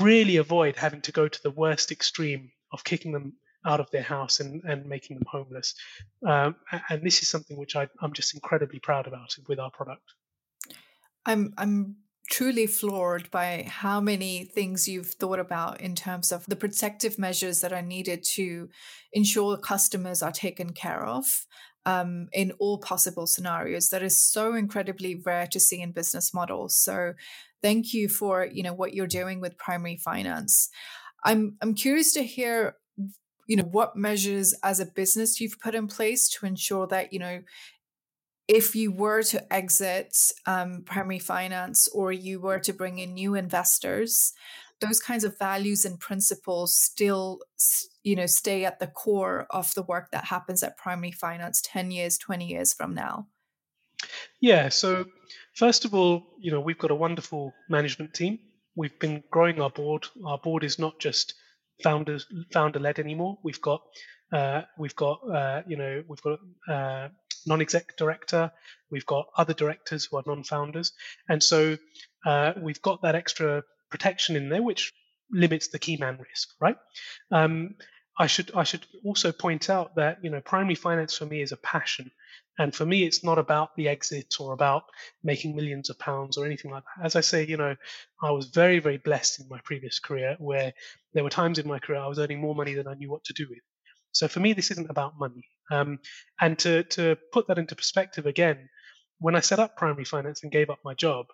really 0.00 0.36
avoid 0.36 0.76
having 0.76 1.02
to 1.02 1.12
go 1.12 1.28
to 1.28 1.42
the 1.42 1.50
worst 1.50 1.92
extreme 1.92 2.50
of 2.72 2.84
kicking 2.84 3.12
them 3.12 3.34
out 3.68 3.80
of 3.80 3.90
their 3.90 4.02
house 4.02 4.40
and, 4.40 4.62
and 4.64 4.86
making 4.86 5.16
them 5.16 5.26
homeless. 5.30 5.74
Um, 6.26 6.56
and 6.88 7.02
this 7.02 7.22
is 7.22 7.28
something 7.28 7.58
which 7.58 7.76
I, 7.76 7.86
I'm 8.00 8.14
just 8.14 8.34
incredibly 8.34 8.78
proud 8.78 9.06
about 9.06 9.36
with 9.46 9.60
our 9.60 9.70
product. 9.70 10.14
I'm 11.26 11.52
I'm 11.58 11.96
truly 12.30 12.66
floored 12.66 13.30
by 13.30 13.66
how 13.68 14.00
many 14.00 14.44
things 14.44 14.86
you've 14.86 15.14
thought 15.14 15.38
about 15.38 15.80
in 15.80 15.94
terms 15.94 16.30
of 16.30 16.44
the 16.46 16.56
protective 16.56 17.18
measures 17.18 17.60
that 17.60 17.72
are 17.72 17.82
needed 17.82 18.22
to 18.22 18.68
ensure 19.12 19.56
customers 19.56 20.22
are 20.22 20.32
taken 20.32 20.72
care 20.72 21.04
of 21.06 21.46
um, 21.86 22.28
in 22.32 22.52
all 22.58 22.78
possible 22.78 23.26
scenarios. 23.26 23.88
That 23.88 24.02
is 24.02 24.22
so 24.22 24.54
incredibly 24.54 25.14
rare 25.24 25.46
to 25.48 25.60
see 25.60 25.80
in 25.80 25.92
business 25.92 26.34
models. 26.34 26.76
So, 26.76 27.14
thank 27.62 27.92
you 27.92 28.08
for 28.08 28.46
you 28.46 28.62
know 28.62 28.74
what 28.74 28.94
you're 28.94 29.06
doing 29.06 29.40
with 29.40 29.58
primary 29.58 29.96
finance. 29.96 30.70
I'm 31.24 31.56
I'm 31.60 31.74
curious 31.74 32.12
to 32.14 32.22
hear 32.22 32.76
you 33.48 33.56
know 33.56 33.64
what 33.64 33.96
measures 33.96 34.54
as 34.62 34.78
a 34.78 34.86
business 34.86 35.40
you've 35.40 35.58
put 35.58 35.74
in 35.74 35.88
place 35.88 36.28
to 36.28 36.46
ensure 36.46 36.86
that 36.86 37.12
you 37.12 37.18
know 37.18 37.42
if 38.46 38.74
you 38.74 38.90
were 38.90 39.22
to 39.22 39.52
exit 39.52 40.16
um, 40.46 40.82
primary 40.86 41.18
finance 41.18 41.88
or 41.88 42.12
you 42.12 42.40
were 42.40 42.60
to 42.60 42.72
bring 42.72 42.98
in 42.98 43.14
new 43.14 43.34
investors 43.34 44.32
those 44.80 45.00
kinds 45.00 45.24
of 45.24 45.36
values 45.38 45.84
and 45.84 45.98
principles 45.98 46.76
still 46.76 47.40
you 48.04 48.14
know 48.14 48.26
stay 48.26 48.64
at 48.64 48.78
the 48.78 48.86
core 48.86 49.46
of 49.50 49.74
the 49.74 49.82
work 49.82 50.10
that 50.12 50.26
happens 50.26 50.62
at 50.62 50.76
primary 50.76 51.10
finance 51.10 51.60
10 51.64 51.90
years 51.90 52.16
20 52.18 52.46
years 52.46 52.72
from 52.72 52.94
now? 52.94 53.26
Yeah 54.40 54.68
so 54.68 55.06
first 55.54 55.84
of 55.84 55.94
all 55.94 56.34
you 56.38 56.52
know 56.52 56.60
we've 56.60 56.78
got 56.78 56.92
a 56.92 56.94
wonderful 56.94 57.52
management 57.68 58.14
team. 58.14 58.38
We've 58.76 58.96
been 59.00 59.24
growing 59.32 59.60
our 59.60 59.70
board. 59.70 60.06
Our 60.24 60.38
board 60.38 60.62
is 60.62 60.78
not 60.78 61.00
just 61.00 61.34
founders 61.82 62.26
founder 62.52 62.78
led 62.78 62.98
anymore. 62.98 63.38
We've 63.42 63.60
got 63.60 63.82
uh, 64.32 64.62
we've 64.78 64.96
got 64.96 65.20
uh, 65.28 65.62
you 65.66 65.76
know 65.76 66.02
we've 66.08 66.22
got 66.22 66.38
uh, 66.68 67.08
non-exec 67.46 67.96
director. 67.96 68.52
We've 68.90 69.06
got 69.06 69.26
other 69.36 69.54
directors 69.54 70.04
who 70.04 70.18
are 70.18 70.22
non-founders. 70.26 70.92
And 71.28 71.42
so 71.42 71.76
uh, 72.26 72.52
we've 72.60 72.82
got 72.82 73.02
that 73.02 73.14
extra 73.14 73.62
protection 73.90 74.36
in 74.36 74.48
there, 74.48 74.62
which 74.62 74.92
limits 75.30 75.68
the 75.68 75.78
key 75.78 75.96
man 75.96 76.18
risk, 76.18 76.48
right? 76.60 76.76
Um, 77.30 77.74
I 78.18 78.26
should 78.26 78.50
I 78.54 78.64
should 78.64 78.84
also 79.04 79.30
point 79.32 79.70
out 79.70 79.94
that 79.94 80.18
you 80.24 80.30
know 80.30 80.40
primary 80.40 80.74
finance 80.74 81.16
for 81.16 81.24
me 81.26 81.40
is 81.40 81.52
a 81.52 81.56
passion, 81.56 82.10
and 82.58 82.74
for 82.74 82.84
me 82.84 83.04
it's 83.04 83.22
not 83.22 83.38
about 83.38 83.76
the 83.76 83.88
exit 83.88 84.40
or 84.40 84.52
about 84.52 84.84
making 85.22 85.54
millions 85.54 85.88
of 85.88 85.98
pounds 85.98 86.36
or 86.36 86.44
anything 86.44 86.70
like 86.72 86.82
that. 86.84 87.04
As 87.06 87.16
I 87.16 87.20
say, 87.20 87.46
you 87.46 87.56
know, 87.56 87.76
I 88.22 88.30
was 88.32 88.46
very 88.46 88.80
very 88.80 88.98
blessed 88.98 89.40
in 89.40 89.48
my 89.48 89.60
previous 89.64 90.00
career 90.00 90.36
where 90.38 90.72
there 91.14 91.24
were 91.24 91.30
times 91.30 91.58
in 91.58 91.68
my 91.68 91.78
career 91.78 92.00
I 92.00 92.08
was 92.08 92.18
earning 92.18 92.40
more 92.40 92.54
money 92.56 92.74
than 92.74 92.88
I 92.88 92.94
knew 92.94 93.10
what 93.10 93.24
to 93.24 93.32
do 93.34 93.46
with. 93.48 93.62
So 94.12 94.26
for 94.26 94.40
me, 94.40 94.52
this 94.52 94.70
isn't 94.72 94.90
about 94.90 95.18
money. 95.18 95.44
Um, 95.70 96.00
and 96.40 96.58
to 96.60 96.82
to 96.84 97.16
put 97.32 97.46
that 97.48 97.58
into 97.58 97.76
perspective 97.76 98.26
again, 98.26 98.68
when 99.20 99.36
I 99.36 99.40
set 99.40 99.60
up 99.60 99.76
primary 99.76 100.04
finance 100.04 100.42
and 100.42 100.50
gave 100.50 100.70
up 100.70 100.80
my 100.84 100.94
job, 100.94 101.26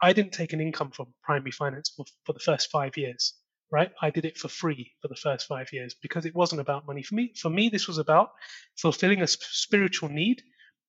I 0.00 0.12
didn't 0.12 0.32
take 0.32 0.52
an 0.52 0.60
income 0.60 0.92
from 0.92 1.12
primary 1.22 1.50
finance 1.50 1.92
for, 1.96 2.04
for 2.24 2.32
the 2.32 2.40
first 2.40 2.70
five 2.70 2.96
years, 2.96 3.34
right? 3.70 3.90
I 4.00 4.10
did 4.10 4.24
it 4.24 4.38
for 4.38 4.48
free 4.48 4.92
for 5.00 5.08
the 5.08 5.16
first 5.16 5.46
five 5.46 5.72
years 5.72 5.94
because 5.94 6.26
it 6.26 6.34
wasn't 6.34 6.60
about 6.60 6.86
money 6.86 7.02
for 7.02 7.14
me. 7.14 7.32
For 7.40 7.50
me, 7.50 7.68
this 7.68 7.86
was 7.86 7.98
about 7.98 8.30
fulfilling 8.76 9.22
a 9.22 9.26
spiritual 9.26 10.08
need 10.08 10.42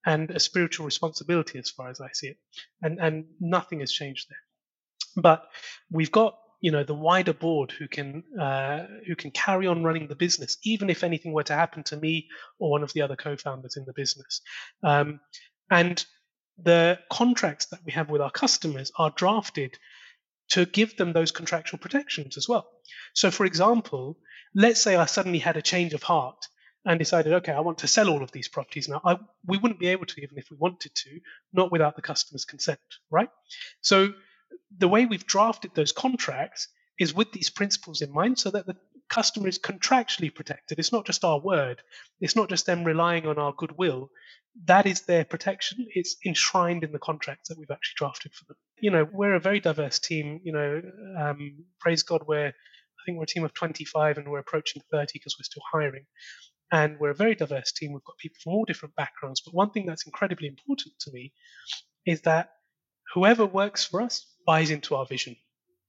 and 0.06 0.32
a 0.32 0.40
spiritual 0.40 0.86
responsibility 0.86 1.60
as 1.60 1.70
far 1.70 1.90
as 1.90 2.02
I 2.02 2.10
see 2.14 2.28
it. 2.28 2.38
And, 2.82 3.00
and 3.00 3.26
nothing 3.40 3.82
has 3.82 3.92
changed 3.92 4.28
there. 4.30 5.22
But 5.22 5.44
we've 5.92 6.12
got 6.12 6.38
you 6.62 6.72
know 6.72 6.84
the 6.84 6.94
wider 6.94 7.34
board 7.34 7.72
who 7.72 7.88
can 7.88 8.24
uh, 8.40 8.86
who 9.08 9.16
can 9.16 9.32
carry 9.32 9.68
on 9.68 9.84
running 9.84 10.08
the 10.08 10.16
business 10.16 10.58
even 10.64 10.90
if 10.90 11.04
anything 11.04 11.34
were 11.34 11.44
to 11.44 11.56
happen 11.56 11.84
to 11.84 11.98
me 11.98 12.28
or 12.60 12.70
one 12.70 12.84
of 12.84 12.94
the 12.94 13.02
other 13.02 13.16
co-founders 13.16 13.78
in 13.78 13.86
the 13.86 13.94
business 13.94 14.42
um, 14.84 15.20
and 15.72 16.06
the 16.64 17.00
contracts 17.12 17.66
that 17.68 17.80
we 17.84 17.92
have 17.92 18.10
with 18.12 18.22
our 18.22 18.30
customers 18.30 18.92
are 18.98 19.12
drafted 19.16 19.78
to 20.52 20.66
give 20.66 20.98
them 20.98 21.14
those 21.14 21.32
contractual 21.32 21.80
protections 21.80 22.38
as 22.38 22.48
well. 22.48 22.68
So, 23.14 23.32
for 23.32 23.46
example, 23.46 24.18
let's 24.54 24.82
say 24.82 24.96
I 24.96 25.06
suddenly 25.06 25.40
had 25.40 25.58
a 25.58 25.62
change 25.62 25.94
of 25.94 26.04
heart 26.04 26.48
and 26.86 27.00
decided, 27.00 27.34
okay, 27.34 27.52
I 27.52 27.62
want 27.62 27.80
to 27.80 27.88
sell 27.88 28.10
all 28.10 28.24
of 28.24 28.32
these 28.32 28.48
properties 28.48 28.90
now. 28.90 29.02
I, 29.06 29.18
we 29.46 29.58
wouldn't 29.58 29.80
be 29.80 29.88
able 29.88 30.06
to, 30.08 30.22
even 30.22 30.38
if 30.38 30.50
we 30.50 30.58
wanted 30.58 30.94
to, 30.94 31.20
not 31.54 31.72
without 31.72 31.96
the 31.96 32.02
customer's 32.02 32.46
consent, 32.46 32.80
right? 33.10 33.30
So, 33.82 34.14
the 34.78 34.88
way 34.88 35.06
we've 35.06 35.26
drafted 35.26 35.72
those 35.74 35.94
contracts 35.94 36.68
is 37.00 37.14
with 37.14 37.32
these 37.32 37.50
principles 37.50 38.02
in 38.02 38.12
mind 38.12 38.38
so 38.38 38.52
that 38.52 38.66
the 38.66 38.76
customer 39.12 39.48
is 39.48 39.60
contractually 39.60 40.34
protected. 40.34 40.80
It's 40.80 40.92
not 40.92 41.06
just 41.06 41.24
our 41.24 41.40
word, 41.40 41.82
it's 42.20 42.36
not 42.36 42.50
just 42.50 42.66
them 42.66 42.84
relying 42.84 43.28
on 43.28 43.38
our 43.38 43.54
goodwill 43.54 44.10
that 44.66 44.86
is 44.86 45.02
their 45.02 45.24
protection. 45.24 45.88
It's 45.96 46.18
enshrined 46.26 46.84
in 46.84 46.92
the 46.92 47.00
contracts 47.00 47.50
that 47.50 47.58
we've 47.58 47.72
actually 47.72 47.96
drafted 47.98 48.34
for 48.34 48.46
them. 48.46 48.58
You 48.80 48.92
know, 48.92 49.08
we're 49.12 49.36
a 49.36 49.40
very 49.40 49.60
diverse 49.60 50.00
team. 50.00 50.42
You 50.44 50.52
know, 50.52 50.82
um, 51.18 51.64
praise 51.80 52.04
God, 52.04 52.24
we're 52.28 52.48
I 52.48 53.04
think 53.06 53.18
we're 53.18 53.24
a 53.24 53.28
team 53.28 53.44
of 53.46 53.54
25 53.54 54.18
and 54.18 54.30
we're 54.30 54.40
approaching 54.40 54.82
30 54.92 55.12
because 55.14 55.36
we're 55.40 55.44
still 55.44 55.64
hiring. 55.72 56.06
And 56.72 57.00
we're 57.00 57.10
a 57.10 57.16
very 57.16 57.36
diverse 57.36 57.72
team. 57.72 57.94
We've 57.94 58.04
got 58.04 58.18
people 58.18 58.38
from 58.44 58.54
all 58.54 58.66
different 58.66 58.96
backgrounds. 58.96 59.42
But 59.42 59.56
one 59.56 59.72
thing 59.72 59.86
that's 59.86 60.06
incredibly 60.06 60.48
important 60.48 60.94
to 61.02 61.12
me 61.12 61.34
is 62.06 62.22
that 62.22 62.52
whoever 63.14 63.46
works 63.46 63.84
for 63.84 64.02
us 64.02 64.26
buys 64.46 64.70
into 64.70 64.96
our 64.96 65.06
vision, 65.06 65.36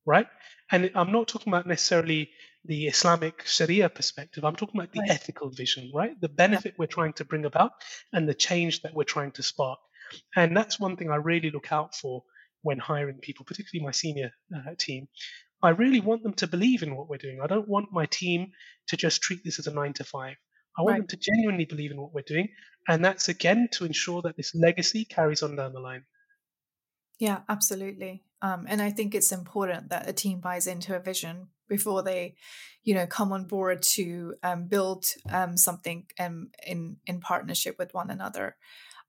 right? 0.07 0.27
And 0.70 0.91
I'm 0.95 1.12
not 1.12 1.29
talking 1.29 1.53
about 1.53 1.66
necessarily 1.66 2.31
the 2.64 2.86
Islamic 2.86 3.44
Sharia 3.46 3.88
perspective. 3.88 4.44
I'm 4.44 4.56
talking 4.56 4.80
about 4.80 4.92
the 4.92 5.00
right. 5.00 5.10
ethical 5.10 5.50
vision, 5.50 5.90
right? 5.94 6.18
The 6.20 6.28
benefit 6.28 6.72
yeah. 6.72 6.76
we're 6.78 6.86
trying 6.86 7.12
to 7.14 7.24
bring 7.24 7.44
about 7.44 7.72
and 8.12 8.28
the 8.28 8.34
change 8.34 8.82
that 8.82 8.94
we're 8.94 9.04
trying 9.04 9.32
to 9.32 9.42
spark. 9.42 9.80
And 10.36 10.56
that's 10.56 10.78
one 10.78 10.96
thing 10.96 11.10
I 11.10 11.16
really 11.16 11.50
look 11.50 11.72
out 11.72 11.94
for 11.94 12.22
when 12.62 12.78
hiring 12.78 13.18
people, 13.18 13.44
particularly 13.44 13.84
my 13.84 13.92
senior 13.92 14.30
uh, 14.54 14.74
team. 14.78 15.08
I 15.62 15.70
really 15.70 16.00
want 16.00 16.22
them 16.22 16.34
to 16.34 16.46
believe 16.46 16.82
in 16.82 16.96
what 16.96 17.08
we're 17.08 17.18
doing. 17.18 17.40
I 17.42 17.46
don't 17.46 17.68
want 17.68 17.92
my 17.92 18.06
team 18.06 18.52
to 18.88 18.96
just 18.96 19.22
treat 19.22 19.44
this 19.44 19.58
as 19.58 19.66
a 19.66 19.74
nine 19.74 19.92
to 19.94 20.04
five. 20.04 20.36
I 20.78 20.82
want 20.82 20.92
right. 20.92 20.98
them 20.98 21.06
to 21.08 21.16
genuinely 21.16 21.64
believe 21.64 21.90
in 21.90 22.00
what 22.00 22.14
we're 22.14 22.22
doing. 22.22 22.48
And 22.88 23.04
that's 23.04 23.28
again 23.28 23.68
to 23.72 23.84
ensure 23.84 24.22
that 24.22 24.36
this 24.36 24.54
legacy 24.54 25.04
carries 25.04 25.42
on 25.42 25.56
down 25.56 25.72
the 25.72 25.80
line. 25.80 26.04
Yeah, 27.18 27.40
absolutely. 27.48 28.24
Um, 28.43 28.66
and 28.68 28.82
I 28.82 28.90
think 28.90 29.14
it's 29.14 29.32
important 29.32 29.88
that 29.90 30.09
a 30.09 30.12
team 30.12 30.40
buys 30.40 30.66
into 30.66 30.97
a 30.97 31.01
vision 31.01 31.49
before 31.68 32.03
they, 32.03 32.34
you 32.82 32.93
know, 32.95 33.07
come 33.07 33.32
on 33.32 33.45
board 33.45 33.82
to 33.82 34.34
um, 34.43 34.66
build 34.66 35.07
um, 35.30 35.57
something 35.57 36.07
um, 36.18 36.51
in 36.66 36.97
in 37.07 37.20
partnership 37.20 37.76
with 37.78 37.95
one 37.95 38.11
another. 38.11 38.57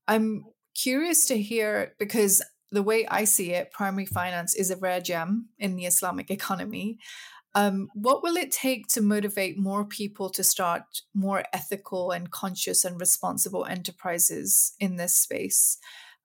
I'm 0.08 0.46
curious 0.76 1.26
to 1.28 1.42
hear 1.42 1.94
because 1.98 2.44
the 2.72 2.84
way 2.84 3.06
I 3.08 3.24
see 3.26 3.52
it, 3.52 3.72
primary 3.72 4.06
finance 4.06 4.56
is 4.56 4.72
a 4.72 4.78
rare 4.78 5.02
gem 5.02 5.50
in 5.58 5.76
the 5.76 5.86
Islamic 5.86 6.30
economy. 6.40 7.00
Um, 7.56 7.90
what 7.94 8.24
will 8.24 8.36
it 8.36 8.52
take 8.52 8.88
to 8.90 9.02
motivate 9.02 9.60
more 9.60 9.86
people 9.86 10.30
to 10.32 10.44
start 10.44 10.84
more 11.14 11.44
ethical 11.54 12.10
and 12.10 12.32
conscious 12.32 12.84
and 12.84 13.00
responsible 13.00 13.66
enterprises 13.66 14.74
in 14.80 14.96
this 14.96 15.16
space? 15.16 15.78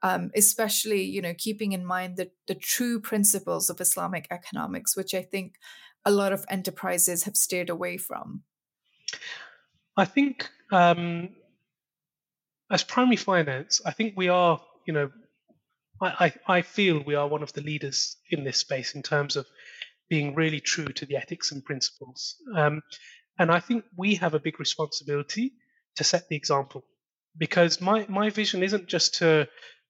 Um, 0.02 0.30
especially 0.36 1.02
you 1.02 1.22
know 1.22 1.34
keeping 1.36 1.72
in 1.72 1.84
mind 1.84 2.16
the, 2.16 2.30
the 2.46 2.54
true 2.54 3.00
principles 3.00 3.70
of 3.70 3.80
Islamic 3.80 4.26
economics, 4.30 4.96
which 4.96 5.14
I 5.14 5.22
think 5.22 5.54
a 6.04 6.10
lot 6.10 6.32
of 6.32 6.44
enterprises 6.48 7.24
have 7.24 7.36
steered 7.36 7.70
away 7.70 7.96
from. 7.96 8.42
I 9.96 10.04
think 10.04 10.48
um, 10.70 11.30
as 12.70 12.84
primary 12.84 13.16
finance, 13.16 13.80
I 13.84 13.90
think 13.90 14.14
we 14.16 14.28
are, 14.28 14.60
you 14.86 14.92
know, 14.92 15.10
I, 16.00 16.32
I, 16.46 16.56
I 16.58 16.62
feel 16.62 17.02
we 17.02 17.14
are 17.14 17.26
one 17.26 17.42
of 17.42 17.52
the 17.52 17.62
leaders 17.62 18.16
in 18.30 18.44
this 18.44 18.58
space 18.58 18.94
in 18.94 19.02
terms 19.02 19.36
of 19.36 19.46
being 20.08 20.34
really 20.34 20.60
true 20.60 20.86
to 20.86 21.06
the 21.06 21.16
ethics 21.16 21.52
and 21.52 21.64
principles. 21.64 22.36
Um, 22.56 22.82
and 23.38 23.50
I 23.50 23.60
think 23.60 23.84
we 23.96 24.16
have 24.16 24.34
a 24.34 24.40
big 24.40 24.58
responsibility 24.60 25.52
to 25.96 26.04
set 26.04 26.28
the 26.28 26.36
example 26.36 26.84
because 27.36 27.80
my, 27.80 28.06
my 28.08 28.30
vision 28.30 28.62
isn't 28.62 28.86
just 28.86 29.16
to 29.16 29.48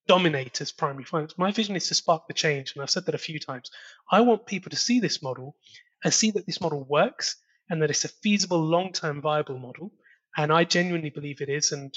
dominate 0.09 0.59
as 0.59 0.71
primary 0.71 1.03
finance. 1.03 1.37
My 1.37 1.51
vision 1.51 1.75
is 1.75 1.87
to 1.87 1.93
spark 1.93 2.27
the 2.27 2.33
change, 2.33 2.73
and 2.73 2.81
I've 2.81 2.89
said 2.89 3.05
that 3.05 3.13
a 3.13 3.19
few 3.29 3.39
times. 3.39 3.69
I 4.11 4.21
want 4.21 4.47
people 4.47 4.71
to 4.71 4.75
see 4.75 4.99
this 4.99 5.21
model 5.21 5.55
and 6.03 6.11
see 6.11 6.31
that 6.31 6.47
this 6.47 6.59
model 6.59 6.83
works 6.83 7.35
and 7.69 7.79
that 7.83 7.91
it's 7.91 8.05
a 8.05 8.15
feasible, 8.23 8.59
long 8.59 8.91
term, 8.91 9.21
viable 9.21 9.59
model. 9.59 9.93
And 10.35 10.51
I 10.51 10.63
genuinely 10.63 11.11
believe 11.11 11.41
it 11.41 11.49
is, 11.49 11.71
and 11.71 11.95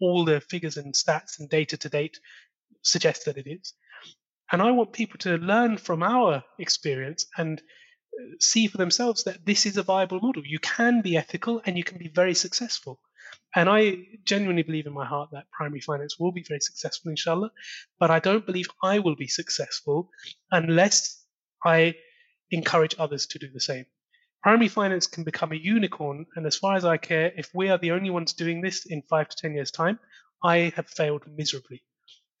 all 0.00 0.24
the 0.24 0.40
figures 0.40 0.78
and 0.78 0.94
stats 0.94 1.38
and 1.38 1.50
data 1.50 1.76
to 1.76 1.90
date 1.90 2.18
suggest 2.80 3.26
that 3.26 3.36
it 3.36 3.46
is. 3.46 3.74
And 4.50 4.62
I 4.62 4.70
want 4.70 4.94
people 4.94 5.18
to 5.18 5.36
learn 5.36 5.76
from 5.76 6.02
our 6.02 6.42
experience 6.58 7.26
and 7.36 7.60
uh, 7.60 8.36
see 8.40 8.68
for 8.68 8.78
themselves 8.78 9.24
that 9.24 9.44
this 9.44 9.66
is 9.66 9.76
a 9.76 9.82
viable 9.82 10.20
model. 10.20 10.42
You 10.46 10.60
can 10.60 11.02
be 11.02 11.18
ethical 11.18 11.60
and 11.66 11.76
you 11.76 11.84
can 11.84 11.98
be 11.98 12.08
very 12.08 12.34
successful. 12.34 13.00
And 13.54 13.68
I 13.68 13.98
genuinely 14.24 14.62
believe 14.62 14.86
in 14.86 14.92
my 14.92 15.06
heart 15.06 15.30
that 15.32 15.50
primary 15.50 15.80
finance 15.80 16.16
will 16.18 16.32
be 16.32 16.44
very 16.46 16.60
successful, 16.60 17.10
inshallah. 17.10 17.50
But 17.98 18.10
I 18.10 18.20
don't 18.20 18.46
believe 18.46 18.68
I 18.82 19.00
will 19.00 19.16
be 19.16 19.26
successful 19.26 20.10
unless 20.50 21.24
I 21.64 21.96
encourage 22.50 22.94
others 22.98 23.26
to 23.26 23.38
do 23.38 23.48
the 23.52 23.60
same. 23.60 23.86
Primary 24.42 24.68
finance 24.68 25.06
can 25.06 25.24
become 25.24 25.52
a 25.52 25.56
unicorn, 25.56 26.26
and 26.34 26.46
as 26.46 26.56
far 26.56 26.74
as 26.74 26.84
I 26.84 26.96
care, 26.96 27.32
if 27.36 27.50
we 27.54 27.68
are 27.68 27.78
the 27.78 27.90
only 27.90 28.10
ones 28.10 28.32
doing 28.32 28.62
this 28.62 28.86
in 28.86 29.02
five 29.02 29.28
to 29.28 29.36
ten 29.36 29.54
years' 29.54 29.70
time, 29.70 29.98
I 30.42 30.72
have 30.76 30.88
failed 30.88 31.24
miserably. 31.26 31.82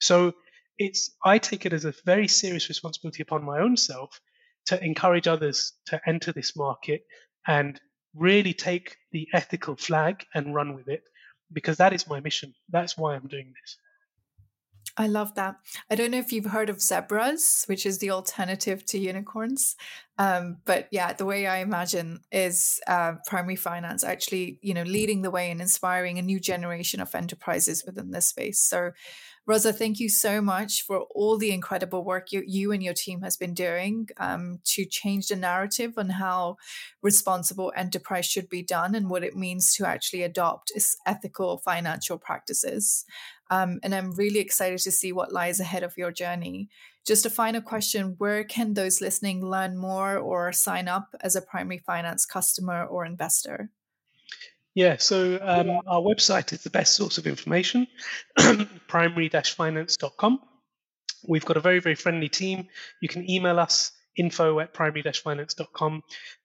So 0.00 0.32
it's 0.78 1.14
I 1.22 1.38
take 1.38 1.66
it 1.66 1.74
as 1.74 1.84
a 1.84 1.94
very 2.06 2.26
serious 2.26 2.68
responsibility 2.70 3.22
upon 3.22 3.44
my 3.44 3.60
own 3.60 3.76
self 3.76 4.18
to 4.66 4.82
encourage 4.82 5.28
others 5.28 5.74
to 5.86 6.00
enter 6.06 6.32
this 6.32 6.56
market 6.56 7.04
and 7.46 7.78
really 8.14 8.54
take 8.54 8.96
the 9.12 9.28
ethical 9.32 9.76
flag 9.76 10.24
and 10.34 10.54
run 10.54 10.74
with 10.74 10.88
it 10.88 11.04
because 11.52 11.78
that 11.78 11.92
is 11.92 12.08
my 12.08 12.20
mission. 12.20 12.54
That's 12.70 12.96
why 12.98 13.14
I'm 13.14 13.28
doing 13.28 13.52
this. 13.60 13.76
I 15.00 15.06
love 15.06 15.34
that. 15.36 15.56
I 15.90 15.94
don't 15.94 16.10
know 16.10 16.18
if 16.18 16.30
you've 16.30 16.44
heard 16.44 16.68
of 16.68 16.82
zebras, 16.82 17.64
which 17.68 17.86
is 17.86 18.00
the 18.00 18.10
alternative 18.10 18.84
to 18.84 18.98
unicorns. 18.98 19.74
Um, 20.18 20.58
but 20.66 20.88
yeah, 20.90 21.14
the 21.14 21.24
way 21.24 21.46
I 21.46 21.60
imagine 21.60 22.20
is 22.30 22.78
uh, 22.86 23.14
primary 23.26 23.56
finance 23.56 24.04
actually, 24.04 24.58
you 24.60 24.74
know, 24.74 24.82
leading 24.82 25.22
the 25.22 25.30
way 25.30 25.50
and 25.50 25.62
inspiring 25.62 26.18
a 26.18 26.22
new 26.22 26.38
generation 26.38 27.00
of 27.00 27.14
enterprises 27.14 27.82
within 27.86 28.10
this 28.10 28.28
space. 28.28 28.60
So 28.60 28.90
Rosa, 29.46 29.72
thank 29.72 30.00
you 30.00 30.10
so 30.10 30.42
much 30.42 30.82
for 30.82 31.06
all 31.14 31.38
the 31.38 31.50
incredible 31.50 32.04
work 32.04 32.30
you, 32.30 32.42
you 32.46 32.70
and 32.70 32.82
your 32.82 32.92
team 32.92 33.22
has 33.22 33.38
been 33.38 33.54
doing 33.54 34.06
um, 34.18 34.58
to 34.66 34.84
change 34.84 35.28
the 35.28 35.36
narrative 35.36 35.94
on 35.96 36.10
how 36.10 36.56
responsible 37.02 37.72
enterprise 37.74 38.26
should 38.26 38.50
be 38.50 38.62
done 38.62 38.94
and 38.94 39.08
what 39.08 39.24
it 39.24 39.34
means 39.34 39.74
to 39.76 39.86
actually 39.86 40.22
adopt 40.22 40.70
ethical 41.06 41.56
financial 41.56 42.18
practices. 42.18 43.06
Um, 43.50 43.80
and 43.82 43.94
I'm 43.94 44.12
really 44.12 44.38
excited 44.38 44.78
to 44.80 44.92
see 44.92 45.12
what 45.12 45.32
lies 45.32 45.60
ahead 45.60 45.82
of 45.82 45.98
your 45.98 46.12
journey. 46.12 46.68
Just 47.06 47.26
a 47.26 47.30
final 47.30 47.60
question 47.60 48.14
Where 48.18 48.44
can 48.44 48.74
those 48.74 49.00
listening 49.00 49.44
learn 49.44 49.76
more 49.76 50.16
or 50.18 50.52
sign 50.52 50.88
up 50.88 51.14
as 51.20 51.34
a 51.36 51.42
primary 51.42 51.78
finance 51.78 52.26
customer 52.26 52.84
or 52.84 53.04
investor? 53.04 53.70
Yeah, 54.74 54.98
so 54.98 55.38
um, 55.42 55.80
our 55.88 56.00
website 56.00 56.52
is 56.52 56.62
the 56.62 56.70
best 56.70 56.94
source 56.94 57.18
of 57.18 57.26
information, 57.26 57.88
primary-finance.com. 58.86 60.40
We've 61.26 61.44
got 61.44 61.56
a 61.56 61.60
very, 61.60 61.80
very 61.80 61.96
friendly 61.96 62.28
team. 62.28 62.68
You 63.02 63.08
can 63.08 63.28
email 63.28 63.58
us 63.58 63.90
info 64.16 64.60
at 64.60 64.74
primary-finance.com. 64.74 66.02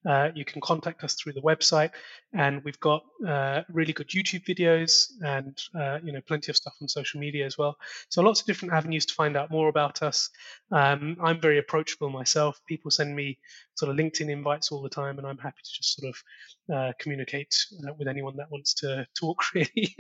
Uh, 0.08 0.30
you 0.36 0.46
can 0.46 0.62
contact 0.62 1.04
us 1.04 1.16
through 1.16 1.34
the 1.34 1.42
website, 1.42 1.92
and 2.34 2.64
we've 2.64 2.80
got 2.80 3.04
uh, 3.28 3.62
really 3.70 3.94
good 3.94 4.10
YouTube 4.10 4.46
videos 4.46 5.08
and 5.22 5.58
uh, 5.80 6.00
you 6.04 6.12
know 6.12 6.22
plenty 6.28 6.52
of 6.52 6.56
stuff 6.56 6.74
on 6.82 6.88
social 6.88 7.20
media 7.20 7.46
as 7.46 7.58
well. 7.58 7.76
So 8.10 8.22
lots 8.22 8.42
of 8.42 8.48
different 8.48 8.74
avenues 8.74 9.06
to 9.08 9.14
find 9.14 9.36
out 9.36 9.52
more 9.52 9.68
about 9.68 10.04
us. 10.04 10.30
Um, 10.72 11.18
I'm 11.24 11.42
very 11.42 11.58
approachable 11.58 12.10
myself. 12.10 12.60
People 12.68 12.92
send 12.92 13.16
me 13.16 13.40
sort 13.76 13.92
of 13.92 13.98
LinkedIn 13.98 14.30
invites 14.30 14.72
all 14.72 14.82
the 14.82 14.90
time, 14.90 15.18
and 15.18 15.28
I'm 15.28 15.38
happy 15.38 15.62
to 15.64 15.72
just 15.74 16.00
sort 16.00 16.14
of 16.14 16.76
uh, 16.76 16.92
communicate 17.00 17.56
uh, 17.88 17.94
with 17.98 18.08
anyone 18.08 18.38
that 18.38 18.52
wants 18.52 18.76
to 18.76 19.08
talk 19.20 19.42
really. 19.54 19.96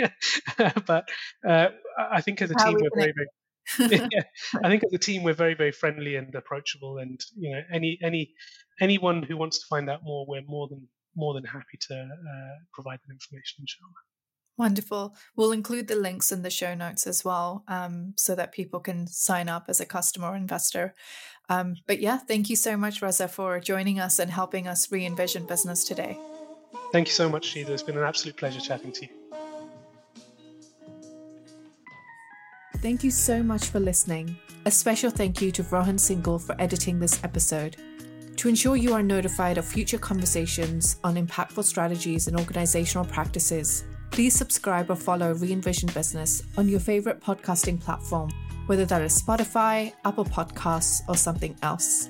but 0.86 1.10
uh, 1.48 1.70
I 1.98 2.22
think 2.22 2.42
as 2.42 2.52
a 2.52 2.56
team, 2.56 2.74
we're 2.74 2.90
very, 2.96 3.14
very 3.16 3.28
yeah, 3.80 4.24
I 4.64 4.70
think 4.70 4.84
as 4.84 4.94
a 4.94 4.98
team 4.98 5.24
we're 5.24 5.34
very 5.34 5.56
very 5.56 5.72
friendly 5.72 6.16
and 6.16 6.34
approachable, 6.36 6.98
and 7.00 7.20
you 7.36 7.52
know 7.52 7.62
any 7.74 7.98
any 8.04 8.34
anyone 8.80 9.24
who 9.24 9.38
wants 9.38 9.60
to 9.60 9.66
find 9.68 9.90
out 9.90 10.02
more, 10.04 10.26
we're 10.28 10.44
more 10.48 10.68
than 10.68 10.88
more 11.16 11.34
than 11.34 11.46
happy 11.46 11.78
to 11.88 11.96
uh, 11.96 12.56
provide 12.74 13.00
that 13.08 13.14
information. 13.14 13.62
Inshallah. 13.62 13.94
Wonderful. 14.58 15.16
We'll 15.36 15.52
include 15.52 15.88
the 15.88 15.98
links 15.98 16.32
in 16.32 16.42
the 16.42 16.50
show 16.50 16.76
notes 16.76 17.08
as 17.08 17.26
well, 17.26 17.64
um, 17.68 18.14
so 18.16 18.36
that 18.36 18.54
people 18.54 18.80
can 18.80 19.08
sign 19.08 19.50
up 19.50 19.66
as 19.68 19.82
a 19.82 19.86
customer 19.86 20.30
or 20.30 20.36
investor. 20.36 20.94
Um, 21.50 21.76
but 21.88 22.00
yeah, 22.00 22.18
thank 22.18 22.50
you 22.50 22.56
so 22.56 22.78
much, 22.78 23.02
Reza, 23.02 23.28
for 23.28 23.60
joining 23.60 24.00
us 24.00 24.18
and 24.18 24.32
helping 24.32 24.68
us 24.68 24.92
re 24.92 25.06
envision 25.06 25.46
business 25.46 25.84
today. 25.84 26.18
Thank 26.92 27.08
you 27.08 27.14
so 27.14 27.28
much, 27.28 27.46
Sheila. 27.46 27.74
It's 27.74 27.84
been 27.84 27.98
an 27.98 28.04
absolute 28.04 28.38
pleasure 28.38 28.62
chatting 28.62 28.92
to 28.94 29.02
you. 29.06 29.25
Thank 32.86 33.04
you 33.04 33.10
so 33.10 33.42
much 33.42 33.70
for 33.70 33.80
listening. 33.80 34.38
A 34.66 34.70
special 34.70 35.10
thank 35.10 35.42
you 35.42 35.52
to 35.54 35.64
Rohan 35.64 35.98
Singhal 35.98 36.40
for 36.40 36.56
editing 36.62 37.00
this 37.00 37.20
episode. 37.24 37.78
To 38.36 38.48
ensure 38.48 38.76
you 38.76 38.94
are 38.94 39.02
notified 39.02 39.58
of 39.58 39.66
future 39.66 39.98
conversations 39.98 40.98
on 41.04 41.16
impactful 41.16 41.64
strategies 41.64 42.28
and 42.28 42.40
organizational 42.40 43.04
practices, 43.04 43.86
please 44.12 44.36
subscribe 44.36 44.92
or 44.92 44.96
follow 44.96 45.34
Reinvision 45.34 45.92
Business 45.96 46.44
on 46.58 46.70
your 46.70 46.80
favorite 46.80 47.20
podcasting 47.20 47.82
platform, 47.82 48.30
whether 48.68 48.86
that 48.86 49.02
is 49.02 49.20
Spotify, 49.20 49.92
Apple 50.06 50.26
Podcasts, 50.26 51.02
or 51.08 51.18
something 51.18 51.56
else. 51.64 52.10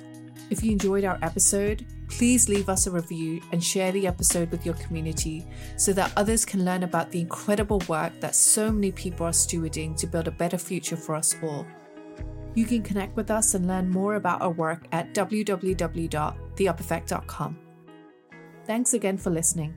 If 0.50 0.62
you 0.62 0.72
enjoyed 0.72 1.04
our 1.04 1.18
episode, 1.22 1.86
please 2.08 2.48
leave 2.48 2.68
us 2.68 2.86
a 2.86 2.90
review 2.90 3.40
and 3.52 3.62
share 3.62 3.92
the 3.92 4.06
episode 4.06 4.50
with 4.50 4.64
your 4.64 4.74
community 4.76 5.46
so 5.76 5.92
that 5.92 6.12
others 6.16 6.44
can 6.44 6.64
learn 6.64 6.82
about 6.82 7.10
the 7.10 7.20
incredible 7.20 7.82
work 7.88 8.18
that 8.20 8.34
so 8.34 8.70
many 8.70 8.92
people 8.92 9.26
are 9.26 9.32
stewarding 9.32 9.96
to 9.96 10.06
build 10.06 10.28
a 10.28 10.32
better 10.32 10.58
future 10.58 10.96
for 10.96 11.14
us 11.14 11.34
all. 11.42 11.66
You 12.54 12.64
can 12.64 12.82
connect 12.82 13.16
with 13.16 13.30
us 13.30 13.54
and 13.54 13.66
learn 13.66 13.90
more 13.90 14.14
about 14.14 14.40
our 14.40 14.50
work 14.50 14.86
at 14.92 15.12
www.theupeffect.com. 15.14 17.58
Thanks 18.64 18.94
again 18.94 19.18
for 19.18 19.30
listening. 19.30 19.76